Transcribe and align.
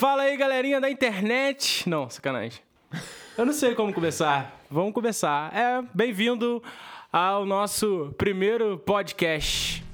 Fala 0.00 0.22
aí, 0.22 0.34
galerinha 0.34 0.80
da 0.80 0.88
internet. 0.88 1.86
Não, 1.86 2.08
sacanagem. 2.08 2.62
Eu 3.36 3.44
não 3.44 3.52
sei 3.52 3.74
como 3.74 3.92
começar. 3.92 4.58
Vamos 4.70 4.94
começar. 4.94 5.54
É, 5.54 5.84
bem-vindo 5.92 6.62
ao 7.12 7.44
nosso 7.44 8.10
primeiro 8.16 8.78
podcast. 8.78 9.84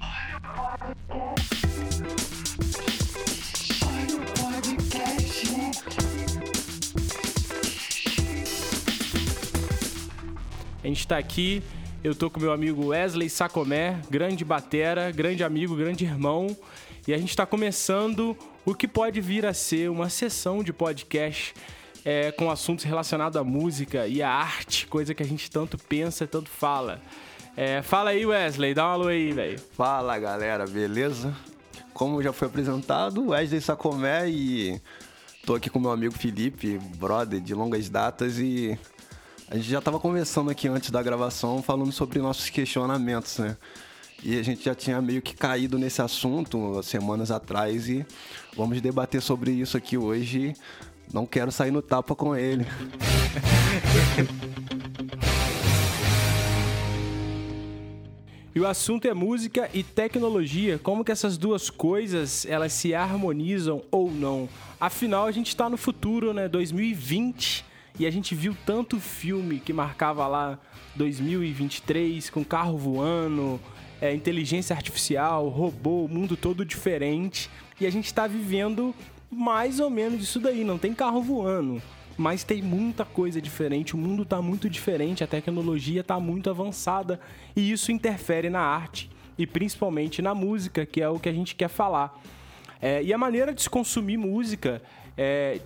A 10.85 10.87
gente 10.87 11.09
tá 11.09 11.19
aqui, 11.19 11.65
eu 12.05 12.15
tô 12.15 12.31
com 12.31 12.39
meu 12.39 12.53
amigo 12.53 12.91
Wesley 12.91 13.29
Sacomé, 13.29 14.01
grande 14.09 14.45
batera, 14.45 15.11
grande 15.11 15.43
amigo, 15.43 15.75
grande 15.75 16.05
irmão, 16.05 16.57
e 17.09 17.13
a 17.13 17.19
gente 17.19 17.31
está 17.31 17.45
começando 17.45 18.39
o 18.67 18.75
que 18.75 18.89
pode 18.89 19.21
vir 19.21 19.47
a 19.47 19.55
ser 19.55 19.89
uma 19.89 20.11
sessão 20.11 20.61
de 20.61 20.73
podcast 20.73 21.55
é, 22.05 22.33
com 22.33 22.51
assuntos 22.51 22.85
relacionados 22.85 23.37
à 23.37 23.45
música 23.45 24.09
e 24.09 24.21
à 24.21 24.29
arte, 24.29 24.89
coisa 24.89 25.15
que 25.15 25.23
a 25.23 25.27
gente 25.27 25.49
tanto 25.49 25.79
pensa 25.79 26.27
tanto 26.27 26.51
fala. 26.51 27.01
É, 27.57 27.81
fala 27.81 28.11
aí, 28.11 28.27
Wesley, 28.27 28.75
dá 28.75 28.89
um 28.89 28.91
alô 28.91 29.07
aí, 29.07 29.33
velho. 29.33 29.61
Fala, 29.77 30.19
galera, 30.19 30.67
beleza? 30.67 31.33
Como 31.95 32.21
já 32.21 32.33
foi 32.33 32.49
apresentado, 32.49 33.29
Wesley 33.29 33.61
Sacomé 33.61 34.29
e 34.29 34.81
tô 35.47 35.55
aqui 35.55 35.71
com 35.71 35.79
meu 35.79 35.93
amigo 35.93 36.13
Felipe, 36.13 36.77
brother 36.97 37.41
de 37.41 37.55
longas 37.55 37.89
datas 37.89 38.39
e 38.41 38.77
a 39.49 39.55
gente 39.55 39.71
já 39.71 39.79
estava 39.79 40.01
conversando 40.01 40.51
aqui 40.51 40.67
antes 40.67 40.91
da 40.91 41.01
gravação 41.01 41.63
falando 41.63 41.93
sobre 41.93 42.19
nossos 42.19 42.51
questionamentos, 42.51 43.39
né? 43.39 43.57
E 44.23 44.39
a 44.39 44.43
gente 44.43 44.65
já 44.65 44.75
tinha 44.75 45.01
meio 45.01 45.23
que 45.23 45.35
caído 45.35 45.79
nesse 45.79 46.03
assunto 46.03 46.83
semanas 46.83 47.31
atrás 47.31 47.89
e 47.89 48.05
vamos 48.57 48.81
debater 48.81 49.21
sobre 49.21 49.53
isso 49.53 49.77
aqui 49.77 49.97
hoje. 49.97 50.55
Não 51.13 51.25
quero 51.25 51.53
sair 51.53 51.71
no 51.71 51.83
tapa 51.83 52.15
com 52.15 52.35
ele. 52.35 52.67
E 58.57 58.59
o 58.59 58.67
assunto 58.67 59.07
é 59.07 59.13
música 59.13 59.69
e 59.75 59.83
tecnologia, 59.83 60.79
como 60.79 61.05
que 61.05 61.13
essas 61.13 61.37
duas 61.37 61.69
coisas 61.69 62.47
elas 62.47 62.73
se 62.73 62.95
harmonizam 62.95 63.83
ou 63.91 64.11
não. 64.11 64.49
Afinal, 64.81 65.27
a 65.27 65.31
gente 65.31 65.49
está 65.49 65.69
no 65.69 65.77
futuro, 65.77 66.33
né? 66.33 66.49
2020 66.49 67.67
e 67.99 68.07
a 68.07 68.11
gente 68.11 68.35
viu 68.35 68.57
tanto 68.65 68.99
filme 68.99 69.61
que 69.61 69.75
marcava 69.75 70.27
lá 70.27 70.59
2023 70.95 72.31
com 72.31 72.43
carro 72.43 72.79
voando, 72.79 73.61
é, 74.01 74.15
inteligência 74.15 74.75
artificial, 74.75 75.49
robô, 75.49 76.09
mundo 76.09 76.37
todo 76.37 76.65
diferente. 76.65 77.51
E 77.81 77.87
a 77.87 77.91
gente 77.91 78.07
está 78.07 78.27
vivendo 78.27 78.95
mais 79.31 79.81
ou 79.81 79.91
menos 79.91 80.23
isso 80.23 80.41
daí. 80.41 80.65
Não 80.65 80.79
tem 80.79 80.95
carro 80.95 81.23
voando, 81.23 81.83
mas 82.17 82.45
tem 82.45 82.63
muita 82.63 83.05
coisa 83.05 83.41
diferente. 83.41 83.95
O 83.95 83.99
mundo 83.99 84.23
está 84.23 84.41
muito 84.41 84.69
diferente, 84.69 85.25
a 85.25 85.27
tecnologia 85.27 86.01
está 86.01 86.19
muito 86.19 86.51
avançada 86.51 87.21
e 87.55 87.71
isso 87.71 87.93
interfere 87.93 88.49
na 88.49 88.61
arte 88.61 89.11
e 89.39 89.47
principalmente 89.47 90.23
na 90.23 90.35
música, 90.35 90.87
que 90.87 91.03
é 91.03 91.09
o 91.09 91.19
que 91.19 91.29
a 91.29 91.33
gente 91.33 91.55
quer 91.55 91.69
falar. 91.69 92.19
É, 92.81 93.03
e 93.03 93.13
a 93.13 93.19
maneira 93.19 93.55
de 93.55 93.63
se 93.63 93.71
consumir 93.71 94.17
música 94.17 94.83
é, 95.17 95.61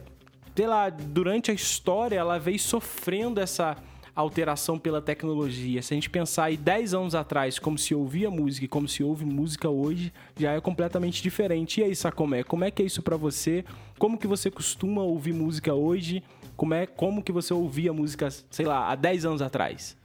sei 0.55 0.67
lá, 0.67 0.91
durante 0.91 1.51
a 1.51 1.55
história 1.55 2.17
ela 2.17 2.39
veio 2.39 2.59
sofrendo 2.59 3.41
essa 3.41 3.79
alteração 4.15 4.79
pela 4.79 5.01
tecnologia. 5.01 5.83
Se 5.83 5.95
a 5.95 5.97
gente 5.97 6.11
pensar 6.11 6.45
aí 6.45 6.57
10 6.57 6.95
anos 6.95 7.15
atrás, 7.15 7.59
como 7.59 7.79
se 7.79 7.95
ouvia 7.95 8.31
música 8.31 8.65
e 8.65 8.69
como 8.69 8.89
se 8.89 9.03
ouve 9.03 9.25
música 9.25 9.69
hoje, 9.69 10.13
já 10.37 10.53
é 10.53 10.61
completamente 10.61 11.23
diferente. 11.23 11.81
E 11.81 11.85
aí, 11.85 11.95
Sacomé, 11.95 12.43
como 12.43 12.65
é 12.65 12.71
que 12.71 12.83
é 12.83 12.87
isso 12.87 13.03
para 13.03 13.17
você? 13.17 13.65
Como 13.99 14.19
que 14.19 14.27
você 14.27 14.51
costuma 14.51 15.03
ouvir 15.03 15.33
música 15.33 15.75
hoje? 15.75 16.23
Como 16.57 16.75
é 16.75 16.87
como 16.87 17.23
que 17.23 17.33
você 17.33 17.55
ouvia 17.55 17.93
música, 17.93 18.29
sei 18.51 18.67
lá, 18.67 18.91
há 18.91 18.95
10 18.95 19.25
anos 19.25 19.43
atrás? 19.43 19.97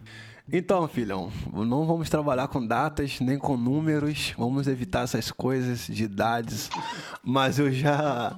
Então, 0.51 0.87
filhão, 0.87 1.31
não 1.51 1.87
vamos 1.87 2.07
trabalhar 2.07 2.47
com 2.47 2.65
datas 2.65 3.19
nem 3.19 3.37
com 3.37 3.57
números, 3.57 4.33
vamos 4.37 4.67
evitar 4.67 5.03
essas 5.03 5.31
coisas 5.31 5.87
de 5.87 6.03
idades. 6.03 6.69
Mas 7.23 7.57
eu 7.57 7.71
já 7.71 8.35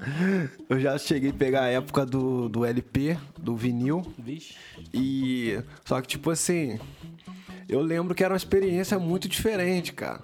eu 0.69 0.79
já 0.79 0.97
cheguei 0.97 1.31
a 1.31 1.34
pegar 1.34 1.63
a 1.63 1.67
época 1.67 2.06
do, 2.06 2.47
do 2.47 2.63
LP, 2.63 3.17
do 3.38 3.57
vinil. 3.57 4.06
Vixe. 4.17 4.56
E 4.94 5.62
só 5.84 6.00
que 6.00 6.07
tipo 6.07 6.29
assim, 6.29 6.79
eu 7.67 7.81
lembro 7.81 8.16
que 8.16 8.23
era 8.23 8.34
uma 8.34 8.38
experiência 8.38 8.97
muito 8.97 9.28
diferente, 9.28 9.91
cara. 9.91 10.22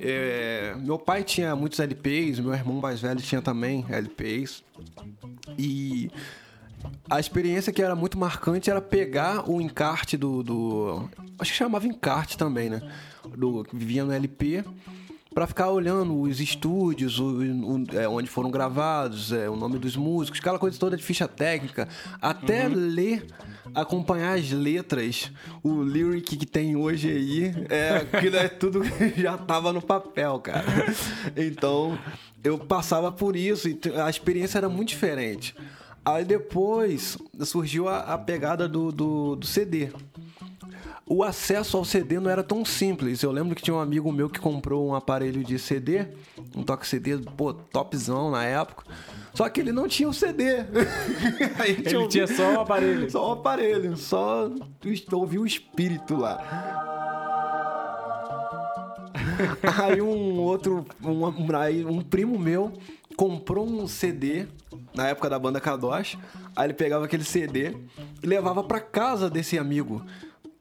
É, 0.00 0.74
meu 0.78 0.98
pai 0.98 1.22
tinha 1.22 1.54
muitos 1.54 1.78
LPs, 1.78 2.40
meu 2.40 2.52
irmão 2.52 2.80
mais 2.80 3.00
velho 3.00 3.20
tinha 3.20 3.40
também 3.40 3.86
LPs. 3.88 4.64
E 5.56 6.10
a 7.08 7.20
experiência 7.20 7.72
que 7.72 7.82
era 7.82 7.94
muito 7.94 8.18
marcante 8.18 8.70
era 8.70 8.80
pegar 8.80 9.48
o 9.48 9.60
encarte 9.60 10.16
do. 10.16 10.42
do 10.42 11.08
acho 11.38 11.52
que 11.52 11.58
chamava 11.58 11.86
encarte 11.86 12.36
também, 12.36 12.70
né? 12.70 12.80
Do, 13.36 13.64
que 13.64 13.76
vivia 13.76 14.04
no 14.04 14.12
LP 14.12 14.64
para 15.36 15.46
ficar 15.46 15.68
olhando 15.68 16.18
os 16.18 16.40
estúdios, 16.40 17.18
o, 17.18 17.26
o, 17.26 17.84
é, 17.92 18.08
onde 18.08 18.26
foram 18.26 18.50
gravados, 18.50 19.32
é, 19.32 19.50
o 19.50 19.54
nome 19.54 19.78
dos 19.78 19.94
músicos, 19.94 20.40
aquela 20.40 20.58
coisa 20.58 20.78
toda 20.78 20.96
de 20.96 21.02
ficha 21.02 21.28
técnica, 21.28 21.86
até 22.22 22.66
uhum. 22.66 22.72
ler, 22.74 23.26
acompanhar 23.74 24.38
as 24.38 24.50
letras, 24.50 25.30
o 25.62 25.82
lyric 25.82 26.38
que 26.38 26.46
tem 26.46 26.74
hoje 26.74 27.10
aí, 27.10 27.54
é, 27.68 27.96
aquilo 27.96 28.36
é 28.36 28.48
tudo 28.48 28.80
que 28.80 29.12
já 29.20 29.36
tava 29.36 29.74
no 29.74 29.82
papel, 29.82 30.38
cara. 30.38 30.64
Então, 31.36 31.98
eu 32.42 32.58
passava 32.58 33.12
por 33.12 33.36
isso 33.36 33.68
e 33.68 33.78
a 34.02 34.08
experiência 34.08 34.56
era 34.56 34.70
muito 34.70 34.88
diferente. 34.88 35.54
Aí 36.06 36.24
depois 36.24 37.18
surgiu 37.44 37.88
a, 37.88 37.98
a 37.98 38.16
pegada 38.16 38.68
do, 38.68 38.92
do, 38.92 39.34
do, 39.34 39.44
CD. 39.44 39.90
O 41.04 41.24
acesso 41.24 41.76
ao 41.76 41.84
CD 41.84 42.20
não 42.20 42.30
era 42.30 42.44
tão 42.44 42.64
simples. 42.64 43.24
Eu 43.24 43.32
lembro 43.32 43.56
que 43.56 43.62
tinha 43.62 43.74
um 43.74 43.80
amigo 43.80 44.12
meu 44.12 44.30
que 44.30 44.38
comprou 44.38 44.86
um 44.86 44.94
aparelho 44.94 45.42
de 45.42 45.58
CD, 45.58 46.06
um 46.54 46.62
toque 46.62 46.86
CD, 46.86 47.18
pô, 47.36 47.52
topzão 47.52 48.30
na 48.30 48.44
época. 48.44 48.84
Só 49.34 49.48
que 49.48 49.60
ele 49.60 49.72
não 49.72 49.88
tinha 49.88 50.08
o 50.08 50.14
CD. 50.14 50.64
ele 51.66 51.82
tinha, 51.82 52.06
tinha 52.06 52.26
só 52.28 52.54
o 52.54 52.60
aparelho. 52.60 53.10
Só 53.10 53.28
o 53.28 53.32
aparelho, 53.32 53.96
só 53.96 54.48
ouvir 55.12 55.38
o 55.38 55.46
espírito 55.46 56.14
lá. 56.16 56.38
aí 59.84 60.00
um 60.00 60.38
outro, 60.38 60.86
um, 61.02 61.26
um, 61.26 61.98
um 61.98 62.00
primo 62.00 62.38
meu 62.38 62.72
comprou 63.16 63.66
um 63.66 63.88
CD 63.88 64.46
na 64.94 65.08
época 65.08 65.30
da 65.30 65.38
banda 65.38 65.60
Kadosh. 65.60 66.18
Aí 66.54 66.66
ele 66.66 66.74
pegava 66.74 67.04
aquele 67.04 67.24
CD 67.24 67.74
e 68.22 68.26
levava 68.26 68.62
para 68.62 68.80
casa 68.80 69.30
desse 69.30 69.58
amigo. 69.58 70.04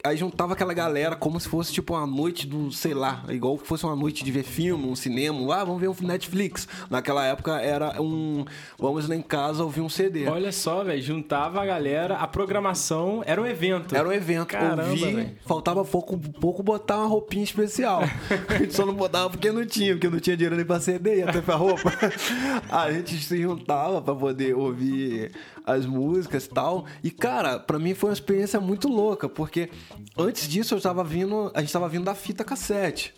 Aí 0.05 0.15
juntava 0.17 0.53
aquela 0.53 0.73
galera 0.73 1.15
como 1.15 1.39
se 1.39 1.49
fosse 1.49 1.73
tipo 1.73 1.95
uma 1.95 2.05
noite 2.05 2.45
do, 2.45 2.71
sei 2.71 2.93
lá, 2.93 3.23
igual 3.29 3.57
que 3.57 3.65
fosse 3.65 3.83
uma 3.85 3.95
noite 3.95 4.23
de 4.23 4.31
ver 4.31 4.43
filme, 4.43 4.85
um 4.85 4.95
cinema. 4.95 5.35
Ah, 5.55 5.63
vamos 5.63 5.81
ver 5.81 5.89
um 5.89 5.95
Netflix. 6.01 6.67
Naquela 6.89 7.25
época 7.25 7.59
era 7.59 7.99
um. 7.99 8.45
Vamos 8.77 9.09
lá 9.09 9.15
em 9.15 9.21
casa 9.21 9.63
ouvir 9.63 9.81
um 9.81 9.89
CD. 9.89 10.27
Olha 10.27 10.51
só, 10.51 10.83
velho, 10.83 11.01
juntava 11.01 11.61
a 11.61 11.65
galera, 11.65 12.17
a 12.17 12.27
programação 12.27 13.23
era 13.25 13.41
um 13.41 13.45
evento. 13.47 13.95
Era 13.95 14.07
um 14.07 14.11
evento. 14.11 14.47
Caramba, 14.47 14.89
Ouvi, 14.89 15.37
faltava 15.45 15.83
pouco, 15.83 16.19
pouco 16.39 16.61
botar 16.61 16.97
uma 16.97 17.07
roupinha 17.07 17.43
especial. 17.43 18.01
a 18.47 18.57
gente 18.59 18.75
só 18.75 18.85
não 18.85 18.93
botava 18.93 19.31
porque 19.31 19.51
não 19.51 19.65
tinha, 19.65 19.93
porque 19.93 20.09
não 20.09 20.19
tinha 20.19 20.37
dinheiro 20.37 20.55
nem 20.55 20.65
pra 20.65 20.79
CD, 20.79 21.23
até 21.23 21.41
pra 21.41 21.55
roupa. 21.55 21.91
a 22.69 22.91
gente 22.91 23.17
se 23.23 23.41
juntava 23.41 24.01
pra 24.01 24.13
poder 24.13 24.55
ouvir 24.55 25.31
as 25.65 25.85
músicas 25.85 26.45
e 26.45 26.49
tal. 26.49 26.85
E, 27.03 27.11
cara, 27.11 27.59
para 27.59 27.79
mim 27.79 27.93
foi 27.93 28.09
uma 28.09 28.13
experiência 28.13 28.59
muito 28.59 28.87
louca, 28.87 29.27
porque 29.27 29.69
antes 30.17 30.47
disso 30.47 30.75
eu 30.75 30.81
tava 30.81 31.03
vindo, 31.03 31.51
a 31.53 31.61
gente 31.61 31.73
tava 31.73 31.89
vindo 31.89 32.05
da 32.05 32.15
fita 32.15 32.43
cassete. 32.43 33.13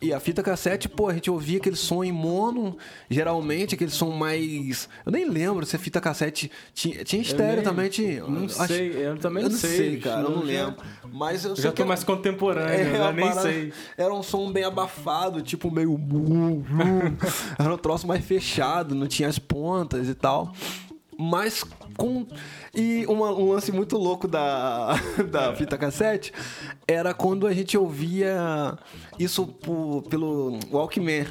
E 0.00 0.12
a 0.12 0.18
fita 0.18 0.42
cassete, 0.42 0.88
pô, 0.88 1.08
a 1.08 1.14
gente 1.14 1.30
ouvia 1.30 1.58
aquele 1.58 1.76
som 1.76 2.02
em 2.02 2.10
mono, 2.10 2.76
geralmente 3.08 3.76
aquele 3.76 3.90
som 3.90 4.10
mais. 4.10 4.88
Eu 5.06 5.12
nem 5.12 5.28
lembro 5.28 5.64
se 5.64 5.76
a 5.76 5.78
fita 5.78 6.00
cassete 6.00 6.50
tinha, 6.74 7.04
tinha 7.04 7.22
estéreo 7.22 7.56
nem... 7.56 7.64
também. 7.64 7.88
Tinha, 7.88 8.24
não 8.26 8.46
acho... 8.46 8.66
sei, 8.66 9.06
eu 9.06 9.16
também 9.18 9.44
eu 9.44 9.50
não 9.50 9.56
sei, 9.56 9.76
sei 9.76 10.00
cara, 10.00 10.22
eu 10.22 10.30
não 10.30 10.42
lembro. 10.42 10.74
Mas 11.12 11.44
eu, 11.44 11.54
já 11.54 11.70
tô 11.70 11.84
mais 11.84 12.02
contemporâneo, 12.02 12.74
é, 12.74 13.08
eu 13.08 13.12
nem 13.12 13.28
parada... 13.28 13.42
sei. 13.42 13.72
Era 13.96 14.12
um 14.12 14.24
som 14.24 14.50
bem 14.50 14.64
abafado, 14.64 15.40
tipo 15.40 15.70
meio. 15.70 15.92
era 17.56 17.72
um 17.72 17.78
troço 17.78 18.04
mais 18.04 18.24
fechado, 18.24 18.96
não 18.96 19.06
tinha 19.06 19.28
as 19.28 19.38
pontas 19.38 20.08
e 20.08 20.14
tal 20.14 20.52
mas 21.18 21.64
com. 21.96 22.26
E 22.74 23.04
uma, 23.06 23.30
um 23.32 23.52
lance 23.52 23.70
muito 23.70 23.96
louco 23.96 24.26
da, 24.26 24.94
da 25.30 25.54
fita 25.54 25.76
cassete 25.76 26.32
era 26.86 27.12
quando 27.12 27.46
a 27.46 27.52
gente 27.52 27.76
ouvia 27.76 28.78
isso 29.18 29.46
por, 29.46 30.02
pelo 30.08 30.58
Walkman. 30.70 31.26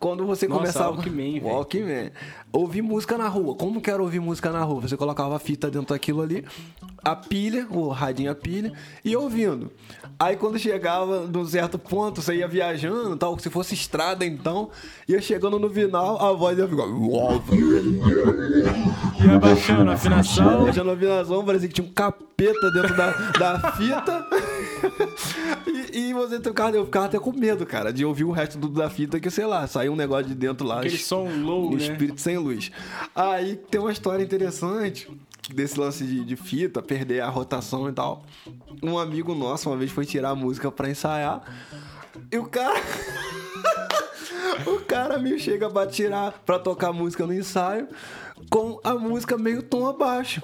quando 0.00 0.26
você 0.26 0.46
Nossa, 0.46 0.60
começava. 0.60 0.96
Walkman. 0.96 1.40
Walkman. 1.40 2.12
Ouvir 2.54 2.82
música 2.82 3.18
na 3.18 3.26
rua. 3.26 3.56
Como 3.56 3.80
que 3.80 3.90
era 3.90 4.00
ouvir 4.00 4.20
música 4.20 4.52
na 4.52 4.62
rua? 4.62 4.82
Você 4.82 4.96
colocava 4.96 5.34
a 5.34 5.40
fita 5.40 5.68
dentro 5.68 5.92
daquilo 5.92 6.22
ali, 6.22 6.44
a 7.04 7.16
pilha, 7.16 7.66
o 7.68 7.88
radinho 7.88 8.30
a 8.30 8.34
pilha, 8.34 8.72
e 9.04 9.16
ouvindo. 9.16 9.72
Aí 10.20 10.36
quando 10.36 10.56
chegava 10.56 11.26
num 11.26 11.44
certo 11.44 11.80
ponto, 11.80 12.22
você 12.22 12.36
ia 12.36 12.46
viajando, 12.46 13.16
tal, 13.16 13.36
se 13.40 13.50
fosse 13.50 13.74
estrada 13.74 14.24
então, 14.24 14.70
ia 15.08 15.20
chegando 15.20 15.58
no 15.58 15.68
final, 15.68 16.24
a 16.24 16.32
voz 16.32 16.56
ia 16.56 16.68
ficar. 16.68 16.86
Ia 19.24 19.38
baixando 19.40 19.90
a 19.90 19.94
afinação. 19.94 20.64
Deixando 20.64 20.90
a 20.90 20.94
afinação, 20.94 21.44
parecia 21.44 21.68
que 21.68 21.74
tinha 21.74 21.86
um 21.86 21.92
capeta 21.92 22.70
dentro 22.70 22.96
da, 22.96 23.10
da 23.32 23.72
fita. 23.72 24.26
e, 25.66 26.10
e 26.10 26.14
você 26.14 26.40
ficava, 26.40 26.76
eu 26.76 26.84
ficava 26.84 27.06
até 27.06 27.18
com 27.18 27.32
medo, 27.32 27.66
cara, 27.66 27.92
de 27.92 28.04
ouvir 28.04 28.24
o 28.24 28.30
resto 28.30 28.58
do, 28.58 28.68
da 28.68 28.88
fita, 28.88 29.18
que 29.18 29.30
sei 29.30 29.46
lá, 29.46 29.66
saiu 29.66 29.92
um 29.92 29.96
negócio 29.96 30.26
de 30.26 30.34
dentro 30.34 30.66
lá. 30.66 30.78
Aquele 30.78 30.98
som 30.98 31.28
low, 31.42 31.68
um 31.68 31.76
né? 31.76 31.82
espírito 31.82 32.20
sem 32.20 32.38
Aí 33.14 33.56
tem 33.56 33.80
uma 33.80 33.92
história 33.92 34.22
interessante 34.22 35.08
desse 35.52 35.78
lance 35.78 36.04
de, 36.04 36.24
de 36.24 36.36
fita, 36.36 36.82
perder 36.82 37.20
a 37.20 37.28
rotação 37.28 37.88
e 37.88 37.92
tal. 37.92 38.24
Um 38.82 38.98
amigo 38.98 39.34
nosso 39.34 39.70
uma 39.70 39.76
vez 39.76 39.90
foi 39.90 40.06
tirar 40.06 40.30
a 40.30 40.34
música 40.34 40.70
pra 40.70 40.88
ensaiar. 40.88 41.42
E 42.30 42.38
o 42.38 42.46
cara. 42.46 42.80
o 44.66 44.80
cara 44.80 45.18
me 45.18 45.38
chega 45.38 45.68
pra 45.68 45.86
tirar, 45.86 46.32
pra 46.44 46.58
tocar 46.58 46.92
música 46.92 47.26
no 47.26 47.34
ensaio, 47.34 47.88
com 48.50 48.80
a 48.84 48.94
música 48.94 49.36
meio 49.36 49.62
tom 49.62 49.86
abaixo. 49.86 50.42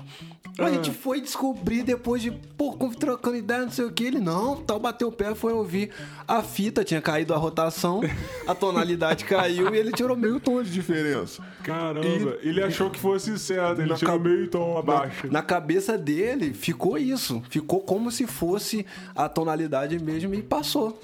A 0.59 0.65
Ah. 0.67 0.71
gente 0.73 0.91
foi 0.91 1.21
descobrir 1.21 1.83
depois 1.83 2.21
de, 2.21 2.31
pô, 2.31 2.73
trocando 2.99 3.37
ideia, 3.37 3.63
não 3.63 3.71
sei 3.71 3.85
o 3.85 3.93
que. 3.93 4.05
Ele, 4.05 4.19
não, 4.21 4.57
tal, 4.57 4.79
bateu 4.81 5.09
o 5.09 5.13
pé, 5.13 5.35
foi 5.35 5.53
ouvir. 5.53 5.91
A 6.27 6.43
fita 6.43 6.83
tinha 6.85 7.01
caído 7.01 7.33
a 7.33 7.37
rotação, 7.37 8.01
a 8.47 8.55
tonalidade 8.55 9.25
caiu 9.27 9.73
e 9.75 9.79
ele 9.79 9.93
tirou 9.93 10.17
meio 10.17 10.41
tom 10.41 10.63
de 10.63 10.71
diferença. 10.71 11.43
Caramba, 11.63 12.37
ele 12.43 12.63
achou 12.63 12.91
que 12.91 12.99
fosse 12.99 13.39
certo, 13.39 13.81
ele 13.81 13.91
Na 13.91 13.97
tirou 13.97 14.19
meio 14.19 14.49
tom 14.49 14.77
abaixo. 14.77 15.29
Na 15.31 15.41
cabeça 15.43 15.97
dele 15.97 16.53
ficou 16.53 16.99
isso. 16.99 17.43
Ficou 17.49 17.81
como 17.81 18.11
se 18.11 18.27
fosse 18.27 18.85
a 19.15 19.29
tonalidade 19.29 19.99
mesmo 19.99 20.35
e 20.35 20.43
passou. 20.43 20.99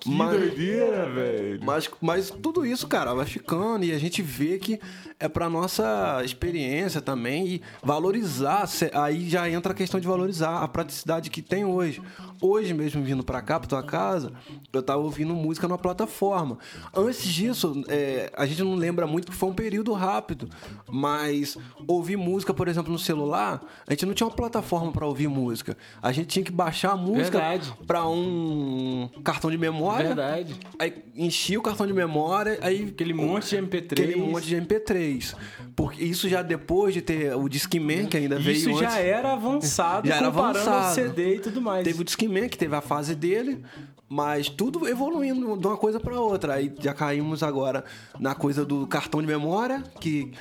Que 0.00 0.10
Mas- 0.10 0.36
doideira, 0.36 1.08
velho. 1.10 1.60
Mas, 1.62 1.88
mas 2.00 2.28
tudo 2.28 2.66
isso, 2.66 2.88
cara, 2.88 3.14
vai 3.14 3.24
ficando 3.24 3.84
e 3.84 3.92
a 3.92 3.98
gente 3.98 4.20
vê 4.20 4.58
que 4.58 4.80
é 5.20 5.28
pra 5.28 5.48
nossa 5.48 6.20
experiência 6.24 7.00
também 7.00 7.46
e 7.46 7.62
valorizar. 7.84 8.66
Aí 8.92 9.28
já 9.28 9.48
entra 9.48 9.72
a 9.72 9.74
questão 9.74 10.00
de 10.00 10.06
valorizar 10.06 10.62
a 10.62 10.68
praticidade 10.68 11.30
que 11.30 11.42
tem 11.42 11.64
hoje. 11.64 12.02
Hoje 12.42 12.74
mesmo, 12.74 13.02
vindo 13.04 13.22
pra 13.22 13.40
cá, 13.40 13.60
pra 13.60 13.68
tua 13.68 13.82
casa, 13.84 14.32
eu 14.72 14.82
tava 14.82 15.00
ouvindo 15.00 15.32
música 15.32 15.68
numa 15.68 15.78
plataforma. 15.78 16.58
Antes 16.92 17.24
disso, 17.24 17.84
é, 17.88 18.32
a 18.36 18.44
gente 18.44 18.62
não 18.64 18.74
lembra 18.74 19.06
muito 19.06 19.30
que 19.30 19.36
foi 19.36 19.48
um 19.48 19.54
período 19.54 19.92
rápido, 19.92 20.48
mas 20.90 21.56
ouvir 21.86 22.16
música, 22.16 22.52
por 22.52 22.66
exemplo, 22.66 22.92
no 22.92 22.98
celular, 22.98 23.62
a 23.86 23.92
gente 23.92 24.04
não 24.06 24.12
tinha 24.12 24.26
uma 24.26 24.34
plataforma 24.34 24.90
pra 24.90 25.06
ouvir 25.06 25.28
música. 25.28 25.76
A 26.02 26.10
gente 26.10 26.26
tinha 26.26 26.44
que 26.44 26.50
baixar 26.50 26.92
a 26.92 26.96
música 26.96 27.38
Verdade. 27.38 27.72
pra 27.86 28.06
um 28.08 29.08
cartão 29.22 29.50
de 29.50 29.56
memória. 29.56 30.08
Verdade. 30.08 30.56
Aí 30.78 31.04
enchia 31.14 31.58
o 31.58 31.62
cartão 31.62 31.86
de 31.86 31.92
memória, 31.92 32.58
aí. 32.60 32.88
Aquele 32.88 33.14
monte 33.14 33.50
de 33.50 33.56
MP3. 33.56 33.92
Aquele 33.92 34.16
monte 34.16 34.46
de 34.46 34.56
MP3. 34.56 35.34
Porque 35.76 36.02
isso 36.04 36.28
já 36.28 36.42
depois 36.42 36.92
de 36.92 37.00
ter 37.00 37.34
o 37.34 37.48
Discman, 37.48 38.06
que 38.06 38.16
ainda 38.16 38.38
veio 38.38 38.56
Isso 38.56 38.68
antes. 38.70 38.80
já 38.80 38.98
era 38.98 39.32
avançado 39.32 40.06
Já 40.08 40.16
era 40.16 40.26
avançado. 40.26 40.94
CD 40.94 41.36
e 41.36 41.38
tudo 41.38 41.60
mais. 41.62 41.84
Teve 41.84 42.00
o 42.00 42.04
Discman, 42.04 42.31
que 42.48 42.58
teve 42.58 42.74
a 42.74 42.80
fase 42.80 43.14
dele, 43.14 43.62
mas 44.08 44.48
tudo 44.48 44.88
evoluindo 44.88 45.56
de 45.56 45.66
uma 45.66 45.76
coisa 45.76 45.98
pra 45.98 46.20
outra. 46.20 46.54
Aí 46.54 46.72
já 46.78 46.92
caímos 46.92 47.42
agora 47.42 47.84
na 48.18 48.34
coisa 48.34 48.64
do 48.64 48.86
cartão 48.86 49.20
de 49.20 49.26
memória, 49.26 49.82
que 50.00 50.32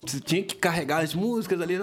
você 0.00 0.20
tinha 0.20 0.42
que 0.42 0.54
carregar 0.54 1.02
as 1.02 1.14
músicas 1.14 1.60
ali. 1.60 1.76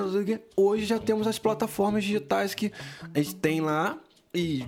Hoje 0.56 0.86
já 0.86 1.00
temos 1.00 1.27
as 1.27 1.38
plataformas 1.38 2.04
digitais 2.04 2.54
que 2.54 2.71
a 3.13 3.18
gente 3.19 3.36
tem 3.36 3.60
lá. 3.62 3.98
E 4.35 4.65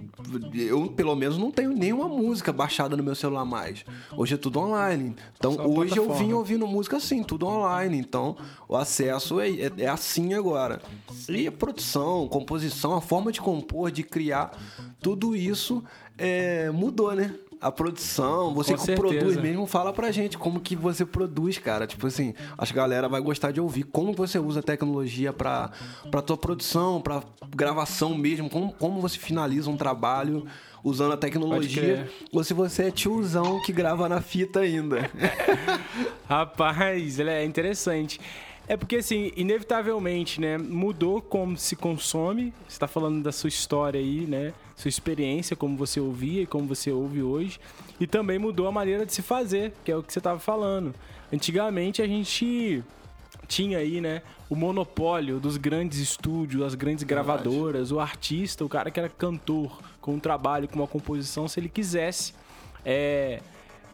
eu, 0.54 0.86
pelo 0.92 1.16
menos, 1.16 1.40
não 1.40 1.50
tenho 1.50 1.72
nenhuma 1.74 2.08
música 2.08 2.54
baixada 2.54 2.96
no 2.96 3.02
meu 3.02 3.16
celular 3.16 3.46
mais. 3.46 3.84
Hoje 4.16 4.36
é 4.36 4.38
tudo 4.38 4.60
online. 4.60 5.16
Então, 5.36 5.58
hoje 5.68 5.98
eu 5.98 6.14
vim 6.14 6.34
ouvindo 6.34 6.68
música 6.68 6.98
assim, 6.98 7.24
tudo 7.24 7.48
online. 7.48 7.98
Então, 7.98 8.38
o 8.70 8.76
acesso 8.78 9.40
é, 9.40 9.50
é, 9.50 9.72
é 9.78 9.88
assim 9.88 10.36
agora. 10.36 10.84
E 11.28 11.48
a 11.48 11.52
produção, 11.52 12.28
composição, 12.28 12.94
a 12.94 13.02
forma 13.02 13.32
de 13.32 13.42
compor, 13.42 13.90
de 13.90 14.04
criar, 14.04 14.52
tudo 15.02 15.36
isso 15.36 15.84
é, 16.16 16.70
mudou, 16.70 17.16
né? 17.16 17.34
A 17.66 17.72
produção, 17.72 18.54
você 18.54 18.74
Com 18.74 18.78
que 18.78 18.86
certeza. 18.86 19.08
produz 19.08 19.38
mesmo, 19.38 19.66
fala 19.66 19.92
pra 19.92 20.12
gente 20.12 20.38
como 20.38 20.60
que 20.60 20.76
você 20.76 21.04
produz, 21.04 21.58
cara. 21.58 21.88
Tipo 21.88 22.06
assim, 22.06 22.36
acho 22.56 22.72
que 22.72 22.78
a 22.78 22.84
galera 22.84 23.10
vai 23.10 23.20
gostar 23.20 23.50
de 23.50 23.60
ouvir 23.60 23.82
como 23.86 24.14
você 24.14 24.38
usa 24.38 24.60
a 24.60 24.64
tecnologia 24.64 25.34
pra, 25.34 25.72
pra 26.12 26.22
tua 26.22 26.38
produção, 26.38 27.02
pra 27.02 27.24
gravação 27.50 28.16
mesmo, 28.16 28.52
como, 28.52 28.72
como 28.74 29.02
você 29.02 29.18
finaliza 29.18 29.68
um 29.68 29.78
trabalho 29.78 30.46
usando 30.84 31.14
a 31.14 31.18
tecnologia. 31.18 32.08
Ou 32.32 32.44
se 32.44 32.54
você 32.54 32.84
é 32.84 32.92
tiozão 32.92 33.60
que 33.64 33.74
grava 33.74 34.08
na 34.08 34.22
fita 34.22 34.60
ainda. 34.60 35.10
Rapaz, 36.30 37.20
é 37.20 37.44
interessante. 37.44 38.20
É 38.68 38.76
porque, 38.76 38.96
assim, 38.98 39.32
inevitavelmente, 39.36 40.42
né, 40.42 40.58
mudou 40.58 41.22
como 41.22 41.56
se 41.56 41.76
consome. 41.76 42.52
Você 42.68 42.80
tá 42.80 42.88
falando 42.88 43.22
da 43.22 43.32
sua 43.32 43.48
história 43.48 44.00
aí, 44.00 44.22
né? 44.22 44.54
Sua 44.76 44.90
experiência, 44.90 45.56
como 45.56 45.78
você 45.78 46.00
ouvia 46.00 46.42
e 46.42 46.46
como 46.48 46.68
você 46.68 46.92
ouve 46.92 47.22
hoje. 47.22 47.60
E 48.00 48.08
também 48.08 48.40
mudou 48.40 48.68
a 48.68 48.72
maneira 48.72 49.06
de 49.06 49.14
se 49.14 49.22
fazer, 49.22 49.74
que 49.84 49.92
é 49.92 49.96
o 49.96 50.02
que 50.02 50.12
você 50.12 50.20
tava 50.20 50.40
falando. 50.40 50.96
Antigamente 51.32 52.02
a 52.02 52.08
gente 52.08 52.84
tinha 53.48 53.78
aí, 53.78 54.02
né, 54.02 54.24
o 54.50 54.56
monopólio 54.56 55.40
dos 55.40 55.58
grandes 55.58 56.00
estúdios, 56.00 56.64
as 56.64 56.74
grandes 56.74 57.04
gravadoras, 57.04 57.92
o 57.92 58.00
artista, 58.00 58.66
o 58.66 58.70
cara 58.70 58.90
que 58.90 59.00
era 59.00 59.10
cantor, 59.10 59.80
com 60.02 60.16
um 60.16 60.20
trabalho, 60.20 60.68
com 60.68 60.76
uma 60.76 60.88
composição, 60.88 61.48
se 61.48 61.60
ele 61.60 61.70
quisesse. 61.70 62.34
É, 62.84 63.42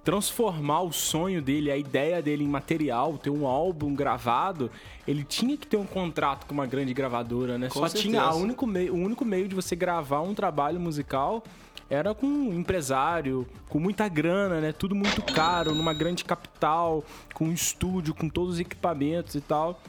transformar 0.03 0.81
o 0.81 0.91
sonho 0.91 1.41
dele, 1.41 1.71
a 1.71 1.77
ideia 1.77 2.21
dele 2.21 2.43
em 2.43 2.47
material, 2.47 3.17
ter 3.17 3.29
um 3.29 3.45
álbum 3.45 3.93
gravado, 3.93 4.71
ele 5.07 5.23
tinha 5.23 5.55
que 5.55 5.67
ter 5.67 5.77
um 5.77 5.85
contrato 5.85 6.45
com 6.45 6.53
uma 6.53 6.65
grande 6.65 6.93
gravadora, 6.93 7.57
né? 7.57 7.67
Com 7.67 7.79
Só 7.79 7.87
certeza. 7.87 8.03
tinha 8.03 8.21
a 8.21 8.33
único 8.33 8.65
meio, 8.65 8.93
o 8.93 8.97
único 8.97 9.23
meio 9.23 9.47
de 9.47 9.55
você 9.55 9.75
gravar 9.75 10.21
um 10.21 10.33
trabalho 10.33 10.79
musical 10.79 11.43
era 11.89 12.15
com 12.15 12.25
um 12.25 12.53
empresário, 12.53 13.45
com 13.69 13.79
muita 13.79 14.07
grana, 14.07 14.59
né? 14.61 14.71
Tudo 14.71 14.95
muito 14.95 15.21
caro, 15.21 15.75
numa 15.75 15.93
grande 15.93 16.23
capital, 16.23 17.03
com 17.33 17.45
um 17.45 17.53
estúdio, 17.53 18.13
com 18.13 18.29
todos 18.29 18.55
os 18.55 18.59
equipamentos 18.59 19.35
e 19.35 19.41
tal 19.41 19.79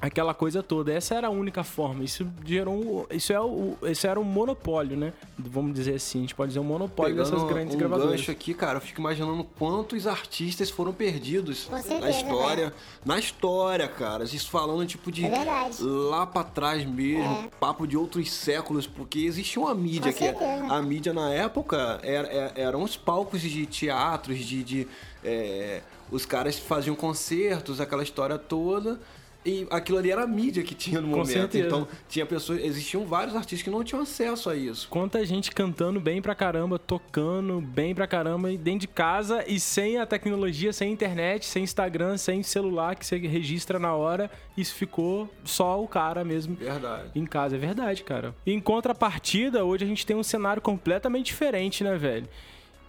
aquela 0.00 0.32
coisa 0.34 0.62
toda. 0.62 0.92
Essa 0.92 1.14
era 1.14 1.26
a 1.26 1.30
única 1.30 1.64
forma. 1.64 2.04
Isso 2.04 2.26
gerou 2.44 2.74
um, 2.74 3.06
isso 3.14 3.32
é 3.32 3.40
o, 3.40 3.76
isso 3.82 4.06
era 4.06 4.18
um 4.18 4.24
monopólio, 4.24 4.96
né? 4.96 5.12
Vamos 5.38 5.74
dizer 5.74 5.94
assim, 5.94 6.18
a 6.18 6.20
gente 6.22 6.34
pode 6.34 6.48
dizer 6.50 6.60
um 6.60 6.64
monopólio 6.64 7.16
Pegando 7.16 7.30
dessas 7.32 7.48
grandes 7.48 7.74
um 7.74 7.78
gravadoras. 7.78 8.12
gancho 8.12 8.30
aqui, 8.30 8.54
cara, 8.54 8.78
eu 8.78 8.80
fico 8.80 9.00
imaginando 9.00 9.44
quantos 9.58 10.06
artistas 10.06 10.70
foram 10.70 10.92
perdidos 10.92 11.64
certeza, 11.64 11.98
na 12.00 12.10
história. 12.10 12.74
Na 13.04 13.18
história, 13.18 13.88
cara. 13.88 14.24
Isso 14.24 14.50
falando, 14.50 14.86
tipo, 14.86 15.10
de 15.10 15.24
É 15.24 15.30
verdade. 15.30 15.82
lá 15.82 16.26
pra 16.26 16.44
trás 16.44 16.84
mesmo, 16.84 17.50
papo 17.60 17.86
de 17.86 17.96
outros 17.96 18.30
séculos, 18.30 18.86
porque 18.86 19.20
existia 19.20 19.60
uma 19.60 19.74
mídia 19.74 20.12
Com 20.12 20.18
que 20.18 20.24
certeza. 20.24 20.64
a 20.72 20.82
mídia 20.82 21.12
na 21.12 21.30
época 21.32 21.98
era, 22.02 22.28
era- 22.28 22.52
eram 22.56 22.82
os 22.82 22.96
palcos 22.96 23.40
de 23.40 23.66
teatros, 23.66 24.38
de. 24.38 24.62
de, 24.62 24.88
é, 25.24 25.82
os 26.10 26.24
caras 26.24 26.58
faziam 26.58 26.96
concertos, 26.96 27.80
aquela 27.80 28.02
história 28.02 28.38
toda. 28.38 28.98
E 29.46 29.66
aquilo 29.70 29.98
ali 29.98 30.10
era 30.10 30.24
a 30.24 30.26
mídia 30.26 30.62
que 30.62 30.74
tinha 30.74 31.00
no 31.00 31.08
Com 31.08 31.18
momento. 31.18 31.32
certeza. 31.32 31.66
Então, 31.66 31.88
tinha 32.08 32.26
pessoas. 32.26 32.60
Existiam 32.62 33.06
vários 33.06 33.34
artistas 33.34 33.62
que 33.62 33.70
não 33.70 33.82
tinham 33.84 34.02
acesso 34.02 34.50
a 34.50 34.56
isso. 34.56 34.88
Quanta 34.90 35.24
gente 35.24 35.52
cantando 35.52 36.00
bem 36.00 36.20
pra 36.20 36.34
caramba, 36.34 36.78
tocando 36.78 37.60
bem 37.60 37.94
pra 37.94 38.06
caramba, 38.06 38.50
e 38.52 38.58
dentro 38.58 38.80
de 38.80 38.88
casa 38.88 39.44
e 39.46 39.58
sem 39.60 39.96
a 39.96 40.04
tecnologia, 40.04 40.72
sem 40.72 40.92
internet, 40.92 41.46
sem 41.46 41.62
Instagram, 41.62 42.18
sem 42.18 42.42
celular 42.42 42.96
que 42.96 43.06
você 43.06 43.16
registra 43.16 43.78
na 43.78 43.94
hora, 43.94 44.30
isso 44.56 44.74
ficou 44.74 45.32
só 45.44 45.82
o 45.82 45.88
cara 45.88 46.24
mesmo 46.24 46.56
Verdade. 46.56 47.10
em 47.14 47.24
casa. 47.24 47.56
É 47.56 47.58
verdade, 47.58 48.02
cara. 48.02 48.34
Em 48.44 48.60
contrapartida, 48.60 49.64
hoje 49.64 49.84
a 49.84 49.88
gente 49.88 50.04
tem 50.04 50.16
um 50.16 50.22
cenário 50.22 50.60
completamente 50.60 51.26
diferente, 51.26 51.82
né, 51.84 51.96
velho? 51.96 52.28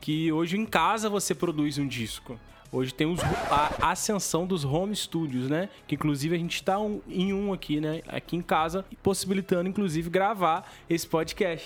Que 0.01 0.31
hoje 0.31 0.57
em 0.57 0.65
casa 0.65 1.09
você 1.09 1.33
produz 1.35 1.77
um 1.77 1.87
disco. 1.87 2.39
Hoje 2.71 2.93
tem 2.93 3.07
os- 3.07 3.19
a 3.49 3.91
ascensão 3.91 4.45
dos 4.45 4.63
home 4.63 4.95
studios, 4.95 5.49
né? 5.49 5.69
Que 5.87 5.95
inclusive 5.95 6.35
a 6.35 6.37
gente 6.37 6.61
tá 6.63 6.79
um- 6.79 7.01
em 7.07 7.33
um 7.33 7.51
aqui, 7.51 7.79
né? 7.81 8.01
Aqui 8.07 8.35
em 8.35 8.41
casa, 8.41 8.85
possibilitando 9.01 9.67
inclusive 9.69 10.09
gravar 10.09 10.71
esse 10.89 11.07
podcast. 11.07 11.65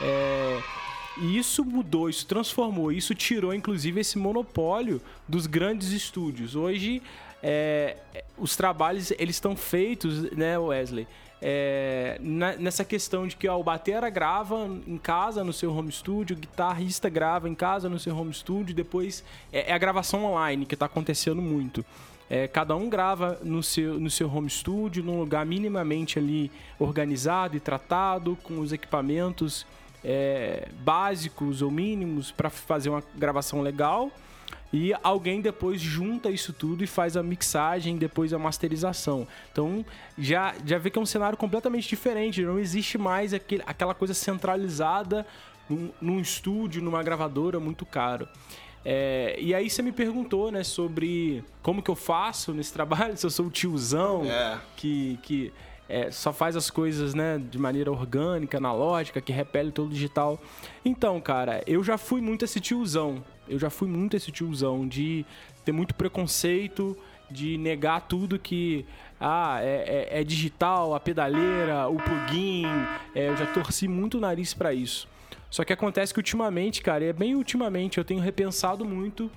É, 0.00 0.60
E 1.18 1.38
isso 1.38 1.64
mudou, 1.64 2.10
isso 2.10 2.26
transformou, 2.26 2.92
isso 2.92 3.14
tirou 3.14 3.54
inclusive 3.54 3.98
esse 3.98 4.18
monopólio 4.18 5.00
dos 5.26 5.46
grandes 5.46 5.90
estúdios. 5.92 6.54
Hoje 6.54 7.02
é, 7.42 7.96
os 8.36 8.54
trabalhos 8.54 9.10
eles 9.12 9.36
estão 9.36 9.56
feitos, 9.56 10.30
né, 10.32 10.58
Wesley? 10.58 11.06
É, 11.40 12.18
nessa 12.58 12.84
questão 12.84 13.26
de 13.26 13.36
que 13.36 13.46
ó, 13.46 13.58
o 13.58 13.62
batera 13.62 14.08
grava 14.08 14.68
em 14.86 14.96
casa 14.96 15.44
no 15.44 15.52
seu 15.52 15.70
home 15.74 15.92
studio, 15.92 16.34
o 16.34 16.40
guitarrista 16.40 17.10
grava 17.10 17.48
em 17.48 17.54
casa 17.54 17.88
no 17.88 17.98
seu 17.98 18.16
home 18.16 18.32
studio, 18.32 18.74
depois 18.74 19.22
é, 19.52 19.70
é 19.70 19.74
a 19.74 19.78
gravação 19.78 20.24
online 20.24 20.64
que 20.64 20.74
está 20.74 20.86
acontecendo 20.86 21.42
muito. 21.42 21.84
É, 22.28 22.48
cada 22.48 22.74
um 22.74 22.88
grava 22.88 23.38
no 23.42 23.62
seu, 23.62 24.00
no 24.00 24.10
seu 24.10 24.28
home 24.34 24.50
studio, 24.50 25.04
num 25.04 25.20
lugar 25.20 25.46
minimamente 25.46 26.18
ali 26.18 26.50
organizado 26.78 27.56
e 27.56 27.60
tratado, 27.60 28.36
com 28.42 28.58
os 28.58 28.72
equipamentos 28.72 29.66
é, 30.04 30.68
básicos 30.80 31.62
ou 31.62 31.70
mínimos 31.70 32.32
para 32.32 32.50
fazer 32.50 32.88
uma 32.88 33.02
gravação 33.14 33.60
legal. 33.60 34.10
E 34.72 34.92
alguém 35.02 35.40
depois 35.40 35.80
junta 35.80 36.28
isso 36.30 36.52
tudo 36.52 36.82
e 36.82 36.86
faz 36.86 37.16
a 37.16 37.22
mixagem, 37.22 37.96
depois 37.96 38.32
a 38.32 38.38
masterização. 38.38 39.26
Então 39.52 39.84
já, 40.18 40.54
já 40.64 40.76
vê 40.76 40.90
que 40.90 40.98
é 40.98 41.02
um 41.02 41.06
cenário 41.06 41.38
completamente 41.38 41.88
diferente. 41.88 42.42
Não 42.42 42.58
existe 42.58 42.98
mais 42.98 43.32
aquele, 43.32 43.62
aquela 43.66 43.94
coisa 43.94 44.12
centralizada 44.12 45.26
num, 45.68 45.90
num 46.00 46.20
estúdio, 46.20 46.82
numa 46.82 47.02
gravadora 47.02 47.58
muito 47.60 47.86
caro. 47.86 48.28
É, 48.84 49.36
e 49.40 49.52
aí 49.52 49.68
você 49.68 49.82
me 49.82 49.90
perguntou, 49.90 50.52
né, 50.52 50.62
sobre 50.62 51.42
como 51.60 51.82
que 51.82 51.90
eu 51.90 51.96
faço 51.96 52.52
nesse 52.52 52.72
trabalho, 52.74 53.16
se 53.16 53.26
eu 53.26 53.30
sou 53.30 53.46
o 53.46 53.50
tiozão 53.50 54.24
É. 54.24 54.58
que, 54.76 55.18
que 55.22 55.52
é, 55.88 56.10
só 56.10 56.32
faz 56.32 56.56
as 56.56 56.70
coisas, 56.70 57.14
né, 57.14 57.38
de 57.50 57.58
maneira 57.58 57.90
orgânica, 57.90 58.58
analógica, 58.58 59.20
que 59.20 59.32
repele 59.32 59.72
todo 59.72 59.88
o 59.88 59.92
digital. 59.92 60.40
Então, 60.84 61.20
cara, 61.20 61.62
eu 61.66 61.82
já 61.82 61.98
fui 61.98 62.20
muito 62.20 62.44
esse 62.44 62.60
tiozão. 62.60 63.24
Eu 63.48 63.58
já 63.58 63.70
fui 63.70 63.88
muito 63.88 64.16
esse 64.16 64.30
tiozão 64.32 64.86
de 64.86 65.24
ter 65.64 65.72
muito 65.72 65.94
preconceito, 65.94 66.96
de 67.30 67.58
negar 67.58 68.00
tudo 68.02 68.38
que 68.38 68.84
ah, 69.20 69.58
é, 69.62 70.08
é- 70.12 70.20
é 70.20 70.24
digital, 70.24 70.94
a 70.94 71.00
pedaleira, 71.00 71.88
o 71.88 71.96
plugin. 71.96 72.64
É, 73.14 73.28
eu 73.28 73.36
já 73.36 73.46
torci 73.46 73.88
muito 73.88 74.18
o 74.18 74.20
nariz 74.20 74.54
pra 74.54 74.72
isso. 74.74 75.08
Só 75.50 75.64
que 75.64 75.72
acontece 75.72 76.12
que 76.12 76.20
ultimamente, 76.20 76.82
cara, 76.82 77.04
e 77.04 77.08
é 77.08 77.12
bem 77.12 77.34
ultimamente, 77.34 77.98
eu 77.98 78.04
tenho 78.04 78.20
repensado 78.20 78.84
muito. 78.84 79.30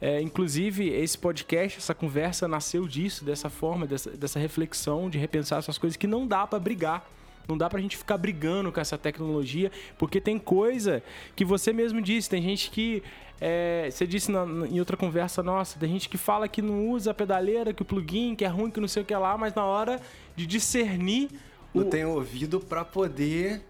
é, 0.00 0.20
inclusive, 0.20 0.88
esse 0.90 1.16
podcast, 1.16 1.78
essa 1.78 1.94
conversa 1.94 2.46
nasceu 2.46 2.86
disso, 2.86 3.24
dessa 3.24 3.48
forma, 3.48 3.86
dessa, 3.86 4.10
dessa 4.10 4.38
reflexão, 4.38 5.08
de 5.08 5.16
repensar 5.16 5.58
essas 5.58 5.78
coisas 5.78 5.96
que 5.96 6.06
não 6.06 6.26
dá 6.26 6.46
pra 6.46 6.58
brigar. 6.58 7.02
Não 7.48 7.56
dá 7.56 7.68
pra 7.68 7.80
gente 7.80 7.96
ficar 7.96 8.18
brigando 8.18 8.72
com 8.72 8.80
essa 8.80 8.98
tecnologia, 8.98 9.70
porque 9.98 10.20
tem 10.20 10.38
coisa 10.38 11.02
que 11.34 11.44
você 11.44 11.72
mesmo 11.72 12.00
disse, 12.00 12.28
tem 12.28 12.42
gente 12.42 12.70
que. 12.70 13.02
é, 13.40 13.88
você 13.90 14.06
disse 14.06 14.32
na- 14.32 14.46
em 14.66 14.78
outra 14.80 14.96
conversa 14.96 15.42
nossa, 15.42 15.78
tem 15.78 15.90
gente 15.90 16.08
que 16.08 16.16
fala 16.16 16.48
que 16.48 16.62
não 16.62 16.88
usa 16.88 17.10
a 17.10 17.14
pedaleira, 17.14 17.72
que 17.74 17.82
o 17.82 17.84
plugin, 17.84 18.34
que 18.34 18.44
é 18.44 18.48
ruim, 18.48 18.70
que 18.70 18.80
não 18.80 18.88
sei 18.88 19.02
o 19.02 19.04
que 19.06 19.14
lá, 19.14 19.36
mas 19.36 19.54
na 19.54 19.64
hora 19.64 20.00
de 20.34 20.46
discernir 20.46 21.28
o, 21.74 21.80
Não 21.80 21.90
tem 21.90 22.04
ouvido 22.04 22.58
para 22.58 22.82
poder 22.84 23.60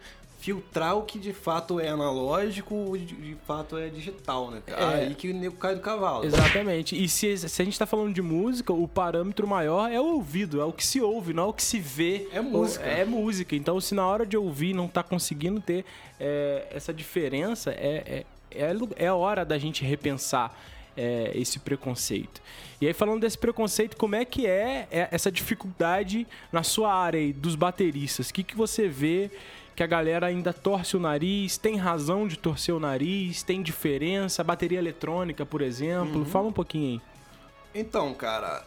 filtrar 0.47 0.97
o 0.97 1.03
que 1.03 1.19
de 1.19 1.33
fato 1.33 1.81
é 1.81 1.89
analógico 1.89 2.73
o 2.73 2.97
de, 2.97 3.37
fato 3.45 3.77
é 3.77 3.89
digital, 3.89 4.49
né? 4.49 4.63
É. 4.69 4.85
Aí 4.85 5.15
que 5.17 5.29
o 5.29 5.35
nego 5.35 5.57
cai 5.57 5.75
do 5.75 5.81
cavalo. 5.81 6.25
Exatamente. 6.25 6.95
E 6.95 7.09
se, 7.09 7.37
se 7.37 7.63
a 7.63 7.65
gente 7.65 7.77
tá 7.77 7.85
falando 7.85 8.15
de 8.15 8.23
música, 8.23 8.73
o 8.73 8.87
parâmetro 8.87 9.45
maior 9.45 9.91
é 9.91 10.01
o 10.01 10.05
ouvido, 10.05 10.61
é 10.61 10.65
o 10.65 10.73
que 10.73 10.87
se 10.87 11.01
ouve, 11.01 11.33
não 11.33 11.43
é 11.43 11.47
o 11.47 11.53
que 11.53 11.65
se 11.65 11.81
vê. 11.81 12.29
É 12.33 12.41
música. 12.41 12.85
É 12.85 13.05
música. 13.05 13.57
Então, 13.57 13.81
se 13.81 13.93
na 13.93 14.07
hora 14.07 14.25
de 14.25 14.37
ouvir 14.37 14.73
não 14.73 14.87
tá 14.87 15.03
conseguindo 15.03 15.61
ter 15.61 15.85
é, 16.21 16.69
essa 16.71 16.95
diferença, 16.95 17.73
é, 17.73 18.25
é, 18.53 18.63
é, 18.63 18.77
é 19.07 19.13
hora 19.13 19.45
da 19.45 19.59
gente 19.59 19.85
repensar 19.85 20.57
é, 20.97 21.33
esse 21.35 21.59
preconceito. 21.59 22.41
E 22.81 22.87
aí, 22.87 22.93
falando 22.93 23.23
desse 23.23 23.37
preconceito, 23.37 23.97
como 23.97 24.15
é 24.15 24.25
que 24.25 24.47
é, 24.47 24.87
é 24.93 25.09
essa 25.11 25.33
dificuldade 25.33 26.25
na 26.53 26.63
sua 26.63 26.95
área 26.95 27.19
aí, 27.19 27.33
dos 27.33 27.57
bateristas? 27.57 28.31
O 28.31 28.35
que, 28.35 28.45
que 28.45 28.57
você 28.57 28.87
vê 28.87 29.29
que 29.77 29.83
a 29.83 29.87
galera 29.87 30.27
ainda 30.27 30.53
torce 30.55 30.97
o 30.97 31.01
nariz, 31.01 31.59
tem 31.59 31.77
razão 31.77 32.27
de 32.27 32.37
torcer 32.39 32.75
o 32.75 32.81
nariz, 32.81 33.43
tem 33.43 33.63
diferença, 33.63 34.43
bateria 34.43 34.79
eletrônica, 34.79 35.45
por 35.45 35.61
exemplo. 35.61 36.25
Fala 36.25 36.49
um 36.49 36.53
pouquinho 36.53 36.95
aí. 36.95 37.81
Então, 37.83 38.15
cara, 38.15 38.65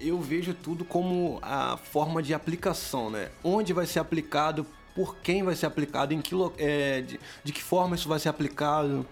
eu 0.00 0.20
vejo 0.20 0.52
tudo 0.52 0.84
como 0.84 1.38
a 1.42 1.76
forma 1.76 2.20
de 2.20 2.34
aplicação, 2.34 3.08
né? 3.08 3.30
Onde 3.44 3.72
vai 3.72 3.86
ser 3.86 4.00
aplicado, 4.00 4.66
por 4.96 5.16
quem 5.18 5.44
vai 5.44 5.54
ser 5.54 5.66
aplicado, 5.66 6.12
em 6.12 6.20
que 6.20 6.34
lo- 6.34 6.52
é, 6.58 7.02
de, 7.02 7.20
de 7.44 7.52
que 7.52 7.62
forma 7.62 7.94
isso 7.94 8.08
vai 8.08 8.18
ser 8.18 8.28
aplicado. 8.28 9.06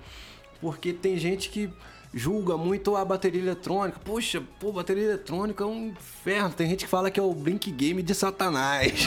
Porque 0.60 0.92
tem 0.92 1.16
gente 1.16 1.48
que 1.48 1.70
julga 2.14 2.56
muito 2.56 2.96
a 2.96 3.04
bateria 3.04 3.40
eletrônica. 3.40 4.00
Poxa, 4.04 4.42
pô, 4.58 4.72
bateria 4.72 5.04
eletrônica 5.04 5.62
é 5.62 5.66
um 5.66 5.88
inferno. 5.88 6.50
Tem 6.54 6.68
gente 6.68 6.84
que 6.84 6.90
fala 6.90 7.10
que 7.10 7.20
é 7.20 7.22
o 7.22 7.32
Blink 7.34 7.70
Game 7.70 8.02
de 8.02 8.14
Satanás. 8.14 9.06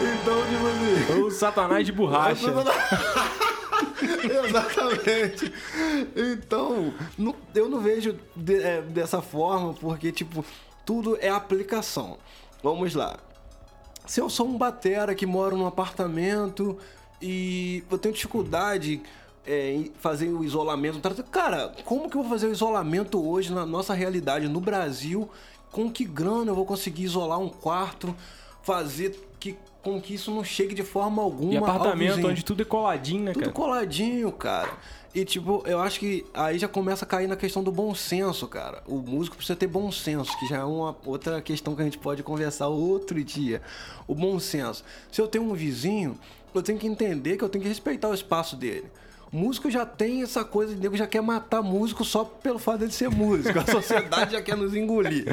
então, 0.00 0.42
tipo 0.46 0.66
assim... 1.12 1.20
O 1.22 1.30
satanás 1.30 1.86
de 1.86 1.92
borracha. 1.92 2.46
Exatamente. 4.48 5.52
Então, 6.16 6.92
não- 7.18 7.34
eu 7.54 7.68
não 7.68 7.80
vejo 7.80 8.16
de- 8.34 8.62
é, 8.62 8.80
dessa 8.82 9.20
forma, 9.22 9.74
porque, 9.74 10.10
tipo, 10.12 10.44
tudo 10.84 11.16
é 11.20 11.28
aplicação. 11.28 12.18
Vamos 12.62 12.94
lá. 12.94 13.16
Se 14.06 14.20
eu 14.20 14.28
sou 14.28 14.48
um 14.48 14.56
batera 14.58 15.14
que 15.14 15.26
mora 15.26 15.54
num 15.56 15.66
apartamento 15.66 16.76
e 17.20 17.84
eu 17.90 17.98
tenho 17.98 18.14
dificuldade 18.14 19.00
é, 19.46 19.84
o 20.28 20.44
isolamento, 20.44 21.00
cara, 21.24 21.72
como 21.84 22.08
que 22.08 22.16
eu 22.16 22.22
vou 22.22 22.30
fazer 22.30 22.46
o 22.46 22.52
isolamento 22.52 23.24
hoje 23.24 23.52
na 23.52 23.66
nossa 23.66 23.94
realidade 23.94 24.48
no 24.48 24.60
Brasil? 24.60 25.28
Com 25.70 25.90
que 25.90 26.04
grana 26.04 26.50
eu 26.50 26.54
vou 26.54 26.66
conseguir 26.66 27.04
isolar 27.04 27.38
um 27.38 27.48
quarto, 27.48 28.14
fazer 28.62 29.18
que, 29.40 29.56
com 29.82 30.00
que 30.00 30.14
isso 30.14 30.30
não 30.30 30.44
chegue 30.44 30.74
de 30.74 30.82
forma 30.82 31.22
alguma 31.22 31.54
E 31.54 31.56
apartamento 31.56 32.26
onde 32.26 32.44
tudo 32.44 32.62
é 32.62 32.64
coladinho, 32.64 33.24
né, 33.24 33.32
Tudo 33.32 33.44
cara? 33.44 33.52
coladinho, 33.52 34.30
cara. 34.30 34.78
E 35.14 35.24
tipo, 35.24 35.62
eu 35.66 35.80
acho 35.80 35.98
que 35.98 36.24
aí 36.32 36.58
já 36.58 36.68
começa 36.68 37.04
a 37.04 37.08
cair 37.08 37.26
na 37.26 37.36
questão 37.36 37.62
do 37.62 37.72
bom 37.72 37.94
senso, 37.94 38.46
cara. 38.46 38.82
O 38.86 38.96
músico 38.98 39.36
precisa 39.36 39.56
ter 39.56 39.66
bom 39.66 39.90
senso, 39.90 40.38
que 40.38 40.46
já 40.46 40.58
é 40.58 40.64
uma 40.64 40.96
outra 41.04 41.42
questão 41.42 41.74
que 41.74 41.82
a 41.82 41.84
gente 41.84 41.98
pode 41.98 42.22
conversar 42.22 42.68
outro 42.68 43.22
dia. 43.22 43.60
O 44.06 44.14
bom 44.14 44.38
senso. 44.38 44.84
Se 45.10 45.20
eu 45.20 45.26
tenho 45.26 45.44
um 45.44 45.54
vizinho, 45.54 46.18
eu 46.54 46.62
tenho 46.62 46.78
que 46.78 46.86
entender 46.86 47.36
que 47.36 47.44
eu 47.44 47.48
tenho 47.48 47.62
que 47.62 47.68
respeitar 47.68 48.08
o 48.08 48.14
espaço 48.14 48.56
dele. 48.56 48.86
O 49.32 49.36
músico 49.38 49.70
já 49.70 49.86
tem 49.86 50.22
essa 50.22 50.44
coisa 50.44 50.74
de 50.74 50.80
nego 50.80 50.94
já 50.96 51.06
quer 51.06 51.22
matar 51.22 51.62
músico 51.62 52.04
só 52.04 52.22
pelo 52.22 52.58
fato 52.58 52.80
dele 52.80 52.92
ser 52.92 53.08
músico. 53.08 53.58
A 53.58 53.64
sociedade 53.66 54.32
já 54.32 54.42
quer 54.42 54.56
nos 54.56 54.74
engolir. 54.74 55.24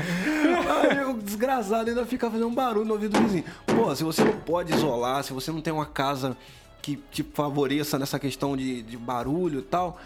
Aí 0.81 1.03
o 1.05 1.13
desgraçado 1.21 1.89
ainda 1.89 2.05
fica 2.05 2.31
fazendo 2.31 2.49
barulho 2.51 2.85
no 2.85 2.93
ouvido 2.93 3.19
do 3.19 3.23
vizinho. 3.25 3.43
Pô, 3.65 3.93
se 3.93 4.03
você 4.03 4.23
não 4.23 4.37
pode 4.39 4.73
isolar, 4.73 5.23
se 5.23 5.33
você 5.33 5.51
não 5.51 5.61
tem 5.61 5.73
uma 5.73 5.85
casa 5.85 6.37
que 6.81 6.95
te 7.11 7.23
favoreça 7.33 7.99
nessa 7.99 8.17
questão 8.17 8.55
de, 8.55 8.81
de 8.83 8.95
barulho 8.95 9.59
e 9.59 9.63
tal, 9.63 9.99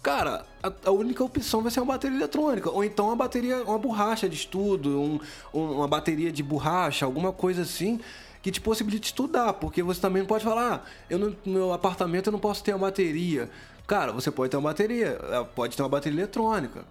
cara, 0.00 0.46
a, 0.62 0.72
a 0.86 0.90
única 0.92 1.24
opção 1.24 1.60
vai 1.60 1.72
ser 1.72 1.80
uma 1.80 1.92
bateria 1.94 2.16
eletrônica. 2.18 2.70
Ou 2.70 2.84
então 2.84 3.06
uma 3.06 3.16
bateria, 3.16 3.64
uma 3.64 3.78
borracha 3.78 4.28
de 4.28 4.36
estudo, 4.36 5.00
um- 5.00 5.18
um- 5.52 5.72
uma 5.78 5.88
bateria 5.88 6.30
de 6.30 6.42
borracha, 6.42 7.04
alguma 7.04 7.32
coisa 7.32 7.62
assim 7.62 7.98
que 8.42 8.50
te 8.50 8.60
possibilite 8.60 9.06
estudar, 9.06 9.52
porque 9.54 9.82
você 9.82 10.00
também 10.00 10.24
pode 10.24 10.44
falar, 10.44 10.74
ah, 10.74 10.80
eu 11.08 11.18
no 11.18 11.36
meu 11.44 11.72
apartamento 11.72 12.28
eu 12.28 12.32
não 12.32 12.38
posso 12.38 12.64
ter 12.64 12.72
uma 12.72 12.86
bateria. 12.86 13.50
Cara, 13.86 14.12
você 14.12 14.30
pode 14.30 14.50
ter 14.50 14.56
uma 14.56 14.70
bateria, 14.70 15.18
eh, 15.30 15.46
pode 15.54 15.76
ter 15.76 15.82
uma 15.82 15.88
bateria 15.88 16.18
eletrônica. 16.18 16.84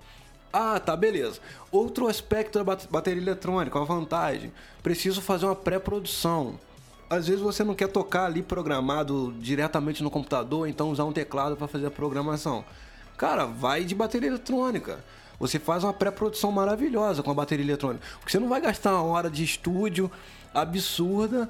Ah, 0.51 0.79
tá, 0.79 0.95
beleza. 0.95 1.39
Outro 1.71 2.07
aspecto 2.07 2.57
da 2.59 2.63
bat- 2.63 2.87
bateria 2.89 3.21
eletrônica, 3.21 3.77
uma 3.77 3.85
vantagem. 3.85 4.51
Preciso 4.83 5.21
fazer 5.21 5.45
uma 5.45 5.55
pré-produção. 5.55 6.59
Às 7.09 7.27
vezes 7.27 7.41
você 7.41 7.63
não 7.63 7.73
quer 7.73 7.87
tocar 7.87 8.25
ali 8.25 8.43
programado 8.43 9.33
diretamente 9.39 10.03
no 10.03 10.11
computador, 10.11 10.67
então 10.67 10.91
usar 10.91 11.05
um 11.05 11.11
teclado 11.11 11.55
para 11.55 11.67
fazer 11.67 11.87
a 11.87 11.91
programação. 11.91 12.63
Cara, 13.17 13.45
vai 13.45 13.83
de 13.83 13.95
bateria 13.95 14.29
eletrônica. 14.29 15.03
Você 15.39 15.57
faz 15.57 15.83
uma 15.83 15.93
pré-produção 15.93 16.51
maravilhosa 16.51 17.23
com 17.23 17.31
a 17.31 17.33
bateria 17.33 17.65
eletrônica. 17.65 18.05
Porque 18.19 18.31
você 18.31 18.39
não 18.39 18.49
vai 18.49 18.59
gastar 18.59 18.93
uma 18.93 19.03
hora 19.03 19.29
de 19.29 19.43
estúdio 19.43 20.11
absurda 20.53 21.49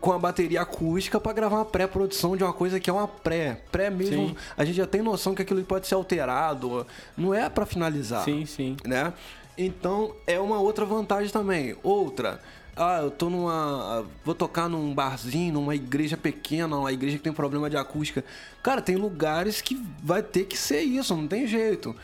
com 0.00 0.12
a 0.12 0.18
bateria 0.18 0.60
acústica 0.60 1.18
para 1.18 1.32
gravar 1.32 1.56
uma 1.56 1.64
pré-produção 1.64 2.36
de 2.36 2.44
uma 2.44 2.52
coisa 2.52 2.78
que 2.78 2.90
é 2.90 2.92
uma 2.92 3.08
pré. 3.08 3.62
Pré 3.72 3.88
mesmo, 3.90 4.28
Sim. 4.28 4.36
a 4.56 4.64
gente 4.64 4.76
já 4.76 4.86
tem 4.86 5.02
noção 5.02 5.34
que 5.34 5.42
aquilo 5.42 5.62
pode 5.64 5.86
ser 5.86 5.94
alterado, 5.94 6.86
não 7.16 7.32
é 7.32 7.48
para 7.48 7.64
finalizar 7.64 8.24
Sim, 8.24 8.44
sim. 8.44 8.76
né? 8.84 9.12
Então 9.56 10.14
é 10.26 10.38
uma 10.38 10.58
outra 10.58 10.84
vantagem 10.84 11.30
também. 11.30 11.76
Outra, 11.82 12.40
ah, 12.76 13.00
eu 13.02 13.10
tô 13.10 13.28
numa. 13.28 14.06
Vou 14.24 14.34
tocar 14.34 14.68
num 14.68 14.94
barzinho, 14.94 15.54
numa 15.54 15.74
igreja 15.74 16.16
pequena, 16.16 16.78
uma 16.78 16.92
igreja 16.92 17.18
que 17.18 17.22
tem 17.22 17.32
problema 17.32 17.68
de 17.68 17.76
acústica. 17.76 18.24
Cara, 18.62 18.80
tem 18.80 18.96
lugares 18.96 19.60
que 19.60 19.74
vai 20.02 20.22
ter 20.22 20.44
que 20.44 20.56
ser 20.56 20.80
isso, 20.80 21.14
não 21.14 21.26
tem 21.26 21.46
jeito. 21.46 21.94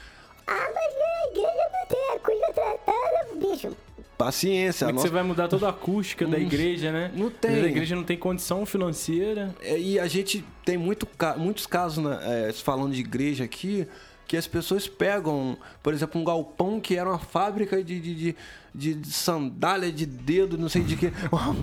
Ah, 0.47 0.71
mas 0.75 0.95
na 0.95 1.31
igreja 1.31 1.71
não 1.73 1.87
tem 1.87 2.11
a 2.15 2.19
coisa 2.19 2.53
tratada, 2.53 3.29
bicho. 3.37 3.77
Paciência, 4.17 4.87
Como 4.87 4.91
é 4.91 4.95
nossa- 4.97 5.09
você 5.09 5.15
vai 5.15 5.23
mudar 5.23 5.47
toda 5.49 5.67
a 5.67 5.71
acústica 5.71 6.27
da 6.27 6.39
igreja, 6.39 6.91
né? 6.91 7.11
não 7.15 7.31
tem. 7.31 7.51
A 7.51 7.67
igreja 7.69 7.95
não 7.95 8.03
tem 8.05 8.17
condição 8.17 8.65
financeira. 8.65 9.55
É, 9.61 9.79
E 9.79 9.99
a 9.99 10.07
gente 10.09 10.43
tem 10.65 10.79
muito, 10.79 11.07
muitos 11.37 11.67
casos, 11.67 12.03
né, 12.03 12.19
é, 12.49 12.53
falando 12.53 12.93
de 12.95 13.01
igreja 13.01 13.45
aqui, 13.45 13.87
que 14.27 14.37
as 14.37 14.47
pessoas 14.47 14.89
pegam, 14.89 15.57
por 15.83 15.93
exemplo, 15.95 16.21
um 16.21 16.25
galpão 16.25 16.81
que 16.81 16.97
era 16.97 17.09
uma 17.09 17.19
fábrica 17.19 17.85
de, 17.85 18.01
de, 18.01 18.35
de, 18.75 18.95
de- 18.95 19.13
sandália 19.13 19.93
de 19.93 20.05
dedo, 20.07 20.57
não 20.59 20.69
sei 20.69 20.83
de 20.83 20.97
que. 20.97 21.13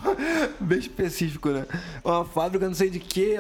Bem 0.61 0.79
específico, 0.79 1.49
né? 1.49 1.65
Uma 2.05 2.23
fábrica 2.23 2.67
não 2.67 2.73
sei 2.75 2.89
de 2.89 2.99
que, 2.99 3.35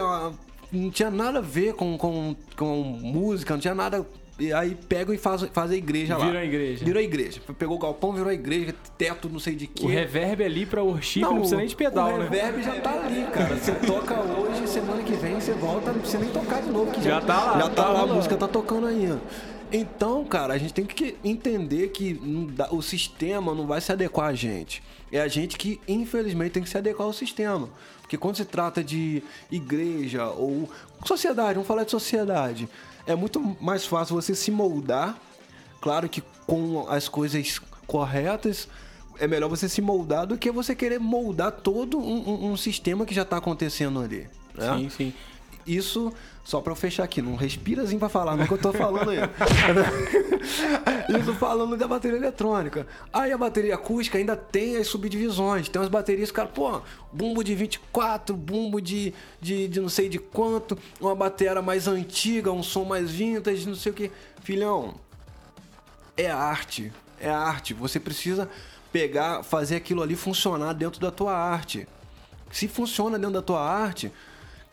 não 0.71 0.89
tinha 0.89 1.09
nada 1.11 1.37
a 1.37 1.41
ver 1.41 1.73
com, 1.75 1.97
com, 1.97 2.35
com 2.57 2.83
música, 3.01 3.53
não 3.53 3.61
tinha 3.61 3.75
nada. 3.75 4.05
E 4.39 4.51
aí 4.51 4.75
pegam 4.89 5.13
e 5.13 5.17
fazem 5.17 5.47
faz 5.53 5.69
a 5.69 5.75
igreja 5.75 6.17
lá. 6.17 6.25
Vira 6.25 6.39
a 6.39 6.45
igreja. 6.45 6.83
Virou 6.83 6.99
a 6.99 7.03
igreja. 7.03 7.39
Pegou 7.57 7.77
o 7.77 7.79
galpão, 7.79 8.11
virou 8.13 8.29
a 8.29 8.33
igreja, 8.33 8.73
teto, 8.97 9.29
não 9.29 9.39
sei 9.39 9.55
de 9.55 9.67
que. 9.67 9.85
O 9.85 9.87
reverb 9.87 10.43
ali 10.43 10.65
pra 10.65 10.81
worship 10.81 11.21
não, 11.21 11.35
precisa 11.35 11.57
nem 11.57 11.67
de 11.67 11.75
pedal, 11.75 12.13
o 12.15 12.17
né? 12.17 12.23
reverb 12.23 12.63
já 12.63 12.73
tá 12.81 12.91
ali, 12.93 13.25
cara. 13.31 13.55
Você 13.55 13.71
toca 13.73 14.19
hoje, 14.19 14.67
semana 14.67 15.03
que 15.03 15.13
vem 15.13 15.35
você 15.39 15.53
volta, 15.53 15.91
não 15.91 15.99
precisa 15.99 16.23
nem 16.23 16.31
tocar 16.31 16.61
de 16.63 16.69
novo. 16.69 16.91
Que 16.91 17.01
Já 17.03 17.21
tá 17.21 17.43
lá, 17.43 17.59
Já 17.59 17.69
tá, 17.69 17.83
tá 17.83 17.89
lá, 17.89 18.01
a 18.01 18.07
música 18.07 18.35
tá 18.35 18.47
tocando 18.47 18.87
ainda. 18.87 19.21
Então, 19.71 20.23
cara, 20.25 20.53
a 20.53 20.57
gente 20.57 20.73
tem 20.73 20.85
que 20.85 21.15
entender 21.23 21.89
que 21.89 22.13
não 22.21 22.45
dá- 22.45 22.69
o 22.71 22.81
sistema 22.81 23.53
não 23.55 23.65
vai 23.65 23.81
se 23.81 23.91
adequar 23.91 24.27
a 24.29 24.33
gente. 24.33 24.83
É 25.11 25.19
a 25.19 25.27
gente 25.27 25.57
que, 25.57 25.79
infelizmente, 25.87 26.51
tem 26.53 26.63
que 26.63 26.69
se 26.69 26.77
adequar 26.77 27.07
ao 27.07 27.13
sistema. 27.13 27.69
Porque 28.01 28.17
quando 28.17 28.35
se 28.35 28.45
trata 28.45 28.83
de 28.83 29.23
igreja 29.51 30.27
ou 30.27 30.69
sociedade, 31.05 31.53
vamos 31.53 31.67
falar 31.67 31.83
de 31.85 31.91
sociedade, 31.91 32.67
é 33.05 33.15
muito 33.15 33.39
mais 33.61 33.85
fácil 33.85 34.15
você 34.15 34.33
se 34.35 34.51
moldar 34.51 35.17
Claro 35.81 36.07
que 36.07 36.23
com 36.47 36.85
as 36.89 37.09
coisas 37.09 37.59
corretas 37.85 38.67
é 39.19 39.27
melhor 39.27 39.49
você 39.49 39.67
se 39.67 39.81
moldar 39.81 40.25
do 40.25 40.37
que 40.37 40.49
você 40.49 40.73
querer 40.73 40.99
moldar 40.99 41.51
todo 41.51 41.99
um, 41.99 42.29
um- 42.29 42.51
um 42.53 42.57
sistema 42.57 43.05
que 43.05 43.13
já 43.13 43.25
tá 43.25 43.37
acontecendo 43.37 43.99
ali. 43.99 44.27
né? 44.55 44.73
Sim, 44.77 44.89
sim. 44.89 45.13
Isso, 45.65 46.11
só 46.43 46.61
eu 46.65 46.75
fechar 46.75 47.03
aqui, 47.03 47.21
não 47.21 47.35
respira 47.35 47.83
assim 47.83 47.97
pra 47.97 48.09
falar, 48.09 48.35
que 48.45 48.53
eu 48.53 48.57
tô 48.57 48.73
falando 48.73 49.09
aí. 49.09 49.19
Isso 51.19 51.33
falando 51.35 51.77
da 51.77 51.87
bateria 51.87 52.17
eletrônica. 52.17 52.85
Aí 53.11 53.31
a 53.31 53.37
bateria 53.37 53.75
acústica 53.75 54.17
ainda 54.17 54.35
tem 54.35 54.77
as 54.77 54.87
subdivisões. 54.87 55.69
Tem 55.69 55.81
umas 55.81 55.89
baterias, 55.89 56.31
cara, 56.31 56.49
pô, 56.49 56.81
bumbo 57.11 57.43
de 57.43 57.55
24, 57.55 58.35
bumbo 58.35 58.81
de, 58.81 59.13
de, 59.39 59.67
de 59.67 59.79
não 59.79 59.89
sei 59.89 60.09
de 60.09 60.19
quanto, 60.19 60.77
uma 60.99 61.15
bateria 61.15 61.61
mais 61.61 61.87
antiga, 61.87 62.51
um 62.51 62.63
som 62.63 62.83
mais 62.83 63.09
vintage, 63.09 63.67
não 63.67 63.75
sei 63.75 63.91
o 63.91 63.95
que. 63.95 64.11
Filhão, 64.41 64.95
é 66.17 66.29
arte. 66.29 66.91
É 67.19 67.29
arte. 67.29 67.73
Você 67.73 67.99
precisa 67.99 68.49
pegar, 68.91 69.43
fazer 69.43 69.77
aquilo 69.77 70.03
ali 70.03 70.15
funcionar 70.15 70.73
dentro 70.73 70.99
da 70.99 71.09
tua 71.09 71.33
arte. 71.33 71.87
Se 72.51 72.67
funciona 72.67 73.17
dentro 73.17 73.33
da 73.33 73.41
tua 73.41 73.61
arte, 73.61 74.11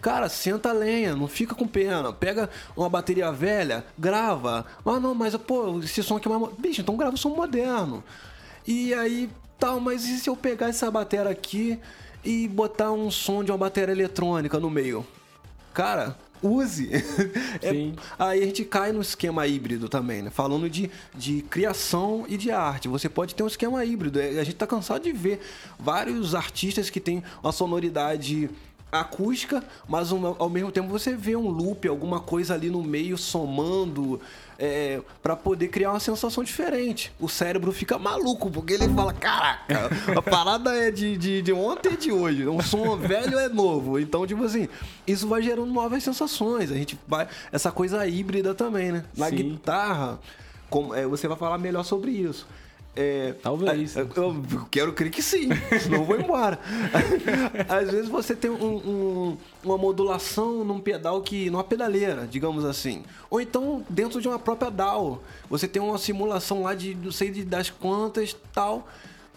cara, 0.00 0.28
senta 0.28 0.70
a 0.70 0.72
lenha, 0.72 1.14
não 1.14 1.28
fica 1.28 1.54
com 1.54 1.66
pena. 1.66 2.12
Pega 2.12 2.48
uma 2.76 2.88
bateria 2.88 3.30
velha, 3.30 3.84
grava. 3.98 4.66
Ah, 4.84 4.98
não, 5.00 5.14
mas 5.14 5.36
pô, 5.36 5.78
esse 5.80 6.02
som 6.02 6.16
aqui 6.16 6.28
é 6.28 6.30
mais. 6.36 6.52
Bicho, 6.58 6.80
então 6.80 6.96
grava 6.96 7.14
um 7.14 7.16
som 7.16 7.30
moderno. 7.30 8.02
E 8.66 8.92
aí, 8.94 9.28
tal, 9.58 9.80
mas 9.80 10.04
e 10.06 10.18
se 10.18 10.28
eu 10.28 10.36
pegar 10.36 10.68
essa 10.68 10.90
bateria 10.90 11.30
aqui 11.30 11.78
e 12.24 12.46
botar 12.48 12.92
um 12.92 13.10
som 13.10 13.42
de 13.42 13.50
uma 13.50 13.58
bateria 13.58 13.92
eletrônica 13.92 14.58
no 14.58 14.68
meio? 14.70 15.06
Cara, 15.72 16.16
use. 16.42 16.90
É- 17.62 17.92
aí 18.18 18.42
a 18.42 18.46
gente 18.46 18.64
cai 18.64 18.90
no 18.92 19.00
esquema 19.02 19.46
híbrido 19.46 19.88
também, 19.88 20.22
né? 20.22 20.30
Falando 20.30 20.68
de, 20.68 20.90
de 21.14 21.42
criação 21.42 22.24
e 22.28 22.36
de 22.36 22.50
arte. 22.50 22.88
Você 22.88 23.08
pode 23.08 23.34
ter 23.34 23.42
um 23.42 23.46
esquema 23.46 23.84
híbrido. 23.84 24.18
É, 24.20 24.38
A 24.40 24.44
gente 24.44 24.56
tá 24.56 24.66
cansado 24.66 25.02
de 25.02 25.12
ver 25.12 25.40
vários 25.78 26.34
artistas 26.34 26.88
que 26.88 27.00
têm 27.00 27.22
uma 27.42 27.52
sonoridade 27.52 28.48
acústica, 28.90 29.62
mas 29.88 30.10
um- 30.12 30.34
ao 30.38 30.48
mesmo 30.48 30.72
tempo 30.72 30.88
você 30.88 31.14
vê 31.14 31.36
um 31.36 31.48
loop, 31.48 31.86
alguma 31.88 32.20
coisa 32.20 32.54
ali 32.54 32.68
no 32.70 32.82
meio 32.82 33.16
somando 33.16 34.20
é, 34.58 35.00
para 35.22 35.34
poder 35.34 35.68
criar 35.68 35.90
uma 35.92 36.00
sensação 36.00 36.44
diferente. 36.44 37.10
O 37.18 37.28
cérebro 37.28 37.72
fica 37.72 37.98
maluco, 37.98 38.50
porque 38.50 38.74
ele 38.74 38.88
fala: 38.90 39.12
caraca, 39.14 39.88
a 40.14 40.20
parada 40.20 40.74
é 40.74 40.90
de, 40.90 41.16
de, 41.16 41.40
de 41.40 41.52
ontem 41.52 41.94
e 41.94 41.96
de 41.96 42.12
hoje. 42.12 42.46
Um 42.46 42.60
som 42.60 42.96
velho 42.98 43.38
é 43.38 43.48
novo. 43.48 43.98
Então, 43.98 44.26
tipo 44.26 44.44
assim, 44.44 44.68
isso 45.06 45.26
vai 45.26 45.40
gerando 45.40 45.72
novas 45.72 46.02
sensações. 46.02 46.70
A 46.70 46.74
gente 46.74 46.98
vai. 47.08 47.26
Essa 47.50 47.72
coisa 47.72 48.06
híbrida 48.06 48.54
também, 48.54 48.92
né? 48.92 49.04
Na 49.16 49.30
Sim. 49.30 49.36
guitarra, 49.36 50.18
como, 50.68 50.94
é, 50.94 51.06
você 51.06 51.26
vai 51.26 51.38
falar 51.38 51.56
melhor 51.56 51.82
sobre 51.84 52.10
isso. 52.10 52.46
É, 52.96 53.34
Talvez. 53.40 53.96
é, 53.96 54.00
Eu 54.00 54.66
quero 54.70 54.92
crer 54.92 55.10
que 55.10 55.22
sim, 55.22 55.48
senão 55.80 55.98
eu 55.98 56.04
vou 56.04 56.18
embora. 56.20 56.58
Às 57.68 57.90
vezes 57.90 58.08
você 58.08 58.34
tem 58.34 58.50
um- 58.50 58.76
um- 58.76 59.36
uma 59.64 59.78
modulação 59.78 60.64
num 60.64 60.80
pedal 60.80 61.22
que. 61.22 61.48
numa 61.50 61.62
pedaleira, 61.64 62.26
digamos 62.28 62.64
assim. 62.64 63.04
Ou 63.30 63.40
então 63.40 63.84
dentro 63.88 64.20
de 64.20 64.26
uma 64.28 64.38
própria 64.40 64.70
DAW. 64.70 65.22
Você 65.48 65.68
tem 65.68 65.80
uma 65.80 65.98
simulação 65.98 66.62
lá 66.64 66.74
de 66.74 66.94
não 66.96 67.12
sei 67.12 67.30
de- 67.30 67.44
das 67.44 67.70
quantas 67.70 68.36
tal. 68.52 68.86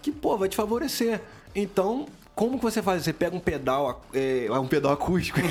Que, 0.02 0.12
pô, 0.12 0.36
vai 0.38 0.50
te 0.50 0.56
favorecer. 0.56 1.22
Então. 1.56 2.08
Como 2.36 2.58
que 2.58 2.64
você 2.64 2.82
faz? 2.82 3.04
Você 3.04 3.14
pega 3.14 3.36
um 3.36 3.40
pedal, 3.40 4.04
é, 4.14 4.48
um 4.52 4.66
pedal 4.68 4.92
acústico, 4.94 5.40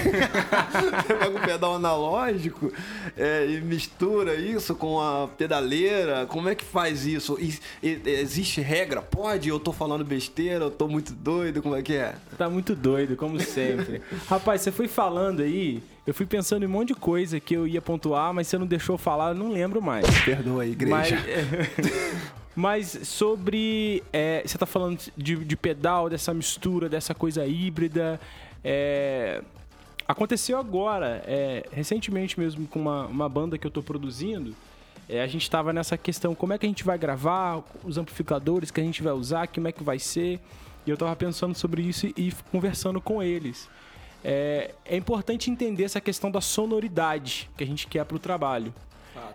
você 1.07 1.15
pega 1.15 1.31
um 1.31 1.41
pedal 1.41 1.75
analógico 1.77 2.73
é, 3.17 3.47
e 3.47 3.61
mistura 3.61 4.35
isso 4.35 4.75
com 4.75 5.01
a 5.01 5.29
pedaleira. 5.29 6.27
Como 6.27 6.49
é 6.49 6.55
que 6.57 6.65
faz 6.65 7.07
isso? 7.07 7.39
E- 7.41 7.59
e- 7.83 8.01
existe 8.11 8.61
regra? 8.61 9.01
Pode? 9.01 9.49
Eu 9.49 9.61
tô 9.61 9.73
falando 9.73 10.05
besteira? 10.05 10.65
Eu 10.65 10.71
tô 10.73 10.89
muito 10.89 11.13
doido? 11.13 11.63
Como 11.63 11.77
é 11.77 11.83
que 11.83 11.95
é? 11.95 12.17
Tá 12.37 12.51
muito 12.51 12.75
doido, 12.75 13.15
como 13.17 13.39
sempre. 13.41 14.03
Rapaz, 14.27 14.63
você 14.63 14.73
foi 14.73 14.89
falando 14.89 15.41
aí, 15.43 15.81
eu 16.05 16.13
fui 16.13 16.27
pensando 16.27 16.65
em 16.65 16.67
um 16.67 16.71
monte 16.71 16.89
de 16.89 16.95
coisa 16.97 17.39
que 17.39 17.55
eu 17.55 17.65
ia 17.65 17.81
pontuar, 17.81 18.35
mas 18.35 18.49
você 18.49 18.59
não 18.59 18.67
deixou 18.67 18.99
falar, 18.99 19.29
eu 19.31 19.35
não 19.37 19.53
lembro 19.53 19.81
mais. 19.81 20.05
Perdoa 20.25 20.65
aí, 20.65 20.73
igreja. 20.73 20.95
Mas, 20.97 21.13
é, 21.13 22.33
mas 22.55 22.99
sobre. 23.05 24.03
é, 24.13 24.43
você 24.45 24.59
tá 24.59 24.67
falando 24.67 25.01
de, 25.17 25.37
de 25.37 25.57
pedal, 25.57 26.09
dessa 26.09 26.35
mistura, 26.35 26.89
dessa 26.89 27.15
coisa 27.15 27.47
híbrida. 27.47 28.21
é, 28.63 29.43
aconteceu 30.07 30.59
agora, 30.59 31.23
é, 31.27 31.67
recentemente 31.73 32.39
mesmo, 32.39 32.67
com 32.67 32.79
uma, 32.81 33.07
uma 33.07 33.29
banda 33.29 33.57
que 33.57 33.67
eu 33.67 33.71
tô 33.71 33.83
produzindo. 33.83 34.55
é, 35.09 35.23
a 35.23 35.27
gente 35.27 35.51
tava 35.51 35.73
nessa 35.73 35.97
questão, 35.97 36.35
como 36.35 36.53
é 36.53 36.59
que 36.59 36.67
a 36.67 36.69
gente 36.69 36.85
vai 36.85 36.99
gravar, 36.99 37.63
os 37.85 37.99
amplificadores 37.99 38.71
que 38.71 38.81
a 38.81 38.85
gente 38.85 39.03
vai 39.03 39.13
usar, 39.13 39.49
como 39.49 39.69
é 39.69 39.73
que 39.73 39.83
vai 39.83 39.99
ser. 39.99 40.41
E 40.87 40.91
eu 40.91 40.97
tava 40.97 41.15
pensando 41.15 41.55
sobre 41.55 41.83
isso 41.83 42.07
e, 42.07 42.15
e 42.17 42.33
conversando 42.51 43.01
com 43.01 43.23
eles. 43.23 43.69
É, 44.25 44.75
é 44.85 44.97
importante 44.97 45.51
entender 45.51 45.85
essa 45.85 46.01
questão 46.01 46.31
da 46.31 46.41
sonoridade 46.41 47.49
que 47.57 47.65
a 47.65 47.67
gente 47.67 47.87
quer 47.87 48.05
para 48.05 48.17
o 48.17 48.21
trabalho. 48.21 48.73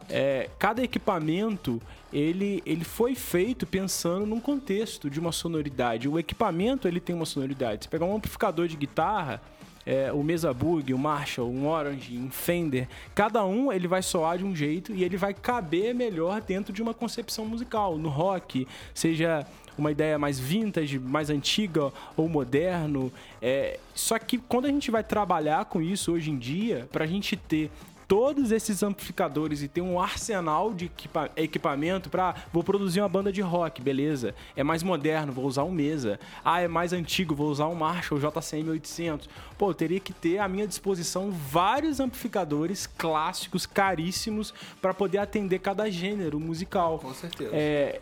É, 0.09 0.49
cada 0.57 0.83
equipamento 0.83 1.81
ele, 2.11 2.61
ele 2.65 2.83
foi 2.83 3.15
feito 3.15 3.65
pensando 3.65 4.25
num 4.25 4.39
contexto 4.39 5.09
de 5.09 5.19
uma 5.19 5.31
sonoridade. 5.31 6.07
O 6.07 6.17
equipamento 6.17 6.87
ele 6.87 6.99
tem 6.99 7.15
uma 7.15 7.25
sonoridade. 7.25 7.85
Se 7.85 7.89
pegar 7.89 8.05
um 8.05 8.15
amplificador 8.15 8.67
de 8.67 8.77
guitarra, 8.77 9.41
é, 9.85 10.11
o 10.11 10.21
Mesa 10.21 10.53
Bug, 10.53 10.93
o 10.93 10.97
Marshall, 10.97 11.49
um 11.49 11.65
Orange, 11.67 12.17
um 12.17 12.29
Fender, 12.29 12.89
cada 13.15 13.45
um 13.45 13.71
ele 13.71 13.87
vai 13.87 14.01
soar 14.01 14.37
de 14.37 14.43
um 14.43 14.53
jeito 14.53 14.93
e 14.93 15.03
ele 15.03 15.15
vai 15.15 15.33
caber 15.33 15.95
melhor 15.95 16.41
dentro 16.41 16.73
de 16.73 16.81
uma 16.81 16.93
concepção 16.93 17.45
musical. 17.45 17.97
No 17.97 18.09
rock, 18.09 18.67
seja 18.93 19.47
uma 19.77 19.91
ideia 19.91 20.17
mais 20.17 20.39
vintage, 20.39 20.99
mais 20.99 21.29
antiga 21.29 21.93
ou 22.17 22.27
moderno. 22.27 23.11
É, 23.41 23.79
só 23.93 24.19
que 24.19 24.37
quando 24.37 24.65
a 24.65 24.69
gente 24.69 24.91
vai 24.91 25.03
trabalhar 25.03 25.65
com 25.65 25.81
isso 25.81 26.11
hoje 26.11 26.31
em 26.31 26.37
dia, 26.37 26.87
para 26.91 27.05
a 27.05 27.07
gente 27.07 27.37
ter 27.37 27.71
todos 28.07 28.51
esses 28.51 28.81
amplificadores 28.83 29.61
e 29.61 29.67
ter 29.67 29.81
um 29.81 29.99
arsenal 29.99 30.73
de 30.73 30.85
equipa- 30.85 31.29
equipamento 31.35 32.09
para 32.09 32.35
vou 32.53 32.63
produzir 32.63 33.01
uma 33.01 33.09
banda 33.09 33.31
de 33.31 33.41
rock, 33.41 33.81
beleza? 33.81 34.33
É 34.55 34.63
mais 34.63 34.81
moderno, 34.81 35.33
vou 35.33 35.45
usar 35.45 35.63
um 35.63 35.71
Mesa. 35.71 36.19
Ah, 36.43 36.61
é 36.61 36.67
mais 36.67 36.93
antigo, 36.93 37.35
vou 37.35 37.49
usar 37.49 37.67
um 37.67 37.75
Marshall 37.75 38.19
JCM 38.19 38.69
800. 38.69 39.29
Pô, 39.57 39.69
eu 39.69 39.73
teria 39.73 39.99
que 39.99 40.13
ter 40.13 40.37
à 40.37 40.47
minha 40.47 40.65
disposição 40.65 41.31
vários 41.31 41.99
amplificadores 41.99 42.87
clássicos, 42.87 43.65
caríssimos, 43.65 44.53
para 44.81 44.93
poder 44.93 45.17
atender 45.17 45.59
cada 45.59 45.89
gênero 45.91 46.39
musical. 46.39 46.99
Com 46.99 47.13
certeza. 47.13 47.51
É, 47.53 47.99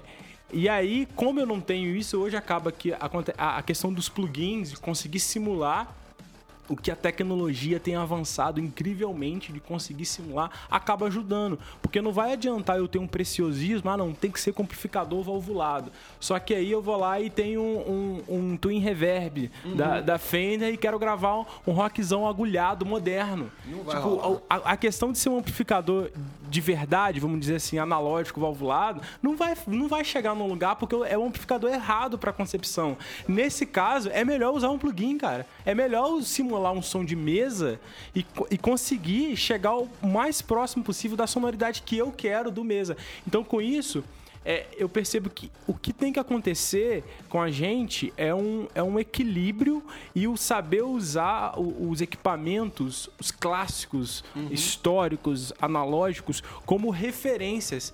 e 0.54 0.70
aí, 0.70 1.08
como 1.16 1.40
eu 1.40 1.46
não 1.48 1.60
tenho 1.60 1.96
isso, 1.96 2.20
hoje 2.20 2.38
acaba 2.38 2.72
que 2.72 2.94
a 2.94 3.58
a 3.58 3.62
questão 3.64 3.92
dos 3.92 4.08
plugins, 4.08 4.76
conseguir 4.76 5.20
simular 5.20 5.94
o 6.68 6.76
que 6.76 6.92
a 6.92 6.96
tecnologia 6.96 7.80
tem 7.80 7.96
avançado 7.96 8.60
incrivelmente 8.60 9.52
de 9.52 9.60
conseguir 9.60 10.06
simular, 10.06 10.52
acaba 10.70 11.08
ajudando. 11.08 11.60
Porque 11.82 12.02
não 12.02 12.12
vai 12.12 12.34
adiantar 12.34 12.78
eu 12.78 12.88
ter 12.88 13.00
um 13.00 13.08
preciosismo, 13.08 13.90
ah 13.90 13.98
não, 13.98 14.14
tem 14.14 14.32
que 14.32 14.40
ser 14.40 14.54
com 14.54 14.64
amplificador 14.64 15.24
valvulado. 15.24 15.92
Só 16.20 16.38
que 16.40 16.54
aí 16.54 16.72
eu 16.72 16.82
vou 16.82 16.98
lá 16.98 17.20
e 17.20 17.30
tenho 17.30 17.62
um, 17.62 18.24
um, 18.28 18.36
um 18.38 18.58
twin 18.58 18.80
reverb 18.80 19.52
da, 19.76 20.02
da 20.02 20.18
Fender 20.18 20.74
e 20.74 20.78
quero 20.78 20.98
gravar 20.98 21.40
um, 21.40 21.46
um 21.68 21.72
rockzão 21.72 22.28
agulhado, 22.28 22.86
moderno. 22.86 23.52
Tipo, 23.64 24.42
a, 24.50 24.56
a 24.72 24.78
questão 24.78 25.12
de 25.12 25.20
ser 25.20 25.30
um 25.30 25.38
amplificador 25.38 26.10
de 26.50 26.62
verdade, 26.62 27.20
vamos 27.20 27.40
dizer 27.40 27.56
assim, 27.56 27.78
analógico, 27.78 28.40
valvulado, 28.40 29.02
não 29.22 29.36
vai, 29.36 29.56
não 29.68 29.88
vai 29.88 30.04
chegar 30.04 30.36
num 30.36 30.48
lugar 30.48 30.76
porque 30.76 30.96
é 31.08 31.18
um 31.18 31.28
amplificador 31.28 31.72
errado 31.72 32.18
para 32.18 32.32
concepção. 32.32 32.98
Nesse 33.28 33.66
caso, 33.66 34.10
é 34.12 34.24
melhor 34.24 34.54
usar 34.54 34.70
um 34.70 34.78
plugin, 34.78 35.18
cara. 35.18 35.46
É 35.66 35.74
melhor 35.74 36.22
simular 36.22 36.55
simular 36.56 36.72
um 36.74 36.82
som 36.82 37.04
de 37.04 37.16
mesa 37.16 37.80
e, 38.16 38.26
e 38.50 38.58
conseguir 38.58 39.36
chegar 39.36 39.76
o 39.78 39.90
mais 40.02 40.42
próximo 40.42 40.84
possível 40.84 41.18
da 41.18 41.28
sonoridade 41.28 41.82
que 41.82 41.98
eu 41.98 42.12
quero 42.12 42.50
do 42.50 42.64
mesa. 42.64 42.96
Então, 43.28 43.44
com 43.44 43.62
isso, 43.62 44.04
é, 44.46 44.68
eu 44.78 44.88
percebo 44.88 45.30
que 45.30 45.52
o 45.68 45.74
que 45.74 45.92
tem 45.92 46.14
que 46.14 46.20
acontecer 46.20 47.04
com 47.30 47.42
a 47.42 47.50
gente 47.52 48.14
é 48.16 48.34
um, 48.34 48.68
é 48.76 48.82
um 48.84 49.00
equilíbrio 49.00 49.84
e 50.14 50.28
o 50.28 50.38
saber 50.38 50.84
usar 50.84 51.60
o- 51.60 51.90
os 51.90 52.00
equipamentos, 52.00 53.10
os 53.20 53.32
clássicos, 53.32 54.24
históricos, 54.52 55.52
analógicos, 55.60 56.42
como 56.66 56.90
referências. 56.92 57.92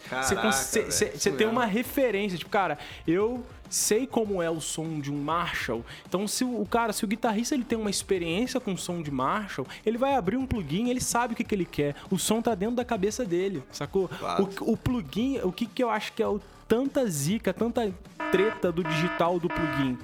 Você 1.17 1.31
tem 1.31 1.47
uma 1.47 1.65
referência. 1.65 2.37
Tipo, 2.37 2.51
cara, 2.51 2.77
eu 3.07 3.43
sei 3.71 4.05
como 4.05 4.41
é 4.41 4.49
o 4.49 4.59
som 4.59 4.99
de 4.99 5.11
um 5.11 5.23
Marshall. 5.23 5.83
Então, 6.07 6.27
se 6.27 6.43
o 6.43 6.65
cara, 6.69 6.91
se 6.93 7.05
o 7.05 7.07
guitarrista 7.07 7.55
ele 7.55 7.63
tem 7.63 7.77
uma 7.77 7.89
experiência 7.89 8.59
com 8.59 8.75
som 8.75 9.01
de 9.01 9.09
Marshall, 9.09 9.65
ele 9.85 9.97
vai 9.97 10.15
abrir 10.15 10.35
um 10.35 10.45
plugin, 10.45 10.89
ele 10.89 11.01
sabe 11.01 11.33
o 11.33 11.37
que, 11.37 11.43
que 11.43 11.55
ele 11.55 11.65
quer. 11.65 11.95
O 12.09 12.19
som 12.19 12.41
tá 12.41 12.53
dentro 12.53 12.75
da 12.75 12.85
cabeça 12.85 13.23
dele, 13.25 13.63
sacou? 13.71 14.09
Claro. 14.09 14.49
O, 14.61 14.73
o 14.73 14.77
plugin, 14.77 15.39
o 15.39 15.51
que, 15.51 15.65
que 15.65 15.81
eu 15.81 15.89
acho 15.89 16.11
que 16.13 16.21
é 16.21 16.27
o 16.27 16.39
tanta 16.67 17.05
zica, 17.09 17.53
tanta 17.53 17.93
treta 18.31 18.71
do 18.71 18.83
digital 18.83 19.39
do 19.39 19.47
plugin. 19.47 19.97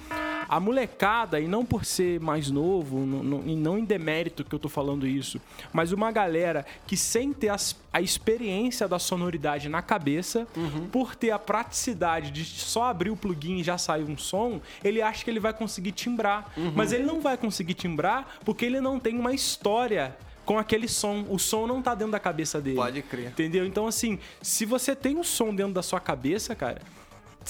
A 0.50 0.60
molecada, 0.60 1.40
e 1.40 1.48
não 1.48 1.66
por 1.66 1.84
ser 1.86 2.20
mais 2.20 2.50
novo, 2.50 3.06
não- 3.06 3.24
não- 3.24 3.44
e 3.46 3.56
não 3.56 3.78
em 3.78 3.84
demérito 3.84 4.44
que 4.44 4.54
eu 4.56 4.60
tô 4.60 4.70
falando 4.70 5.06
isso, 5.08 5.42
mas 5.74 5.92
uma 5.92 6.12
galera 6.12 6.66
que 6.86 6.96
sem 6.96 7.34
ter 7.34 7.50
as- 7.50 7.76
a 7.92 8.00
experiência 8.02 8.88
da 8.88 9.00
sonoridade 9.00 9.68
na 9.70 9.82
cabeça, 9.82 10.48
por 10.92 11.16
ter 11.16 11.32
a 11.32 11.40
praticidade 11.40 12.32
de 12.32 12.46
só 12.46 12.86
abrir 12.86 13.10
o 13.10 13.16
plugin 13.18 13.58
e 13.58 13.64
já 13.64 13.78
sair 13.78 14.04
um 14.04 14.18
som, 14.18 14.62
ele 14.84 15.02
acha 15.02 15.24
que 15.24 15.30
ele 15.30 15.40
vai 15.40 15.54
conseguir 15.54 15.92
timbrar. 15.92 16.52
Mas 16.76 16.92
ele 16.92 17.04
não 17.04 17.20
vai 17.20 17.38
conseguir 17.38 17.74
timbrar 17.74 18.38
porque 18.46 18.66
ele 18.66 18.80
não 18.80 19.00
tem 19.00 19.18
uma 19.20 19.34
história 19.34 20.16
com 20.46 20.58
aquele 20.58 20.88
som. 20.88 21.26
O 21.30 21.38
som 21.38 21.68
não 21.68 21.82
tá 21.82 21.94
dentro 21.94 22.14
da 22.14 22.20
cabeça 22.20 22.62
dele. 22.62 22.78
Pode 22.78 23.02
crer. 23.02 23.28
Entendeu? 23.28 23.66
Então, 23.66 23.86
assim, 23.86 24.18
se 24.42 24.66
você 24.66 24.96
tem 24.96 25.18
um 25.18 25.24
som 25.24 25.54
dentro 25.54 25.74
da 25.74 25.84
sua 25.84 26.00
cabeça, 26.00 26.56
cara, 26.56 26.82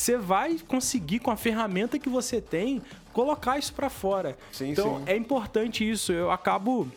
você 0.01 0.17
vai 0.17 0.57
conseguir, 0.67 1.19
com 1.19 1.31
a 1.31 1.35
ferramenta 1.35 1.97
que 1.99 2.09
você 2.09 2.39
tem, 2.39 2.81
colocar 3.13 3.57
isso 3.57 3.73
pra 3.73 3.89
fora. 3.89 4.37
Sim, 4.51 4.71
então, 4.71 4.99
sim. 4.99 5.03
é 5.07 5.15
importante 5.15 5.89
isso. 5.89 6.11
Eu 6.11 6.31
acabo. 6.31 6.87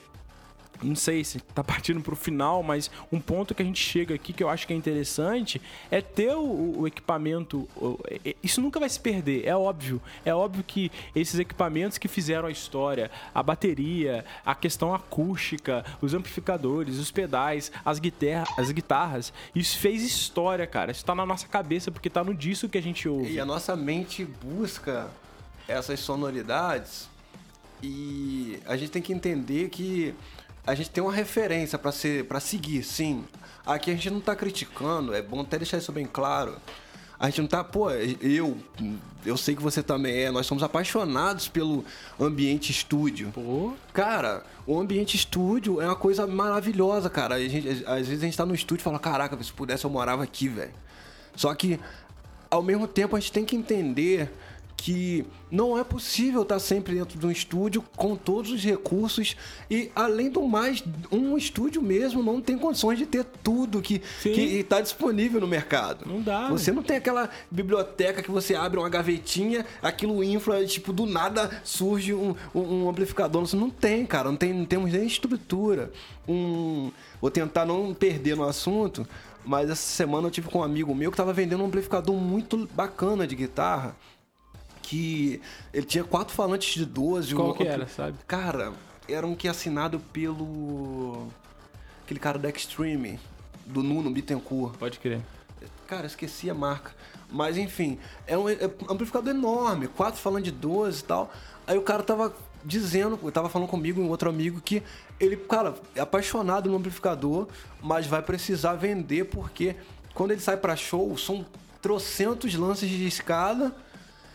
Não 0.82 0.96
sei 0.96 1.22
se 1.24 1.38
tá 1.40 1.62
partindo 1.64 2.00
pro 2.00 2.16
final, 2.16 2.62
mas 2.62 2.90
um 3.12 3.20
ponto 3.20 3.54
que 3.54 3.62
a 3.62 3.64
gente 3.64 3.80
chega 3.82 4.14
aqui 4.14 4.32
que 4.32 4.42
eu 4.42 4.48
acho 4.48 4.66
que 4.66 4.72
é 4.72 4.76
interessante 4.76 5.60
é 5.90 6.00
ter 6.00 6.34
o, 6.34 6.80
o 6.80 6.86
equipamento. 6.86 7.68
o- 7.76 7.98
é- 8.24 8.34
Isso 8.42 8.60
nunca 8.60 8.80
vai 8.80 8.88
se 8.88 8.98
perder, 9.00 9.46
é 9.46 9.54
óbvio. 9.56 10.00
É 10.24 10.34
óbvio 10.34 10.64
que 10.64 10.90
esses 11.14 11.38
equipamentos 11.38 11.98
que 11.98 12.08
fizeram 12.08 12.48
a 12.48 12.50
história, 12.50 13.10
a 13.34 13.42
bateria, 13.42 14.24
a 14.44 14.54
questão 14.54 14.94
acústica, 14.94 15.84
os 16.00 16.14
amplificadores, 16.14 16.98
os 16.98 17.10
pedais, 17.10 17.70
as, 17.84 17.98
guitarra, 17.98 18.46
as 18.56 18.70
guitarras, 18.70 19.32
isso 19.54 19.78
fez 19.78 20.02
história, 20.02 20.66
cara. 20.66 20.90
Isso 20.92 21.04
tá 21.04 21.14
na 21.14 21.26
nossa 21.26 21.46
cabeça 21.46 21.90
porque 21.90 22.08
tá 22.10 22.24
no 22.24 22.34
disso 22.34 22.68
que 22.68 22.78
a 22.78 22.82
gente 22.82 23.08
ouve. 23.08 23.32
E 23.32 23.40
a 23.40 23.44
nossa 23.44 23.76
mente 23.76 24.24
busca 24.24 25.10
essas 25.68 26.00
sonoridades 26.00 27.08
e 27.82 28.58
a 28.66 28.76
gente 28.76 28.90
tem 28.90 29.00
que 29.02 29.12
entender 29.12 29.68
que 29.70 30.14
a 30.66 30.74
gente 30.74 30.90
tem 30.90 31.02
uma 31.02 31.12
referência 31.12 31.78
para 31.78 31.92
ser 31.92 32.24
para 32.26 32.40
seguir, 32.40 32.82
sim. 32.82 33.24
Aqui 33.66 33.90
a 33.90 33.94
gente 33.94 34.10
não 34.10 34.20
tá 34.20 34.34
criticando, 34.34 35.14
é 35.14 35.20
bom 35.22 35.40
até 35.40 35.58
deixar 35.58 35.78
isso 35.78 35.92
bem 35.92 36.06
claro. 36.06 36.56
A 37.18 37.26
gente 37.28 37.42
não 37.42 37.48
tá, 37.48 37.62
pô, 37.62 37.90
eu, 37.90 38.56
eu 39.26 39.36
sei 39.36 39.54
que 39.54 39.62
você 39.62 39.82
também 39.82 40.20
é, 40.22 40.30
nós 40.30 40.46
somos 40.46 40.62
apaixonados 40.62 41.48
pelo 41.48 41.84
ambiente 42.18 42.70
estúdio. 42.72 43.30
Pô, 43.34 43.74
Cara, 43.92 44.42
o 44.66 44.80
ambiente 44.80 45.16
estúdio 45.18 45.82
é 45.82 45.84
uma 45.84 45.94
coisa 45.96 46.26
maravilhosa, 46.26 47.10
cara. 47.10 47.34
A 47.34 47.38
gente- 47.46 47.84
às 47.86 48.08
vezes 48.08 48.22
a 48.22 48.24
gente 48.24 48.36
tá 48.38 48.46
no 48.46 48.54
estúdio 48.54 48.80
e 48.80 48.84
fala, 48.84 48.98
caraca, 48.98 49.36
se 49.44 49.52
pudesse 49.52 49.84
eu 49.84 49.90
morava 49.90 50.22
aqui, 50.22 50.48
velho. 50.48 50.72
Só 51.36 51.54
que, 51.54 51.78
ao 52.50 52.62
mesmo 52.62 52.88
tempo, 52.88 53.14
a 53.14 53.20
gente 53.20 53.32
tem 53.32 53.44
que 53.44 53.54
entender 53.54 54.32
que 54.82 55.26
não 55.50 55.76
é 55.78 55.84
possível 55.84 56.40
estar 56.40 56.58
sempre 56.58 56.94
dentro 56.94 57.18
de 57.18 57.26
um 57.26 57.30
estúdio 57.30 57.84
com 57.96 58.16
todos 58.16 58.50
os 58.50 58.64
recursos 58.64 59.36
e, 59.70 59.90
além 59.94 60.30
do 60.30 60.40
mais, 60.48 60.82
um 61.12 61.36
estúdio 61.36 61.82
mesmo 61.82 62.22
não 62.22 62.40
tem 62.40 62.56
condições 62.56 62.96
de 62.98 63.04
ter 63.04 63.24
tudo 63.42 63.82
que 63.82 64.00
está 64.60 64.80
disponível 64.80 65.38
no 65.38 65.46
mercado. 65.46 66.06
Não 66.08 66.22
dá, 66.22 66.48
Você 66.48 66.72
não 66.72 66.82
tem 66.82 66.96
aquela 66.96 67.28
biblioteca 67.50 68.22
que 68.22 68.30
você 68.30 68.54
abre 68.54 68.80
uma 68.80 68.88
gavetinha, 68.88 69.66
aquilo 69.82 70.24
infla, 70.24 70.64
tipo, 70.64 70.94
do 70.94 71.04
nada 71.04 71.50
surge 71.62 72.14
um, 72.14 72.34
um- 72.54 72.84
um 72.84 72.88
amplificador. 72.88 73.46
Você 73.46 73.56
não 73.56 73.68
tem, 73.68 74.06
cara. 74.06 74.30
Não, 74.30 74.36
tem, 74.38 74.54
não 74.54 74.64
temos 74.64 74.90
nem 74.90 75.06
estrutura. 75.06 75.92
Um, 76.26 76.90
vou 77.20 77.30
tentar 77.30 77.66
não 77.66 77.92
perder 77.92 78.34
no 78.34 78.44
assunto, 78.44 79.06
mas 79.44 79.68
essa 79.68 79.82
semana 79.82 80.28
eu 80.28 80.30
tive 80.30 80.48
com 80.48 80.60
um 80.60 80.62
amigo 80.62 80.94
meu 80.94 81.10
que 81.10 81.18
tava 81.18 81.34
vendendo 81.34 81.62
um 81.62 81.66
amplificador 81.66 82.14
muito 82.16 82.66
bacana 82.74 83.26
de 83.26 83.36
guitarra. 83.36 83.94
Que 84.90 85.40
ele 85.72 85.86
tinha 85.86 86.02
quatro 86.02 86.34
falantes 86.34 86.74
de 86.74 86.84
12. 86.84 87.32
Qual 87.32 87.50
um- 87.50 87.54
que 87.54 87.62
era, 87.62 87.86
sabe? 87.86 88.18
Cara, 88.26 88.72
era 89.08 89.24
um 89.24 89.36
que 89.36 89.46
é 89.46 89.50
assinado 89.52 90.00
pelo. 90.12 91.28
Aquele 92.04 92.18
cara 92.18 92.40
da 92.40 92.48
Extreme, 92.50 93.20
do 93.64 93.84
Nuno 93.84 94.10
Bittencourt. 94.10 94.76
pode 94.78 94.98
crer. 94.98 95.20
Cara, 95.86 96.08
esqueci 96.08 96.50
a 96.50 96.54
marca. 96.54 96.92
Mas 97.30 97.56
enfim, 97.56 98.00
é 98.26 98.36
um, 98.36 98.48
é 98.48 98.64
amplificador 98.88 99.32
enorme, 99.32 99.86
quatro 99.86 100.20
falando 100.20 100.42
de 100.42 100.50
12 100.50 101.02
e 101.02 101.04
tal. 101.04 101.32
Aí 101.68 101.78
o 101.78 101.82
cara 101.82 102.02
tava 102.02 102.34
dizendo, 102.64 103.16
tava 103.30 103.48
falando 103.48 103.68
comigo 103.68 104.00
e 104.00 104.04
um 104.04 104.08
outro 104.08 104.28
amigo 104.28 104.60
que 104.60 104.82
ele, 105.20 105.36
cara, 105.36 105.76
é 105.94 106.00
apaixonado 106.00 106.68
no 106.68 106.76
amplificador, 106.76 107.46
mas 107.80 108.08
vai 108.08 108.22
precisar 108.22 108.74
vender 108.74 109.26
porque 109.26 109.76
quando 110.14 110.32
ele 110.32 110.40
sai 110.40 110.56
pra 110.56 110.74
show, 110.74 111.16
são 111.16 111.46
trocentos 111.80 112.52
lances 112.56 112.88
de 112.90 113.06
escada. 113.06 113.72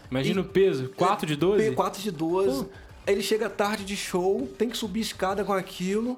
Imagina 0.09 0.39
E- 0.39 0.43
o 0.43 0.45
peso, 0.45 0.89
4 0.95 1.25
de 1.27 1.35
12? 1.35 1.71
4 1.71 2.01
de 2.01 2.11
12. 2.11 2.65
Aí 3.07 3.13
ele 3.13 3.21
chega 3.21 3.49
tarde 3.49 3.83
de 3.85 3.95
show, 3.95 4.47
tem 4.57 4.69
que 4.69 4.77
subir 4.77 5.01
escada 5.01 5.43
com 5.43 5.53
aquilo. 5.53 6.17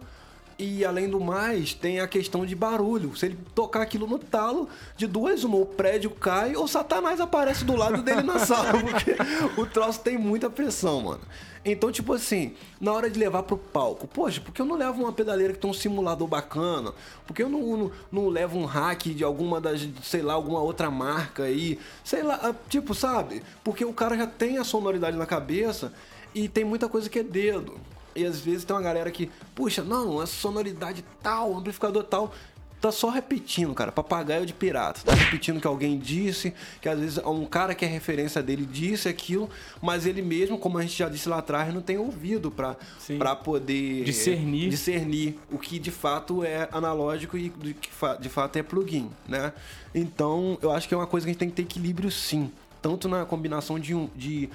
E 0.59 0.83
além 0.83 1.07
do 1.07 1.19
mais, 1.19 1.75
tem 1.75 1.99
a 1.99 2.07
questão 2.07 2.43
de 2.43 2.55
barulho. 2.55 3.15
Se 3.15 3.27
ele 3.27 3.37
tocar 3.53 3.81
aquilo 3.81 4.07
no 4.07 4.17
talo, 4.17 4.67
de 4.95 5.05
duas, 5.05 5.43
uma, 5.43 5.57
o 5.57 5.65
prédio 5.65 6.09
cai 6.09 6.55
ou 6.55 6.67
Satanás 6.67 7.21
aparece 7.21 7.63
do 7.63 7.75
lado 7.75 8.01
dele 8.01 8.23
na 8.23 8.39
sala, 8.39 8.73
porque 8.81 9.15
o 9.55 9.65
troço 9.67 9.99
tem 9.99 10.17
muita 10.17 10.49
pressão, 10.49 11.01
mano. 11.01 11.21
Então, 11.63 11.91
tipo 11.91 12.13
assim, 12.13 12.55
na 12.79 12.91
hora 12.93 13.09
de 13.09 13.19
levar 13.19 13.43
pro 13.43 13.57
palco, 13.57 14.07
poxa, 14.07 14.41
por 14.41 14.51
que 14.51 14.61
eu 14.61 14.65
não 14.65 14.77
levo 14.77 15.03
uma 15.03 15.11
pedaleira 15.11 15.53
que 15.53 15.59
tem 15.59 15.69
um 15.69 15.73
simulador 15.73 16.27
bacana? 16.27 16.93
Por 17.27 17.35
que 17.35 17.43
eu 17.43 17.49
não, 17.49 17.77
não, 17.77 17.91
não 18.11 18.29
levo 18.29 18.57
um 18.57 18.65
hack 18.65 19.07
de 19.07 19.23
alguma 19.23 19.61
das, 19.61 19.87
sei 20.01 20.21
lá, 20.21 20.33
alguma 20.33 20.61
outra 20.61 20.89
marca 20.89 21.43
aí? 21.43 21.77
Sei 22.03 22.23
lá, 22.23 22.39
ah, 22.41 22.55
tipo, 22.69 22.95
sabe? 22.95 23.43
Porque 23.63 23.85
o 23.85 23.93
cara 23.93 24.17
já 24.17 24.25
tem 24.25 24.57
a 24.57 24.63
sonoridade 24.63 25.17
na 25.17 25.25
cabeça 25.25 25.93
e 26.33 26.47
tem 26.47 26.63
muita 26.63 26.87
coisa 26.87 27.09
que 27.09 27.19
é 27.19 27.23
dedo. 27.23 27.79
E 28.17 28.25
às 28.25 28.39
vezes 28.39 28.65
tem 28.65 28.75
uma 28.75 28.81
galera 28.81 29.11
que, 29.11 29.29
puxa, 29.53 29.83
não, 29.83 30.21
essa 30.21 30.33
sonoridade 30.33 31.05
tal, 31.21 31.55
amplificador 31.55 32.03
tal, 32.03 32.33
tá 32.81 32.91
só 32.91 33.09
repetindo, 33.09 33.73
cara, 33.73 33.91
papagaio 33.91 34.45
de 34.45 34.53
pirata. 34.53 35.01
Tá 35.03 35.13
repetindo 35.13 35.59
que 35.59 35.67
alguém 35.67 35.97
disse, 35.97 36.53
que 36.81 36.87
às 36.89 36.99
vezes 36.99 37.17
um 37.19 37.45
cara 37.45 37.73
que 37.73 37.83
é 37.85 37.87
referência 37.87 38.41
dele 38.41 38.65
disse 38.65 39.07
aquilo, 39.09 39.49
mas 39.81 40.05
ele 40.05 40.21
mesmo, 40.21 40.57
como 40.57 40.77
a 40.77 40.81
gente 40.81 40.97
já 40.97 41.09
disse 41.09 41.27
lá 41.29 41.37
atrás, 41.39 41.73
não 41.73 41.81
tem 41.81 41.97
ouvido 41.97 42.51
pra, 42.51 42.75
Sim. 42.99 43.17
pra 43.17 43.35
poder 43.35 44.03
Discernir. 44.03 44.69
discernir 44.69 45.39
o 45.51 45.57
que 45.57 45.79
de 45.79 45.91
fato 45.91 46.43
é 46.43 46.67
analógico 46.71 47.37
e 47.37 47.49
do 47.49 47.73
que 47.73 47.89
de 48.19 48.29
fato 48.29 48.55
é 48.57 48.63
plugin, 48.63 49.09
né? 49.27 49.53
Então, 49.93 50.57
eu 50.61 50.71
acho 50.71 50.87
que 50.87 50.93
é 50.93 50.97
uma 50.97 51.07
coisa 51.07 51.25
que 51.25 51.29
a 51.29 51.33
gente 51.33 51.39
tem 51.39 51.49
que 51.49 51.55
ter 51.55 51.63
equilíbrio 51.63 52.11
sim, 52.11 52.51
tanto 52.81 53.07
na 53.07 53.25
combinação 53.25 53.79
de 53.79 53.93
um 53.95 54.07
de 54.15 54.49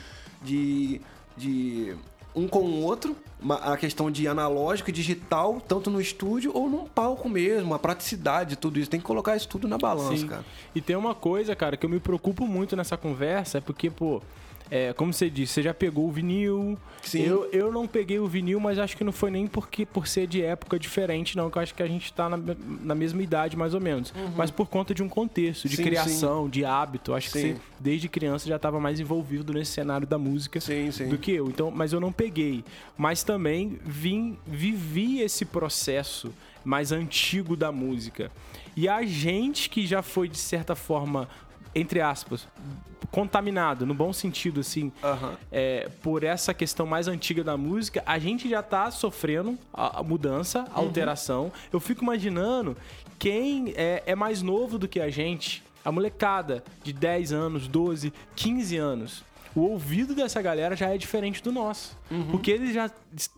de, 0.44 1.00
de 1.36 1.94
um 2.34 2.48
com 2.48 2.60
o 2.60 2.82
outro, 2.82 3.16
a 3.48 3.76
questão 3.76 4.10
de 4.10 4.26
analógico 4.26 4.90
e 4.90 4.92
digital, 4.92 5.60
tanto 5.66 5.90
no 5.90 6.00
estúdio 6.00 6.50
ou 6.54 6.68
num 6.68 6.86
palco 6.86 7.28
mesmo, 7.28 7.74
a 7.74 7.78
praticidade, 7.78 8.56
tudo 8.56 8.78
isso. 8.78 8.90
Tem 8.90 9.00
que 9.00 9.06
colocar 9.06 9.36
isso 9.36 9.48
tudo 9.48 9.68
na 9.68 9.76
balança, 9.76 10.16
Sim. 10.16 10.28
cara. 10.28 10.44
E 10.74 10.80
tem 10.80 10.96
uma 10.96 11.14
coisa, 11.14 11.54
cara, 11.54 11.76
que 11.76 11.84
eu 11.84 11.90
me 11.90 12.00
preocupo 12.00 12.46
muito 12.46 12.76
nessa 12.76 12.96
conversa, 12.96 13.58
é 13.58 13.60
porque, 13.60 13.90
pô, 13.90 14.22
é, 14.74 14.90
como 14.94 15.12
você 15.12 15.28
disse, 15.28 15.52
você 15.52 15.62
já 15.62 15.74
pegou 15.74 16.08
o 16.08 16.10
vinil. 16.10 16.78
Sim. 17.02 17.20
Eu, 17.24 17.44
eu 17.52 17.70
não 17.70 17.86
peguei 17.86 18.18
o 18.18 18.26
vinil, 18.26 18.58
mas 18.58 18.78
acho 18.78 18.96
que 18.96 19.04
não 19.04 19.12
foi 19.12 19.30
nem 19.30 19.46
porque 19.46 19.84
por 19.84 20.06
ser 20.06 20.26
de 20.26 20.40
época 20.40 20.78
diferente, 20.78 21.36
não, 21.36 21.50
que 21.50 21.58
eu 21.58 21.62
acho 21.62 21.74
que 21.74 21.82
a 21.82 21.86
gente 21.86 22.10
tá 22.10 22.26
na, 22.26 22.38
na 22.82 22.94
mesma 22.94 23.22
idade, 23.22 23.54
mais 23.54 23.74
ou 23.74 23.80
menos. 23.82 24.14
Mas 24.34 24.50
por 24.50 24.70
conta 24.70 24.94
de 24.94 25.02
um 25.02 25.10
contexto, 25.10 25.68
de 25.68 25.76
Sim, 25.76 25.82
criação, 25.82 26.48
de 26.48 26.64
hábito. 26.64 27.12
Acho 27.12 27.30
que 27.30 27.38
Sim. 27.38 27.52
você, 27.52 27.60
desde 27.78 28.08
criança, 28.08 28.48
já 28.48 28.56
estava 28.56 28.80
mais 28.80 28.98
envolvido 28.98 29.52
nesse 29.52 29.72
cenário 29.72 30.06
da 30.06 30.16
música 30.16 30.58
Sim, 30.58 30.90
sim. 30.90 31.10
do 31.10 31.18
que 31.18 31.32
eu. 31.32 31.48
Então, 31.48 31.70
mas 31.70 31.92
eu 31.92 32.00
não 32.00 32.10
peguei. 32.10 32.64
Mas 32.96 33.22
também 33.22 33.78
vim, 33.84 34.38
vivi 34.46 35.20
esse 35.20 35.44
processo 35.44 36.32
mais 36.64 36.92
antigo 36.92 37.56
da 37.56 37.70
música. 37.70 38.30
E 38.74 38.88
a 38.88 39.02
gente 39.02 39.68
que 39.68 39.86
já 39.86 40.00
foi, 40.00 40.28
de 40.28 40.38
certa 40.38 40.74
forma, 40.74 41.28
entre 41.74 42.00
aspas, 42.00 42.46
contaminado, 43.10 43.84
no 43.84 43.92
bom 43.94 44.12
sentido, 44.12 44.60
assim, 44.60 44.90
Aham. 45.04 45.36
é, 45.50 45.88
por 46.02 46.24
essa 46.24 46.54
questão 46.54 46.86
mais 46.86 47.08
antiga 47.08 47.44
da 47.44 47.56
música, 47.56 48.02
a 48.06 48.18
gente 48.18 48.48
já 48.48 48.62
tá 48.62 48.90
sofrendo 48.90 49.58
a, 49.72 50.02
mudança, 50.02 50.64
a 50.74 50.78
alteração. 50.78 51.52
Eu 51.72 51.78
fico 51.78 52.02
imaginando 52.02 52.76
quem 53.18 53.74
é, 53.76 54.02
é 54.06 54.14
mais 54.14 54.40
novo 54.40 54.78
do 54.78 54.88
que 54.88 54.98
a 54.98 55.10
gente, 55.10 55.62
a 55.84 55.92
molecada 55.92 56.64
de 56.82 56.92
10 56.92 57.32
anos, 57.32 57.68
12, 57.68 58.12
15 58.34 58.76
anos. 58.78 59.24
O 59.54 59.60
ouvido 59.60 60.14
dessa 60.14 60.40
galera 60.40 60.74
já 60.74 60.88
é 60.88 60.96
diferente 60.96 61.42
do 61.42 61.52
nosso. 61.52 61.96
Porque 62.30 62.50
eles 62.50 62.74
já 62.74 62.90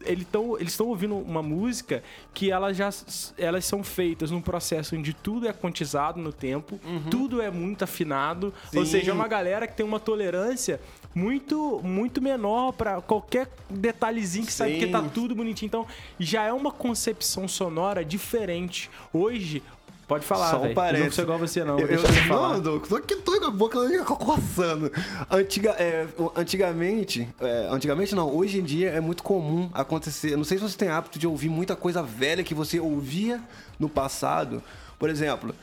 eles 0.05 0.23
estão 0.23 0.59
eles 0.59 0.79
ouvindo 0.79 1.17
uma 1.17 1.43
música 1.43 2.03
que 2.33 2.51
elas 2.51 2.77
já 2.77 2.89
elas 3.37 3.65
são 3.65 3.83
feitas 3.83 4.31
num 4.31 4.41
processo 4.41 4.97
onde 4.97 5.13
tudo 5.13 5.49
é 5.49 5.53
quantizado 5.53 6.21
no 6.21 6.33
tempo, 6.33 6.79
tudo 7.11 7.43
é 7.43 7.51
muito 7.51 7.83
afinado, 7.83 8.55
ou 8.75 8.85
Sim. 8.85 8.91
seja, 8.91 9.11
é 9.11 9.15
uma 9.15 9.29
galera 9.29 9.67
que 9.67 9.75
tem 9.77 9.85
uma 9.85 9.99
tolerância 10.01 10.81
muito 11.15 11.81
muito 11.83 12.21
menor 12.23 12.73
pra 12.73 13.01
qualquer 13.01 13.49
detalhezinho 13.69 14.47
que 14.47 14.53
sabe 14.53 14.79
que 14.79 14.87
Sim. 14.87 14.93
tá 14.93 15.03
tudo 15.03 15.35
bonitinho. 15.35 15.67
Então, 15.67 15.87
já 16.19 16.45
é 16.45 16.53
uma 16.53 16.71
concepção 16.73 17.47
sonora 17.49 18.05
diferente. 18.05 18.91
Hoje, 19.13 19.63
pode 20.07 20.25
falar, 20.25 20.51
Só 20.51 20.61
um 20.61 20.67
Eu 20.67 20.75
parênteses. 20.75 21.07
Não 21.07 21.13
sou 21.13 21.25
igual 21.25 21.39
você 21.39 21.65
não, 21.65 21.79
Eu, 21.79 21.87
eu 21.87 21.99
falar. 21.99 22.55
não, 22.55 22.61
Doug, 22.61 22.87
tô 22.87 22.97
aqui, 22.97 23.17
tô 23.17 23.39
com 23.39 23.47
a 23.47 23.51
boca 23.51 23.79
coçando. 24.05 24.91
Antiga, 25.31 25.71
é, 25.71 26.07
antigamente, 26.37 27.29
é, 27.41 27.69
antigamente 27.71 28.15
não, 28.15 28.35
hoje 28.35 28.59
em 28.59 28.63
dia 28.63 28.91
é 28.91 29.01
muito 29.01 29.23
comum 29.23 29.71
acontecer. 29.73 30.37
Não 30.37 30.45
sei 30.45 30.59
se 30.59 30.65
você 30.65 30.77
tem 30.77 30.89
hábito 30.89 31.19
de 31.19 31.27
ouvir 31.27 31.49
muita 31.49 31.75
coisa 31.77 32.03
velha 32.03 32.43
que 32.45 32.55
você 32.55 32.79
ouvia 32.81 33.41
no 33.79 33.89
passado. 33.89 34.63
Por 34.99 35.11
exemplo, 35.11 35.55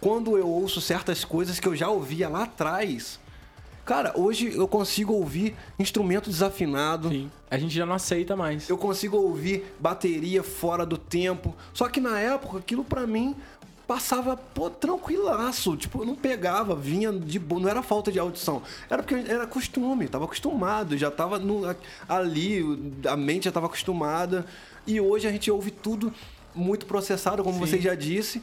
quando 0.00 0.36
eu 0.36 0.48
ouço 0.48 0.80
certas 0.80 1.24
coisas 1.24 1.58
que 1.58 1.66
eu 1.66 1.74
já 1.74 1.88
ouvia 1.88 2.28
lá 2.28 2.44
atrás. 2.44 3.18
Cara, 3.84 4.12
hoje 4.14 4.54
eu 4.54 4.68
consigo 4.68 5.14
ouvir 5.14 5.56
instrumento 5.78 6.28
desafinado. 6.28 7.08
Sim. 7.08 7.30
A 7.50 7.56
gente 7.56 7.74
já 7.74 7.86
não 7.86 7.94
aceita 7.94 8.36
mais. 8.36 8.68
Eu 8.68 8.76
consigo 8.76 9.16
ouvir 9.16 9.64
bateria 9.80 10.42
fora 10.42 10.84
do 10.84 10.98
tempo. 10.98 11.56
Só 11.72 11.88
que 11.88 11.98
na 11.98 12.20
época, 12.20 12.58
aquilo 12.58 12.84
pra 12.84 13.06
mim 13.06 13.34
passava, 13.88 14.36
pô, 14.36 14.68
tranquilaço. 14.68 15.74
Tipo, 15.74 16.02
eu 16.02 16.04
não 16.06 16.14
pegava, 16.14 16.76
vinha 16.76 17.10
de 17.10 17.38
boa. 17.38 17.62
Não 17.62 17.68
era 17.70 17.82
falta 17.82 18.12
de 18.12 18.18
audição. 18.18 18.62
Era 18.88 19.02
porque 19.02 19.14
era 19.28 19.46
costume, 19.46 20.06
tava 20.06 20.26
acostumado. 20.26 20.96
Já 20.98 21.10
tava 21.10 21.38
no, 21.38 21.74
ali, 22.06 22.62
a 23.08 23.16
mente 23.16 23.46
já 23.46 23.52
tava 23.52 23.64
acostumada. 23.64 24.44
E 24.86 25.00
hoje 25.00 25.26
a 25.26 25.32
gente 25.32 25.50
ouve 25.50 25.70
tudo 25.70 26.12
muito 26.54 26.84
processado, 26.84 27.42
como 27.42 27.58
você 27.58 27.80
já 27.80 27.94
disse. 27.94 28.42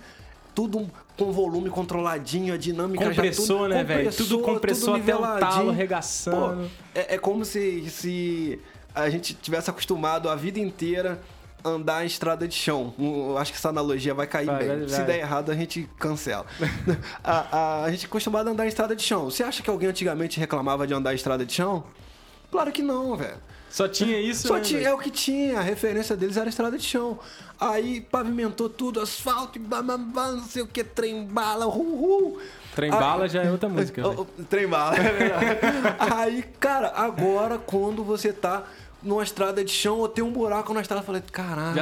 Tudo 0.56 0.90
com 1.16 1.32
volume 1.32 1.70
controladinho, 1.70 2.54
a 2.54 2.58
dinâmica 2.58 3.04
já 3.06 3.10
Compressor, 3.12 3.58
tudo, 3.58 3.70
né, 3.70 3.84
velho? 3.84 4.14
Tudo 4.14 4.40
compressor 4.40 4.96
até 4.96 5.16
o 5.16 5.20
talo, 5.20 5.70
arregaçando. 5.70 6.64
Pô, 6.64 6.70
é, 6.96 7.16
é 7.16 7.18
como 7.18 7.46
se, 7.46 7.88
se 7.90 8.60
a 8.96 9.10
gente 9.10 9.34
tivesse 9.34 9.70
acostumado 9.70 10.30
a 10.30 10.36
vida 10.36 10.60
inteira 10.60 11.22
andar 11.66 12.04
em 12.04 12.08
estrada 12.08 12.48
de 12.48 12.54
chão. 12.56 12.94
Eu 13.00 13.38
acho 13.38 13.52
que 13.52 13.58
essa 13.58 13.70
analogia 13.70 14.14
vai 14.14 14.28
cair 14.28 14.46
Vai, 14.46 14.60
bem. 14.60 14.68
vai, 14.68 14.88
Se 14.90 14.96
vai. 14.98 15.06
der 15.06 15.20
errado, 15.20 15.52
a 15.52 15.56
gente 15.56 15.90
cancela. 16.00 16.46
a, 17.24 17.58
a, 17.58 17.84
a 17.86 17.92
gente 17.92 18.04
é 18.04 18.08
acostumado 18.08 18.48
a 18.48 18.52
andar 18.52 18.66
em 18.66 18.70
estrada 18.70 18.96
de 18.96 19.02
chão. 19.04 19.26
Você 19.26 19.44
acha 19.44 19.64
que 19.64 19.70
alguém 19.70 19.90
antigamente 19.90 20.40
reclamava 20.40 20.86
de 20.86 20.94
andar 20.94 21.12
em 21.14 21.16
estrada 21.16 21.46
de 21.46 21.54
chão? 21.54 21.84
Claro 22.52 22.72
que 22.72 22.82
não, 22.84 23.16
velho. 23.18 23.38
Só 23.70 23.90
tinha 23.90 24.18
isso, 24.22 24.48
Só 24.48 24.54
né, 24.56 24.62
tinha, 24.62 24.88
é 24.88 24.94
o 24.94 24.98
que 24.98 25.10
tinha, 25.10 25.60
a 25.60 25.62
referência 25.62 26.16
deles 26.16 26.38
era 26.38 26.48
estrada 26.48 26.78
de 26.78 26.84
chão. 26.86 27.20
Aí 27.60 28.00
pavimentou 28.00 28.70
tudo, 28.70 29.02
asfalto, 29.02 29.58
e 29.58 29.62
blá, 29.62 29.82
blá, 29.82 29.98
blá, 29.98 30.32
não 30.32 30.44
sei 30.46 30.62
o 30.62 30.68
que, 30.68 30.82
trem 30.82 31.26
bala, 31.26 31.66
uhul. 31.68 32.40
Trem 32.74 32.90
Aí- 32.94 32.98
bala 32.98 33.28
já 33.28 33.44
é 33.44 33.52
outra 33.52 33.68
música, 33.68 34.02
Ô, 34.08 34.10
velho. 34.12 34.22
ô, 34.22 34.44
Trem 34.46 34.68
bala, 34.68 34.96
é 34.96 35.12
verdade. 35.12 35.60
Aí, 36.16 36.44
cara, 36.58 36.94
agora 36.96 37.58
quando 37.58 38.02
você 38.02 38.32
tá 38.32 38.64
numa 39.04 39.22
estrada 39.24 39.64
de 39.64 39.72
chão 39.72 40.00
ou 40.00 40.08
tem 40.08 40.24
um 40.24 40.32
buraco 40.32 40.74
na 40.74 40.82
estrada, 40.82 41.02
eu 41.02 41.06
falei, 41.06 41.22
caraca, 41.32 41.74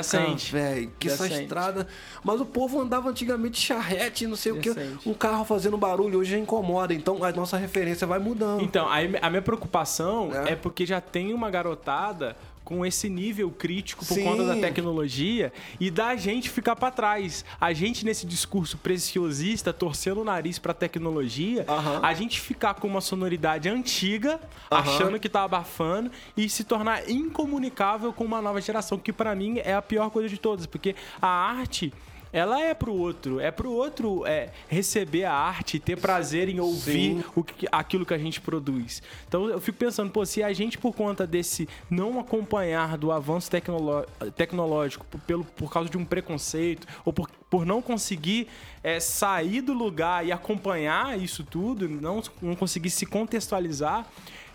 velho, 0.51 0.91
que 0.99 1.07
Já 1.07 1.13
essa 1.13 1.27
sente. 1.27 1.41
estrada. 1.43 1.87
Mas 2.23 2.41
o 2.41 2.45
povo 2.45 2.81
andava 2.81 3.09
antigamente 3.09 3.59
charrete, 3.59 4.27
não 4.27 4.35
sei 4.35 4.51
o 4.51 4.55
Já 4.55 4.61
que, 4.61 4.73
sente. 4.73 5.09
um 5.09 5.13
carro 5.13 5.45
fazendo 5.45 5.77
barulho, 5.77 6.19
hoje 6.19 6.31
já 6.31 6.37
incomoda. 6.37 6.93
Então 6.93 7.23
a 7.23 7.31
nossa 7.31 7.57
referência 7.57 8.05
vai 8.05 8.19
mudando. 8.19 8.61
Então, 8.61 8.87
aí 8.89 9.13
a 9.21 9.29
minha 9.29 9.41
preocupação 9.41 10.31
É. 10.33 10.51
é. 10.51 10.55
porque 10.55 10.85
já 10.85 10.99
tem 10.99 11.33
uma 11.33 11.49
garotada 11.49 12.35
com 12.63 12.85
esse 12.85 13.09
nível 13.09 13.51
crítico 13.51 14.05
por 14.05 14.15
Sim. 14.15 14.23
conta 14.23 14.45
da 14.45 14.55
tecnologia 14.55 15.51
e 15.79 15.91
da 15.91 16.15
gente 16.15 16.49
ficar 16.49 16.75
pra 16.75 16.89
trás. 16.91 17.43
A 17.59 17.73
gente 17.73 18.05
nesse 18.05 18.25
discurso 18.25 18.77
preciosista, 18.77 19.73
torcendo 19.73 20.21
o 20.21 20.23
nariz 20.23 20.57
pra 20.59 20.73
tecnologia, 20.73 21.65
Aham. 21.67 21.99
a 22.01 22.13
gente 22.13 22.39
ficar 22.39 22.75
com 22.75 22.87
uma 22.87 23.01
sonoridade 23.01 23.67
antiga, 23.69 24.39
Aham. 24.71 24.81
achando 24.81 25.19
que 25.19 25.29
tá 25.29 25.43
abafando 25.43 26.11
e 26.35 26.47
se 26.49 26.63
tornar 26.63 27.09
incomunicável 27.09 28.13
com 28.13 28.23
uma 28.23 28.41
nova 28.41 28.61
geração, 28.61 28.97
que 28.97 29.11
pra 29.11 29.35
mim 29.35 29.59
é 29.59 29.73
a 29.73 29.81
pior 29.81 30.09
coisa 30.09 30.29
de 30.29 30.37
todas, 30.37 30.65
porque 30.65 30.95
a 31.21 31.27
arte 31.27 31.93
ela 32.33 32.59
é 32.59 32.73
pro 32.73 32.91
outro, 32.93 33.39
é 33.39 33.51
pro 33.51 33.71
outro 33.71 34.25
é, 34.25 34.49
receber 34.67 35.23
a 35.23 35.33
arte, 35.33 35.79
ter 35.79 35.95
prazer 35.95 36.49
em 36.49 36.59
ouvir 36.59 37.17
Sim. 37.17 37.23
o 37.35 37.43
que, 37.43 37.67
aquilo 37.71 38.05
que 38.05 38.13
a 38.13 38.17
gente 38.17 38.41
produz. 38.41 39.03
Então 39.27 39.47
eu 39.47 39.61
fico 39.61 39.77
pensando, 39.77 40.09
pô, 40.09 40.25
se 40.25 40.41
a 40.41 40.51
gente, 40.51 40.79
por 40.79 40.95
conta 40.95 41.27
desse 41.27 41.69
não 41.91 42.19
acompanhar 42.19 42.97
do 42.97 43.11
avanço 43.11 43.51
tecnolo- 43.51 44.05
tecnológico, 44.35 45.05
por, 45.05 45.21
pelo, 45.21 45.43
por 45.43 45.71
causa 45.71 45.87
de 45.87 45.97
um 45.97 46.03
preconceito, 46.03 46.87
ou 47.05 47.13
por, 47.13 47.29
por 47.49 47.67
não 47.67 47.83
conseguir 47.83 48.47
é, 48.83 48.99
sair 48.99 49.61
do 49.61 49.73
lugar 49.73 50.25
e 50.25 50.31
acompanhar 50.31 51.19
isso 51.19 51.43
tudo, 51.43 51.87
não, 51.87 52.23
não 52.41 52.55
conseguir 52.55 52.89
se 52.89 53.05
contextualizar, 53.05 54.07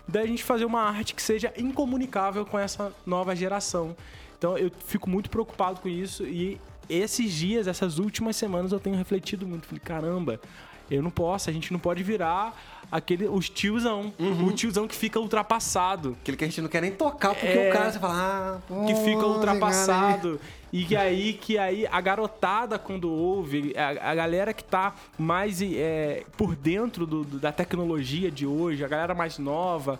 da 0.05 0.25
gente 0.25 0.43
fazer 0.43 0.65
uma 0.65 0.81
arte 0.81 1.15
que 1.15 1.21
seja 1.21 1.53
incomunicável 1.57 2.45
com 2.45 2.59
essa 2.59 2.93
nova 3.05 3.33
geração. 3.35 3.95
Então 4.37 4.57
eu 4.57 4.69
fico 4.85 5.09
muito 5.09 5.29
preocupado 5.29 5.79
com 5.79 5.87
isso 5.87 6.25
e 6.25 6.59
esses 6.89 7.31
dias, 7.33 7.67
essas 7.67 7.99
últimas 7.99 8.35
semanas, 8.35 8.71
eu 8.71 8.79
tenho 8.79 8.95
refletido 8.95 9.45
muito. 9.47 9.67
Falei, 9.67 9.81
caramba, 9.83 10.39
eu 10.89 11.03
não 11.03 11.11
posso, 11.11 11.49
a 11.49 11.53
gente 11.53 11.71
não 11.71 11.79
pode 11.79 12.01
virar 12.01 12.59
aquele, 12.91 13.27
os 13.27 13.47
tiozão. 13.47 14.11
O 14.19 14.51
tiozão 14.51 14.87
que 14.87 14.95
fica 14.95 15.19
ultrapassado. 15.19 16.17
Aquele 16.21 16.35
que 16.35 16.43
a 16.43 16.47
gente 16.47 16.61
não 16.61 16.67
quer 16.69 16.81
nem 16.81 16.91
tocar, 16.91 17.35
porque 17.35 17.45
É. 17.47 17.69
o 17.69 17.73
cara, 17.73 17.91
você 17.91 17.99
fala, 17.99 18.61
ah, 18.69 18.85
Que 18.87 18.95
fica 19.05 19.23
ultrapassado. 19.25 20.39
E 20.71 20.83
que 20.85 20.95
aí, 20.95 21.33
que 21.33 21.57
aí 21.57 21.87
a 21.87 21.99
garotada, 21.99 22.77
quando 22.77 23.09
ouve, 23.11 23.73
a, 23.75 24.11
a 24.11 24.15
galera 24.15 24.53
que 24.53 24.63
tá 24.63 24.93
mais 25.17 25.61
é, 25.63 26.23
por 26.37 26.55
dentro 26.55 27.07
do- 27.07 27.23
do- 27.23 27.39
da 27.39 27.51
tecnologia 27.51 28.29
de 28.29 28.45
hoje, 28.45 28.83
a 28.83 28.87
galera 28.87 29.15
mais 29.15 29.39
nova, 29.39 29.99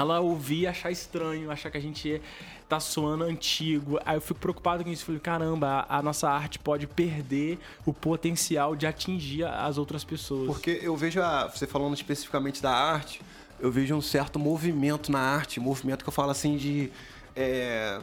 ela 0.00 0.20
ouvir 0.20 0.60
e 0.60 0.66
achar 0.66 0.90
estranho, 0.90 1.50
achar 1.50 1.70
que 1.70 1.78
a 1.78 1.80
gente 1.80 2.20
tá 2.68 2.78
soando 2.80 3.24
antigo. 3.24 3.98
Aí 4.04 4.16
eu 4.16 4.20
fico 4.20 4.38
preocupado 4.38 4.84
com 4.84 4.90
isso. 4.90 5.04
Falei, 5.04 5.20
caramba, 5.20 5.86
a, 5.88 5.98
a 5.98 6.02
nossa 6.02 6.28
arte 6.28 6.58
pode 6.58 6.86
perder 6.86 7.58
o 7.84 7.92
potencial 7.92 8.76
de 8.76 8.86
atingir 8.86 9.44
as 9.44 9.78
outras 9.78 10.04
pessoas. 10.04 10.46
Porque 10.48 10.80
eu 10.82 10.96
vejo, 10.96 11.20
a, 11.20 11.46
você 11.46 11.66
falando 11.66 11.94
especificamente 11.94 12.62
da 12.62 12.72
arte, 12.72 13.20
eu 13.58 13.70
vejo 13.70 13.94
um 13.94 14.02
certo 14.02 14.38
movimento 14.38 15.10
na 15.10 15.20
arte, 15.20 15.58
movimento 15.60 16.02
que 16.02 16.08
eu 16.08 16.12
falo 16.12 16.30
assim 16.30 16.56
de. 16.56 16.90
É, 17.34 17.98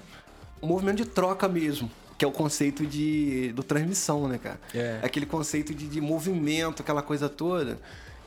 um 0.62 0.68
movimento 0.68 0.98
de 0.98 1.06
troca 1.06 1.48
mesmo. 1.48 1.92
Que 2.18 2.24
é 2.24 2.28
o 2.28 2.32
conceito 2.32 2.86
de, 2.86 3.52
do 3.54 3.64
transmissão, 3.64 4.28
né, 4.28 4.38
cara? 4.38 4.60
É. 4.74 5.00
Aquele 5.02 5.26
conceito 5.26 5.74
de, 5.74 5.88
de 5.88 6.00
movimento, 6.00 6.82
aquela 6.82 7.02
coisa 7.02 7.28
toda. 7.28 7.80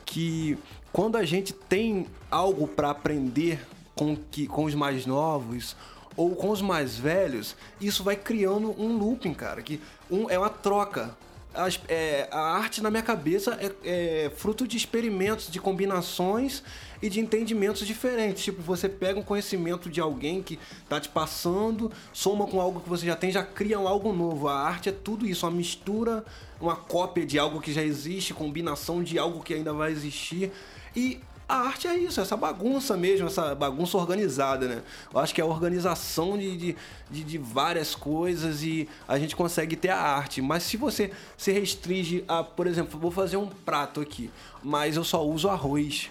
Que 0.05 0.57
quando 0.91 1.17
a 1.17 1.23
gente 1.25 1.53
tem 1.53 2.07
algo 2.31 2.67
para 2.67 2.89
aprender 2.89 3.65
com, 3.95 4.15
que, 4.31 4.47
com 4.47 4.63
os 4.65 4.73
mais 4.75 5.05
novos 5.05 5.75
ou 6.15 6.35
com 6.35 6.49
os 6.49 6.61
mais 6.61 6.97
velhos, 6.97 7.55
isso 7.79 8.03
vai 8.03 8.15
criando 8.15 8.71
um 8.81 8.97
looping, 8.97 9.33
cara. 9.33 9.61
Que 9.61 9.79
um, 10.09 10.29
é 10.29 10.37
uma 10.37 10.49
troca 10.49 11.15
as- 11.53 11.79
é, 11.87 12.27
a 12.31 12.39
arte 12.57 12.81
na 12.81 12.89
minha 12.91 13.01
cabeça 13.03 13.57
é, 13.59 14.25
é 14.25 14.29
fruto 14.35 14.67
de 14.67 14.77
experimentos, 14.77 15.49
de 15.49 15.59
combinações 15.59 16.63
e 17.01 17.09
de 17.09 17.19
entendimentos 17.19 17.85
diferentes. 17.85 18.43
Tipo, 18.43 18.61
você 18.61 18.87
pega 18.89 19.19
um 19.19 19.23
conhecimento 19.23 19.89
de 19.89 19.99
alguém 19.99 20.41
que 20.41 20.59
tá 20.87 20.99
te 20.99 21.09
passando, 21.09 21.91
soma 22.13 22.47
com 22.47 22.59
algo 22.59 22.79
que 22.79 22.89
você 22.89 23.05
já 23.05 23.15
tem, 23.15 23.31
já 23.31 23.43
cria 23.43 23.77
algo 23.77 24.13
novo. 24.13 24.47
A 24.47 24.59
arte 24.59 24.89
é 24.89 24.91
tudo 24.91 25.27
isso, 25.27 25.45
uma 25.45 25.51
mistura, 25.51 26.25
uma 26.59 26.75
cópia 26.75 27.25
de 27.25 27.37
algo 27.37 27.61
que 27.61 27.71
já 27.71 27.83
existe, 27.83 28.33
combinação 28.33 29.03
de 29.03 29.17
algo 29.17 29.43
que 29.43 29.53
ainda 29.53 29.73
vai 29.73 29.91
existir. 29.91 30.51
E 30.95 31.19
a 31.49 31.59
arte 31.59 31.87
é 31.87 31.97
isso, 31.97 32.19
essa 32.19 32.35
bagunça 32.35 32.97
mesmo, 32.97 33.27
essa 33.27 33.55
bagunça 33.55 33.97
organizada, 33.97 34.67
né? 34.67 34.81
Eu 35.13 35.19
acho 35.19 35.33
que 35.33 35.39
é 35.39 35.43
a 35.43 35.47
organização 35.47 36.37
de, 36.37 36.57
de, 36.57 36.75
de, 37.09 37.23
de 37.23 37.37
várias 37.37 37.95
coisas 37.95 38.63
e 38.63 38.89
a 39.07 39.17
gente 39.17 39.33
consegue 39.33 39.77
ter 39.77 39.89
a 39.89 39.97
arte. 39.97 40.41
Mas 40.41 40.63
se 40.63 40.75
você 40.75 41.09
se 41.37 41.53
restringe 41.53 42.25
a, 42.27 42.43
por 42.43 42.67
exemplo, 42.67 42.99
vou 42.99 43.11
fazer 43.11 43.37
um 43.37 43.47
prato 43.47 44.01
aqui, 44.01 44.29
mas 44.61 44.97
eu 44.97 45.05
só 45.05 45.25
uso 45.25 45.47
arroz. 45.47 46.09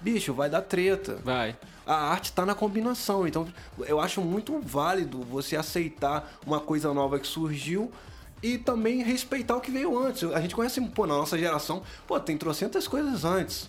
Bicho, 0.00 0.32
vai 0.32 0.48
dar 0.48 0.62
treta. 0.62 1.18
Vai. 1.24 1.56
A 1.86 2.10
arte 2.10 2.32
tá 2.32 2.44
na 2.44 2.54
combinação, 2.54 3.26
então 3.26 3.48
eu 3.86 3.98
acho 3.98 4.20
muito 4.20 4.60
válido 4.60 5.22
você 5.22 5.56
aceitar 5.56 6.38
uma 6.46 6.60
coisa 6.60 6.92
nova 6.92 7.18
que 7.18 7.26
surgiu 7.26 7.90
e 8.42 8.58
também 8.58 9.02
respeitar 9.02 9.56
o 9.56 9.60
que 9.60 9.70
veio 9.70 9.98
antes. 9.98 10.22
A 10.24 10.40
gente 10.40 10.54
conhece, 10.54 10.80
pô, 10.88 11.06
na 11.06 11.16
nossa 11.16 11.38
geração, 11.38 11.82
pô, 12.06 12.20
tem 12.20 12.36
trocentas 12.36 12.86
coisas 12.86 13.24
antes. 13.24 13.68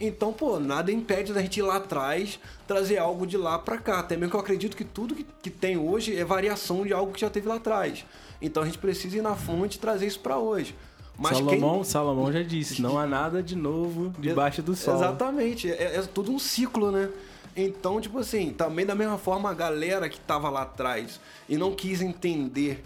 Então, 0.00 0.32
pô, 0.32 0.58
nada 0.58 0.90
impede 0.90 1.32
da 1.32 1.42
gente 1.42 1.58
ir 1.58 1.62
lá 1.62 1.76
atrás, 1.76 2.40
trazer 2.66 2.96
algo 2.96 3.26
de 3.26 3.36
lá 3.36 3.58
pra 3.58 3.76
cá. 3.76 3.98
Até 3.98 4.16
mesmo 4.16 4.30
que 4.30 4.36
eu 4.36 4.40
acredito 4.40 4.76
que 4.76 4.84
tudo 4.84 5.14
que, 5.14 5.26
que 5.42 5.50
tem 5.50 5.76
hoje 5.76 6.16
é 6.16 6.24
variação 6.24 6.84
de 6.86 6.92
algo 6.92 7.12
que 7.12 7.20
já 7.20 7.28
teve 7.28 7.46
lá 7.46 7.56
atrás. 7.56 8.04
Então 8.40 8.62
a 8.62 8.66
gente 8.66 8.78
precisa 8.78 9.18
ir 9.18 9.22
na 9.22 9.36
fonte 9.36 9.76
e 9.76 9.78
trazer 9.78 10.06
isso 10.06 10.20
pra 10.20 10.38
hoje. 10.38 10.74
Mas 11.20 11.36
Salomão, 11.36 11.74
quem... 11.74 11.84
Salomão 11.84 12.32
já 12.32 12.42
disse, 12.42 12.80
não 12.80 12.98
há 12.98 13.06
nada 13.06 13.42
de 13.42 13.54
novo 13.54 14.10
debaixo 14.18 14.62
do 14.62 14.74
sol. 14.74 14.94
Exatamente, 14.94 15.70
é, 15.70 15.96
é 15.96 16.02
tudo 16.02 16.32
um 16.32 16.38
ciclo, 16.38 16.90
né? 16.90 17.10
Então, 17.54 18.00
tipo 18.00 18.18
assim, 18.18 18.54
também 18.54 18.86
da 18.86 18.94
mesma 18.94 19.18
forma 19.18 19.50
a 19.50 19.52
galera 19.52 20.08
que 20.08 20.18
tava 20.18 20.48
lá 20.48 20.62
atrás 20.62 21.20
e 21.46 21.58
não 21.58 21.74
quis 21.74 22.00
entender 22.00 22.82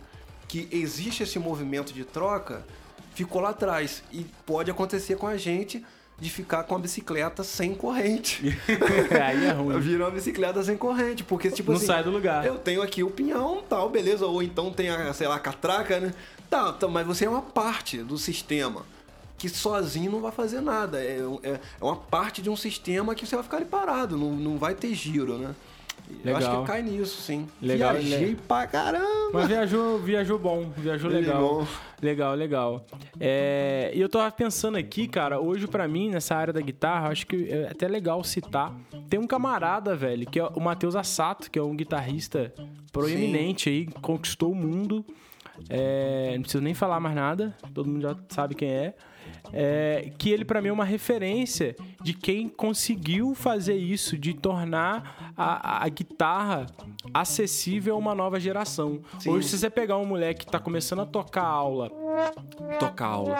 que 0.48 0.68
existe 0.72 1.22
esse 1.22 1.38
movimento 1.38 1.92
de 1.92 2.04
troca, 2.04 2.66
ficou 3.14 3.40
lá 3.40 3.50
atrás. 3.50 4.02
E 4.12 4.26
pode 4.44 4.68
acontecer 4.68 5.16
com 5.16 5.28
a 5.28 5.36
gente 5.36 5.84
de 6.18 6.30
ficar 6.30 6.62
com 6.64 6.76
a 6.76 6.78
bicicleta 6.78 7.42
sem 7.42 7.74
corrente. 7.74 8.56
Aí 9.22 9.46
é 9.46 9.50
ruim. 9.50 9.78
Vira 9.80 10.04
uma 10.04 10.10
bicicleta 10.10 10.62
sem 10.62 10.76
corrente, 10.76 11.24
porque 11.24 11.50
tipo 11.50 11.72
Não 11.72 11.78
assim, 11.78 11.86
sai 11.86 12.04
do 12.04 12.10
lugar. 12.10 12.46
Eu 12.46 12.56
tenho 12.58 12.82
aqui 12.82 13.02
o 13.02 13.10
pinhão, 13.10 13.62
tal, 13.68 13.90
beleza, 13.90 14.26
ou 14.26 14.42
então 14.42 14.72
tem 14.72 14.90
a, 14.90 15.12
sei 15.12 15.26
lá, 15.26 15.36
a 15.36 15.40
catraca, 15.40 15.98
né? 15.98 16.14
Tá, 16.48 16.72
tá, 16.72 16.86
mas 16.86 17.06
você 17.06 17.24
é 17.24 17.28
uma 17.28 17.42
parte 17.42 17.98
do 17.98 18.16
sistema 18.16 18.86
que 19.36 19.48
sozinho 19.48 20.12
não 20.12 20.20
vai 20.20 20.32
fazer 20.32 20.60
nada. 20.60 21.02
É, 21.02 21.18
é, 21.42 21.50
é 21.50 21.84
uma 21.84 21.96
parte 21.96 22.40
de 22.40 22.48
um 22.48 22.56
sistema 22.56 23.14
que 23.14 23.26
você 23.26 23.34
vai 23.34 23.42
ficar 23.42 23.56
ali 23.56 23.66
parado, 23.66 24.16
não, 24.16 24.32
não 24.32 24.56
vai 24.56 24.74
ter 24.74 24.94
giro, 24.94 25.36
né? 25.36 25.54
Eu 26.24 26.36
acho 26.36 26.46
Legal. 26.46 26.62
que 26.64 26.70
cai 26.70 26.82
nisso, 26.82 27.20
sim. 27.22 27.46
Legal, 27.60 27.94
Viajei 27.94 28.28
le- 28.30 28.34
pra 28.36 28.66
caramba. 28.66 29.30
Mas 29.32 29.46
viajou, 29.48 29.98
viajou 29.98 30.38
bom, 30.38 30.70
viajou 30.76 31.10
legal. 31.10 31.40
Legal. 31.42 31.68
Legal, 32.02 32.34
legal. 32.34 32.86
É, 33.18 33.90
E 33.94 34.00
eu 34.00 34.08
tava 34.08 34.30
pensando 34.30 34.76
aqui, 34.76 35.08
cara, 35.08 35.40
hoje 35.40 35.66
pra 35.66 35.86
mim, 35.88 36.10
nessa 36.10 36.34
área 36.34 36.52
da 36.52 36.60
guitarra, 36.60 37.08
acho 37.08 37.26
que 37.26 37.48
é 37.50 37.68
até 37.70 37.88
legal 37.88 38.22
citar. 38.24 38.74
Tem 39.08 39.18
um 39.18 39.26
camarada, 39.26 39.94
velho, 39.96 40.26
que 40.26 40.38
é 40.38 40.44
o 40.44 40.60
Matheus 40.60 40.94
Assato, 40.96 41.50
que 41.50 41.58
é 41.58 41.62
um 41.62 41.74
guitarrista 41.74 42.52
proeminente 42.92 43.68
aí, 43.68 43.86
conquistou 44.02 44.52
o 44.52 44.54
mundo. 44.54 45.04
É, 45.68 46.32
não 46.34 46.42
preciso 46.42 46.62
nem 46.62 46.74
falar 46.74 47.00
mais 47.00 47.14
nada, 47.14 47.56
todo 47.72 47.88
mundo 47.88 48.02
já 48.02 48.16
sabe 48.28 48.54
quem 48.54 48.68
é. 48.70 48.94
É, 49.52 50.10
que 50.18 50.30
ele 50.30 50.44
pra 50.44 50.60
mim 50.60 50.68
é 50.68 50.72
uma 50.72 50.84
referência 50.84 51.76
de 52.02 52.12
quem 52.14 52.48
conseguiu 52.48 53.34
fazer 53.34 53.76
isso, 53.76 54.16
de 54.18 54.34
tornar 54.34 55.32
a, 55.36 55.78
a- 55.82 55.84
a 55.84 55.88
guitarra 55.88 56.66
acessível 57.12 57.94
a 57.94 57.98
uma 57.98 58.14
nova 58.14 58.40
geração. 58.40 59.00
Hoje, 59.30 59.48
se 59.48 59.58
você 59.58 59.70
pegar 59.70 59.96
um 59.98 60.04
moleque 60.06 60.44
que 60.46 60.50
tá 60.50 60.58
começando 60.58 61.00
a 61.02 61.06
tocar 61.06 61.44
aula, 61.44 61.90
tocar 62.80 63.06
aula, 63.06 63.36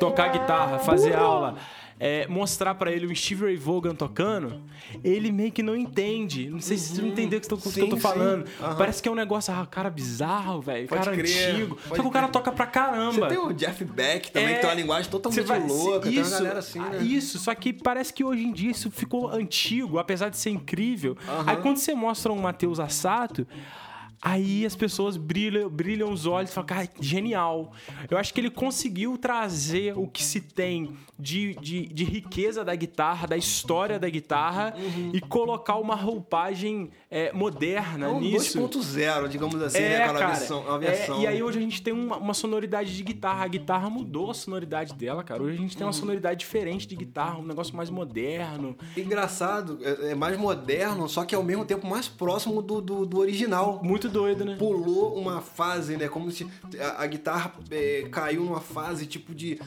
tocar 0.00 0.28
guitarra, 0.32 0.78
fazer 0.78 1.14
aula, 1.16 1.56
é, 2.00 2.26
mostrar 2.28 2.74
pra 2.76 2.92
ele 2.92 3.06
o 3.06 3.14
Steve 3.16 3.44
Ray 3.44 3.56
Vaughan 3.56 3.94
tocando, 3.94 4.60
ele 5.02 5.32
meio 5.32 5.50
que 5.50 5.62
não 5.62 5.74
entende. 5.76 6.48
Não 6.48 6.60
sei 6.60 6.76
se 6.78 6.94
você 6.94 7.02
entendeu 7.02 7.38
o 7.38 7.42
que, 7.42 7.52
eu 7.52 7.58
tô- 7.58 7.70
que 7.70 7.80
eu 7.80 7.88
tô 7.88 7.96
falando. 7.96 8.46
Aham. 8.60 8.76
Parece 8.76 9.02
que 9.02 9.08
é 9.08 9.12
um 9.12 9.16
negócio, 9.16 9.52
ah, 9.52 9.66
cara 9.66 9.90
bizarro, 9.90 10.60
velho, 10.60 10.86
cara 10.88 11.12
crer, 11.12 11.50
antigo. 11.54 11.78
Só 11.88 11.94
que 11.94 12.00
o 12.00 12.10
cara 12.10 12.28
toca 12.28 12.52
pra 12.52 12.66
caramba. 12.66 13.12
Você 13.12 13.26
tem 13.26 13.38
o 13.38 13.52
Jeff 13.52 13.84
Beck 13.84 14.30
também, 14.30 14.48
É, 14.50 14.54
que 14.54 14.60
tem 14.60 14.70
uma 14.70 14.74
linguagem 14.76 15.04
Você 15.04 15.10
totalmente 15.10 15.44
vai- 15.46 15.60
louca. 15.66 16.00
tem 16.08 16.12
uma 16.12 16.20
isso, 16.22 16.30
galera 16.30 16.58
assim, 16.60 16.78
né? 16.78 16.98
Isso, 17.02 17.38
só 17.38 17.54
que 17.54 17.72
parece 17.72 18.12
que 18.12 18.22
hoje 18.22 18.44
em 18.44 18.52
dia 18.52 18.70
isso 18.70 18.90
ficou 18.90 19.28
antigo, 19.28 19.98
apesar 19.98 20.28
de 20.28 20.36
ser 20.36 20.50
incrível. 20.50 21.16
Aí 21.46 21.56
quando 21.56 21.78
você 21.78 21.94
mostra 21.94 22.32
um 22.32 22.38
Matheus 22.40 22.78
Assato, 22.78 23.46
aí 24.20 24.64
as 24.66 24.74
pessoas 24.76 25.16
brilham, 25.16 25.68
brilham 25.68 26.12
os 26.12 26.26
olhos 26.26 26.50
e 26.50 26.54
falam, 26.54 26.66
cara, 26.66 26.88
genial. 27.00 27.72
Eu 28.10 28.18
acho 28.18 28.32
que 28.34 28.40
ele 28.40 28.50
conseguiu 28.50 29.16
trazer 29.18 29.96
o 29.96 30.06
que 30.08 30.22
se 30.24 30.40
tem 30.40 30.96
de, 31.18 31.54
de, 31.56 31.86
de 31.86 32.04
riqueza 32.04 32.64
da 32.64 32.74
guitarra, 32.74 33.26
da 33.26 33.36
história 33.36 33.98
da 33.98 34.08
guitarra 34.08 34.74
e 35.12 35.20
colocar 35.20 35.76
uma 35.76 35.94
roupagem 35.94 36.90
é, 37.10 37.32
moderna 37.32 38.10
Um 38.10 38.20
nisso. 38.20 38.58
2.0, 38.60 39.28
digamos 39.28 39.60
assim, 39.62 39.78
né? 39.80 39.92
É, 39.94 40.02
Aquela 40.04 40.18
cara. 40.18 40.34
versão, 40.34 40.60
uma 40.62 40.76
É, 40.76 40.78
versão. 40.90 41.20
e 41.22 41.26
aí 41.26 41.42
hoje 41.42 41.58
a 41.58 41.62
gente 41.62 41.82
tem 41.82 41.92
uma, 41.92 42.16
uma 42.16 42.34
sonoridade 42.34 42.94
de 42.96 43.02
guitarra. 43.02 43.44
A 43.44 43.48
guitarra 43.48 43.88
mudou 43.88 44.30
a 44.30 44.34
sonoridade 44.34 44.94
dela, 44.94 45.22
cara. 45.24 45.42
Hoje 45.42 45.56
a 45.56 45.60
gente 45.60 45.76
tem 45.76 45.84
Uhum. 45.84 45.88
uma 45.92 45.98
sonoridade 45.98 46.38
diferente 46.40 46.86
de 46.86 46.94
guitarra, 46.96 47.38
um 47.38 47.44
negócio 47.46 47.74
mais 47.76 47.88
moderno. 47.90 48.76
Engraçado, 48.96 49.78
é, 49.82 50.10
é 50.10 50.14
mais 50.14 50.36
moderno, 50.38 51.08
só 51.08 51.24
que 51.24 51.34
ao 51.34 51.42
mesmo 51.42 51.64
tempo 51.64 51.86
mais 51.86 52.08
próximo 52.08 52.60
do, 52.62 52.80
do, 52.80 53.06
do 53.06 53.18
original. 53.18 53.80
Muito 53.82 54.07
doido, 54.08 54.44
né? 54.44 54.56
Pulou 54.58 55.14
uma 55.16 55.40
fase, 55.40 55.96
né? 55.96 56.08
Como 56.08 56.30
se 56.30 56.46
a, 56.80 57.02
a 57.02 57.06
guitarra 57.06 57.52
é, 57.70 58.08
caiu 58.10 58.44
numa 58.44 58.60
fase 58.60 59.06
tipo 59.06 59.34
de. 59.34 59.60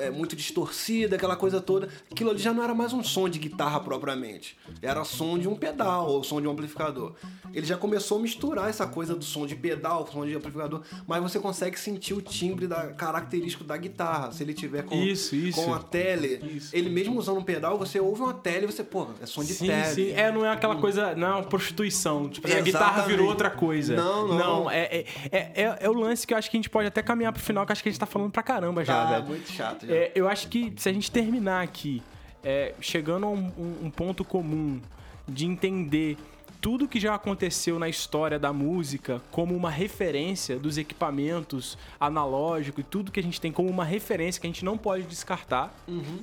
É, 0.00 0.10
muito 0.10 0.36
distorcida, 0.36 1.16
aquela 1.16 1.36
coisa 1.36 1.60
toda. 1.60 1.88
Aquilo 2.10 2.30
ali 2.30 2.38
já 2.38 2.52
não 2.52 2.62
era 2.62 2.74
mais 2.74 2.92
um 2.92 3.02
som 3.02 3.28
de 3.28 3.38
guitarra 3.38 3.80
propriamente. 3.80 4.56
Era 4.80 5.04
som 5.04 5.38
de 5.38 5.48
um 5.48 5.56
pedal 5.56 6.08
ou 6.08 6.24
som 6.24 6.40
de 6.40 6.46
um 6.46 6.50
amplificador. 6.52 7.12
Ele 7.52 7.66
já 7.66 7.76
começou 7.76 8.18
a 8.18 8.20
misturar 8.20 8.68
essa 8.68 8.86
coisa 8.86 9.14
do 9.14 9.24
som 9.24 9.46
de 9.46 9.54
pedal, 9.54 10.08
som 10.12 10.26
de 10.26 10.34
amplificador, 10.34 10.82
mas 11.06 11.22
você 11.22 11.38
consegue 11.38 11.78
sentir 11.78 12.14
o 12.14 12.20
timbre 12.20 12.66
da, 12.66 12.88
característico 12.88 13.62
da 13.62 13.76
guitarra. 13.76 14.32
Se 14.32 14.42
ele 14.42 14.52
tiver 14.54 14.82
com, 14.82 14.94
Isso, 14.96 15.36
isso. 15.36 15.62
com 15.62 15.72
a 15.72 15.78
tele, 15.78 16.40
Isso. 16.56 16.74
ele 16.74 16.90
mesmo 16.90 17.16
usando 17.18 17.38
um 17.38 17.44
pedal, 17.44 17.78
você 17.78 18.00
ouve 18.00 18.22
uma 18.22 18.34
tele 18.34 18.64
e 18.64 18.66
você, 18.66 18.82
pô, 18.82 19.06
é 19.20 19.26
som 19.26 19.44
de 19.44 19.54
Sim, 19.54 19.66
tele. 19.68 19.84
sim. 19.94 20.10
É, 20.12 20.32
não 20.32 20.44
é 20.44 20.50
aquela 20.50 20.76
coisa, 20.76 21.14
não 21.14 21.28
é 21.28 21.30
uma 21.34 21.42
prostituição. 21.44 22.28
Tipo, 22.28 22.46
a 22.52 22.60
guitarra 22.60 23.02
virou 23.06 23.28
outra 23.28 23.50
coisa. 23.50 23.73
Não, 23.96 24.28
não. 24.28 24.70
é, 24.70 24.82
é, 24.84 25.04
é, 25.32 25.38
é- 25.62 25.78
é 25.80 25.90
o 25.90 25.92
lance 25.92 26.26
que 26.26 26.32
eu 26.34 26.38
acho 26.38 26.50
que 26.50 26.56
a 26.56 26.58
gente 26.58 26.70
pode 26.70 26.88
até 26.88 27.02
caminhar 27.02 27.32
pro 27.32 27.42
final, 27.42 27.64
que 27.66 27.72
acho 27.72 27.82
que 27.82 27.88
a 27.88 27.92
gente 27.92 28.00
tá 28.00 28.06
falando 28.06 28.30
pra 28.30 28.42
caramba 28.42 28.84
já, 28.84 28.94
Tá, 29.04 29.10
velho. 29.12 29.24
muito 29.26 29.50
chato 29.50 29.86
já. 29.86 29.94
É, 29.94 30.12
eu 30.14 30.28
acho 30.28 30.48
que 30.48 30.72
se 30.76 30.88
a 30.88 30.92
gente 30.92 31.10
terminar 31.10 31.62
aqui, 31.62 32.02
é, 32.42 32.74
chegando 32.80 33.26
a 33.26 33.30
um- 33.30 33.52
um 33.84 33.90
ponto 33.90 34.24
comum 34.24 34.80
de 35.26 35.46
entender 35.46 36.16
tudo 36.64 36.88
que 36.88 36.98
já 36.98 37.14
aconteceu 37.14 37.78
na 37.78 37.90
história 37.90 38.38
da 38.38 38.50
música 38.50 39.20
como 39.30 39.54
uma 39.54 39.68
referência 39.68 40.58
dos 40.58 40.78
equipamentos 40.78 41.76
analógicos 42.00 42.80
e 42.80 42.82
tudo 42.82 43.12
que 43.12 43.20
a 43.20 43.22
gente 43.22 43.38
tem 43.38 43.52
como 43.52 43.68
uma 43.68 43.84
referência 43.84 44.40
que 44.40 44.46
a 44.46 44.50
gente 44.50 44.64
não 44.64 44.78
pode 44.78 45.02
descartar. 45.02 45.74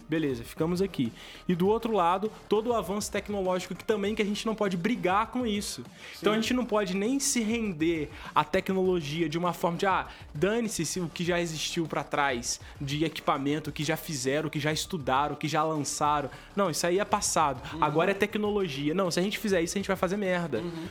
Beleza, 0.10 0.44
ficamos 0.44 0.82
aqui. 0.82 1.14
E 1.48 1.54
do 1.54 1.68
outro 1.68 1.94
lado, 1.94 2.32
todo 2.50 2.72
o 2.72 2.74
avanço 2.74 3.12
tecnológico 3.12 3.76
que 3.76 3.84
também 3.84 4.16
que 4.16 4.22
a 4.24 4.26
gente 4.26 4.44
não 4.48 4.56
pode 4.56 4.76
brigar 4.76 5.28
com 5.28 5.46
isso. 5.46 5.84
Então 6.20 6.34
a 6.34 6.36
gente 6.38 6.56
não 6.56 6.66
pode 6.66 6.96
nem 6.96 7.20
se 7.20 7.42
render 7.42 8.10
à 8.34 8.44
tecnologia 8.44 9.30
de 9.30 9.38
uma 9.38 9.54
forma 9.54 9.78
de 9.78 9.86
ah, 9.86 10.08
dane-se 10.34 10.88
se 10.88 11.00
o 11.00 11.08
que 11.08 11.24
já 11.24 11.40
existiu 11.40 11.86
pra 11.86 12.04
trás 12.04 12.60
de 12.82 13.06
equipamento 13.06 13.72
que 13.72 13.84
já 13.84 13.96
fizeram, 13.96 14.50
que 14.50 14.60
já 14.60 14.74
estudaram, 14.74 15.36
que 15.36 15.48
já 15.48 15.62
lançaram. 15.64 16.32
Não, 16.56 16.72
isso 16.72 16.88
aí 16.88 16.98
é 16.98 17.06
passado. 17.06 17.62
Agora 17.80 18.10
é 18.10 18.16
tecnologia. 18.16 18.96
Não, 18.96 19.12
se 19.12 19.20
a 19.20 19.22
gente 19.24 19.38
fizer 19.38 19.62
isso, 19.62 19.78
a 19.78 19.80
gente 19.80 19.88
vai 19.88 19.96
fazer 19.96 20.18
merda. 20.18 20.31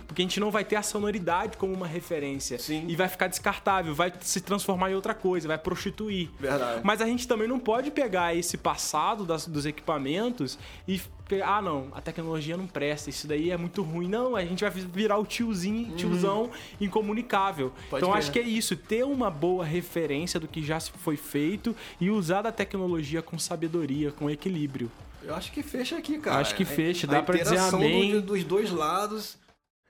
Porque 0.06 0.22
a 0.22 0.24
gente 0.24 0.40
não 0.40 0.50
vai 0.50 0.64
ter 0.64 0.76
a 0.76 0.82
sonoridade 0.82 1.56
como 1.56 1.72
uma 1.72 1.86
referência. 1.86 2.58
Sim. 2.58 2.84
E 2.88 2.96
vai 2.96 3.08
ficar 3.08 3.26
descartável, 3.28 3.94
vai 3.94 4.12
se 4.20 4.40
transformar 4.40 4.90
em 4.90 4.94
outra 4.94 5.14
coisa, 5.14 5.46
vai 5.48 5.58
prostituir. 5.58 6.30
Verdade. 6.38 6.80
Mas 6.84 7.00
a 7.00 7.06
gente 7.06 7.26
também 7.28 7.46
não 7.48 7.58
pode 7.58 7.90
pegar 7.90 8.34
esse 8.34 8.56
passado 8.56 9.24
das- 9.24 9.46
dos 9.46 9.66
equipamentos 9.66 10.58
e 10.86 11.00
pegar, 11.28 11.58
ah, 11.58 11.62
não, 11.62 11.88
a 11.92 12.00
tecnologia 12.00 12.56
não 12.56 12.66
presta, 12.66 13.08
isso 13.08 13.28
daí 13.28 13.50
é 13.50 13.56
muito 13.56 13.82
ruim. 13.82 14.08
Não, 14.08 14.34
a 14.34 14.44
gente 14.44 14.62
vai 14.64 14.70
virar 14.70 15.16
o 15.18 15.24
tiozinho, 15.24 15.94
tiozão 15.94 16.50
incomunicável. 16.80 17.66
Uhum. 17.66 17.72
Pode 17.90 18.02
então 18.02 18.10
crer. 18.10 18.18
acho 18.18 18.32
que 18.32 18.38
é 18.38 18.42
isso, 18.42 18.76
ter 18.76 19.04
uma 19.04 19.30
boa 19.30 19.64
referência 19.64 20.40
do 20.40 20.48
que 20.48 20.62
já 20.62 20.78
se 20.80 20.90
foi 20.90 21.16
feito 21.16 21.74
e 22.00 22.10
usar 22.10 22.42
da 22.42 22.50
tecnologia 22.52 23.22
com 23.22 23.38
sabedoria, 23.38 24.10
com 24.10 24.28
equilíbrio. 24.28 24.90
Eu 25.22 25.34
acho 25.34 25.52
que 25.52 25.62
fecha 25.62 25.96
aqui, 25.96 26.18
cara. 26.18 26.40
Acho 26.40 26.54
que 26.54 26.64
fecha, 26.64 27.06
A 27.06 27.10
dá 27.10 27.22
pra 27.22 27.36
dizer 27.38 27.58
amém. 27.58 28.12
do- 28.12 28.22
dos 28.22 28.44
dois 28.44 28.70
lados. 28.70 29.36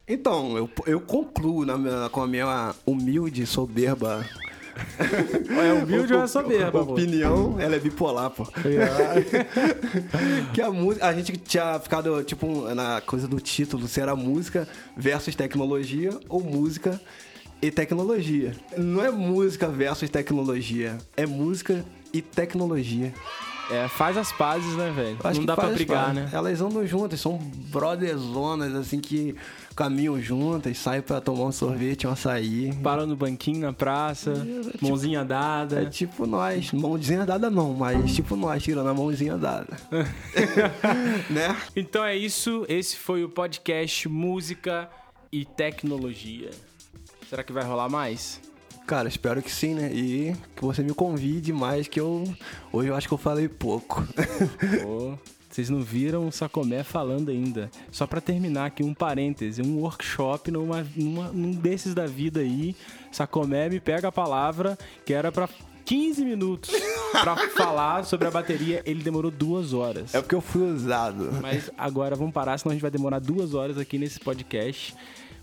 Então, 0.08 0.56
eu, 0.56 0.68
eu 0.86 1.00
concluo 1.00 1.64
na 1.64 1.78
minha- 1.78 2.08
com 2.10 2.22
a 2.22 2.26
minha 2.26 2.74
humilde, 2.84 3.46
soberba 3.46 4.26
É 5.48 5.72
humilde 5.72 6.12
ou 6.14 6.22
é 6.22 6.26
soberba, 6.26 6.84
pô? 6.84 6.92
opinião, 6.92 7.60
ela 7.60 7.76
é 7.76 7.78
bipolar, 7.78 8.30
pô. 8.30 8.44
que 10.52 10.60
a 10.60 10.70
música, 10.70 11.06
a 11.06 11.12
gente 11.12 11.36
tinha 11.38 11.78
ficado 11.78 12.22
tipo 12.24 12.62
na 12.74 13.00
coisa 13.00 13.28
do 13.28 13.38
título, 13.40 13.86
se 13.86 14.00
era 14.00 14.16
música 14.16 14.66
versus 14.96 15.34
tecnologia 15.36 16.10
ou 16.28 16.42
música 16.42 17.00
e 17.62 17.70
tecnologia. 17.70 18.52
Não 18.76 19.04
é 19.04 19.10
música 19.10 19.68
versus 19.68 20.08
tecnologia, 20.10 20.98
é 21.16 21.26
música 21.26 21.84
e 22.12 22.20
tecnologia. 22.22 23.12
É, 23.70 23.86
faz 23.88 24.16
as 24.16 24.32
pazes, 24.32 24.74
né, 24.76 24.90
velho? 24.90 25.16
Não 25.36 25.44
dá 25.44 25.54
pra 25.54 25.68
brigar, 25.68 26.12
né? 26.12 26.28
Elas 26.32 26.60
andam 26.60 26.84
juntas, 26.86 27.20
são 27.20 27.38
brotherzonas, 27.38 28.74
assim, 28.74 29.00
que 29.00 29.34
caminham 29.76 30.20
juntas, 30.20 30.76
saem 30.78 31.00
pra 31.00 31.20
tomar 31.20 31.44
um 31.44 31.52
sorvete, 31.52 32.06
um 32.06 32.10
açaí. 32.10 32.74
Para 32.82 33.06
no 33.06 33.14
banquinho 33.16 33.60
na 33.60 33.72
praça, 33.72 34.34
tipo- 34.72 34.86
mãozinha 34.86 35.24
dada. 35.24 35.82
É 35.82 35.86
tipo 35.86 36.26
nós, 36.26 36.72
mãozinha 36.72 37.24
dada 37.24 37.48
não, 37.48 37.72
mas 37.72 38.14
tipo 38.14 38.34
nós, 38.36 38.62
tirando 38.62 38.88
a 38.88 38.94
mãozinha 38.94 39.36
dada. 39.36 39.76
né? 41.30 41.56
Então 41.76 42.04
é 42.04 42.16
isso. 42.16 42.64
Esse 42.68 42.96
foi 42.96 43.24
o 43.24 43.28
podcast 43.28 44.08
Música 44.08 44.90
e 45.32 45.44
Tecnologia. 45.44 46.50
Será 47.28 47.42
que 47.44 47.52
vai 47.52 47.64
rolar 47.64 47.88
mais? 47.88 48.40
Cara, 48.90 49.06
espero 49.06 49.40
que 49.40 49.52
sim, 49.52 49.74
né? 49.74 49.88
E 49.92 50.34
que 50.56 50.64
você 50.64 50.82
me 50.82 50.92
convide 50.92 51.52
mais, 51.52 51.86
que 51.86 52.00
eu. 52.00 52.24
Hoje 52.72 52.88
eu 52.88 52.96
acho 52.96 53.06
que 53.06 53.14
eu 53.14 53.18
falei 53.18 53.48
pouco. 53.48 54.04
Pô, 54.82 55.16
Vocês 55.48 55.70
não 55.70 55.80
viram 55.80 56.26
o 56.26 56.32
Sacomé 56.32 56.82
falando 56.82 57.30
ainda. 57.30 57.70
Só 57.92 58.04
pra 58.04 58.20
terminar 58.20 58.66
aqui 58.66 58.82
um 58.82 58.92
parêntese, 58.92 59.62
um 59.62 59.78
workshop 59.78 60.50
numa, 60.50 60.84
numa, 60.96 61.28
num 61.28 61.52
desses 61.52 61.94
da 61.94 62.04
vida 62.04 62.40
aí. 62.40 62.74
Sacomé 63.12 63.68
me 63.68 63.78
pega 63.78 64.08
a 64.08 64.12
palavra 64.12 64.76
que 65.06 65.14
era 65.14 65.30
pra 65.30 65.48
15 65.84 66.24
minutos 66.24 66.74
pra 67.12 67.36
falar 67.54 68.04
sobre 68.04 68.26
a 68.26 68.30
bateria. 68.32 68.82
Ele 68.84 69.04
demorou 69.04 69.30
duas 69.30 69.72
horas. 69.72 70.12
É 70.16 70.20
porque 70.20 70.34
eu 70.34 70.40
fui 70.40 70.62
usado. 70.62 71.30
Mas 71.40 71.70
agora 71.78 72.16
vamos 72.16 72.34
parar, 72.34 72.58
senão 72.58 72.72
a 72.72 72.74
gente 72.74 72.82
vai 72.82 72.90
demorar 72.90 73.20
duas 73.20 73.54
horas 73.54 73.78
aqui 73.78 73.98
nesse 73.98 74.18
podcast. 74.18 74.96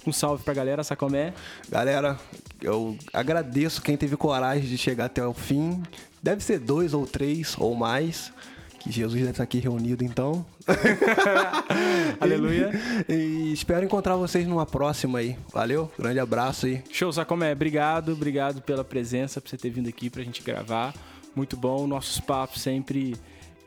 Um 0.05 0.11
salve 0.11 0.43
pra 0.43 0.53
galera, 0.53 0.83
Sacomé. 0.83 1.33
Galera, 1.69 2.17
eu 2.61 2.97
agradeço 3.13 3.81
quem 3.81 3.97
teve 3.97 4.15
coragem 4.17 4.67
de 4.67 4.77
chegar 4.77 5.05
até 5.05 5.25
o 5.25 5.33
fim. 5.33 5.81
Deve 6.21 6.43
ser 6.43 6.59
dois 6.59 6.93
ou 6.93 7.05
três 7.05 7.55
ou 7.57 7.75
mais. 7.75 8.31
Que 8.79 8.91
Jesus 8.91 9.19
deve 9.19 9.31
estar 9.31 9.43
aqui 9.43 9.59
reunido 9.59 10.03
então. 10.03 10.45
Aleluia. 12.19 12.71
E 13.09 13.51
espero 13.51 13.85
encontrar 13.85 14.15
vocês 14.15 14.47
numa 14.47 14.65
próxima 14.65 15.19
aí. 15.19 15.37
Valeu, 15.51 15.91
grande 15.97 16.19
abraço 16.19 16.67
aí. 16.67 16.83
Show, 16.91 17.11
Sacomé. 17.11 17.51
Obrigado, 17.51 18.13
obrigado 18.13 18.61
pela 18.61 18.83
presença, 18.83 19.41
por 19.41 19.49
você 19.49 19.57
ter 19.57 19.69
vindo 19.69 19.89
aqui 19.89 20.09
pra 20.09 20.23
gente 20.23 20.43
gravar. 20.43 20.93
Muito 21.35 21.57
bom. 21.57 21.87
Nossos 21.87 22.19
papos 22.19 22.61
sempre 22.61 23.15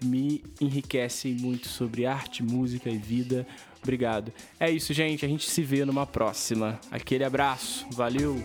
me 0.02 0.42
enriquecem 0.60 1.34
muito 1.34 1.68
sobre 1.68 2.06
arte, 2.06 2.42
música 2.42 2.88
e 2.88 2.96
vida. 2.96 3.46
Obrigado. 3.82 4.32
É 4.58 4.70
isso, 4.70 4.92
gente. 4.92 5.24
A 5.24 5.28
gente 5.28 5.48
se 5.48 5.62
vê 5.62 5.84
numa 5.84 6.06
próxima. 6.06 6.78
Aquele 6.90 7.24
abraço. 7.24 7.86
Valeu. 7.92 8.42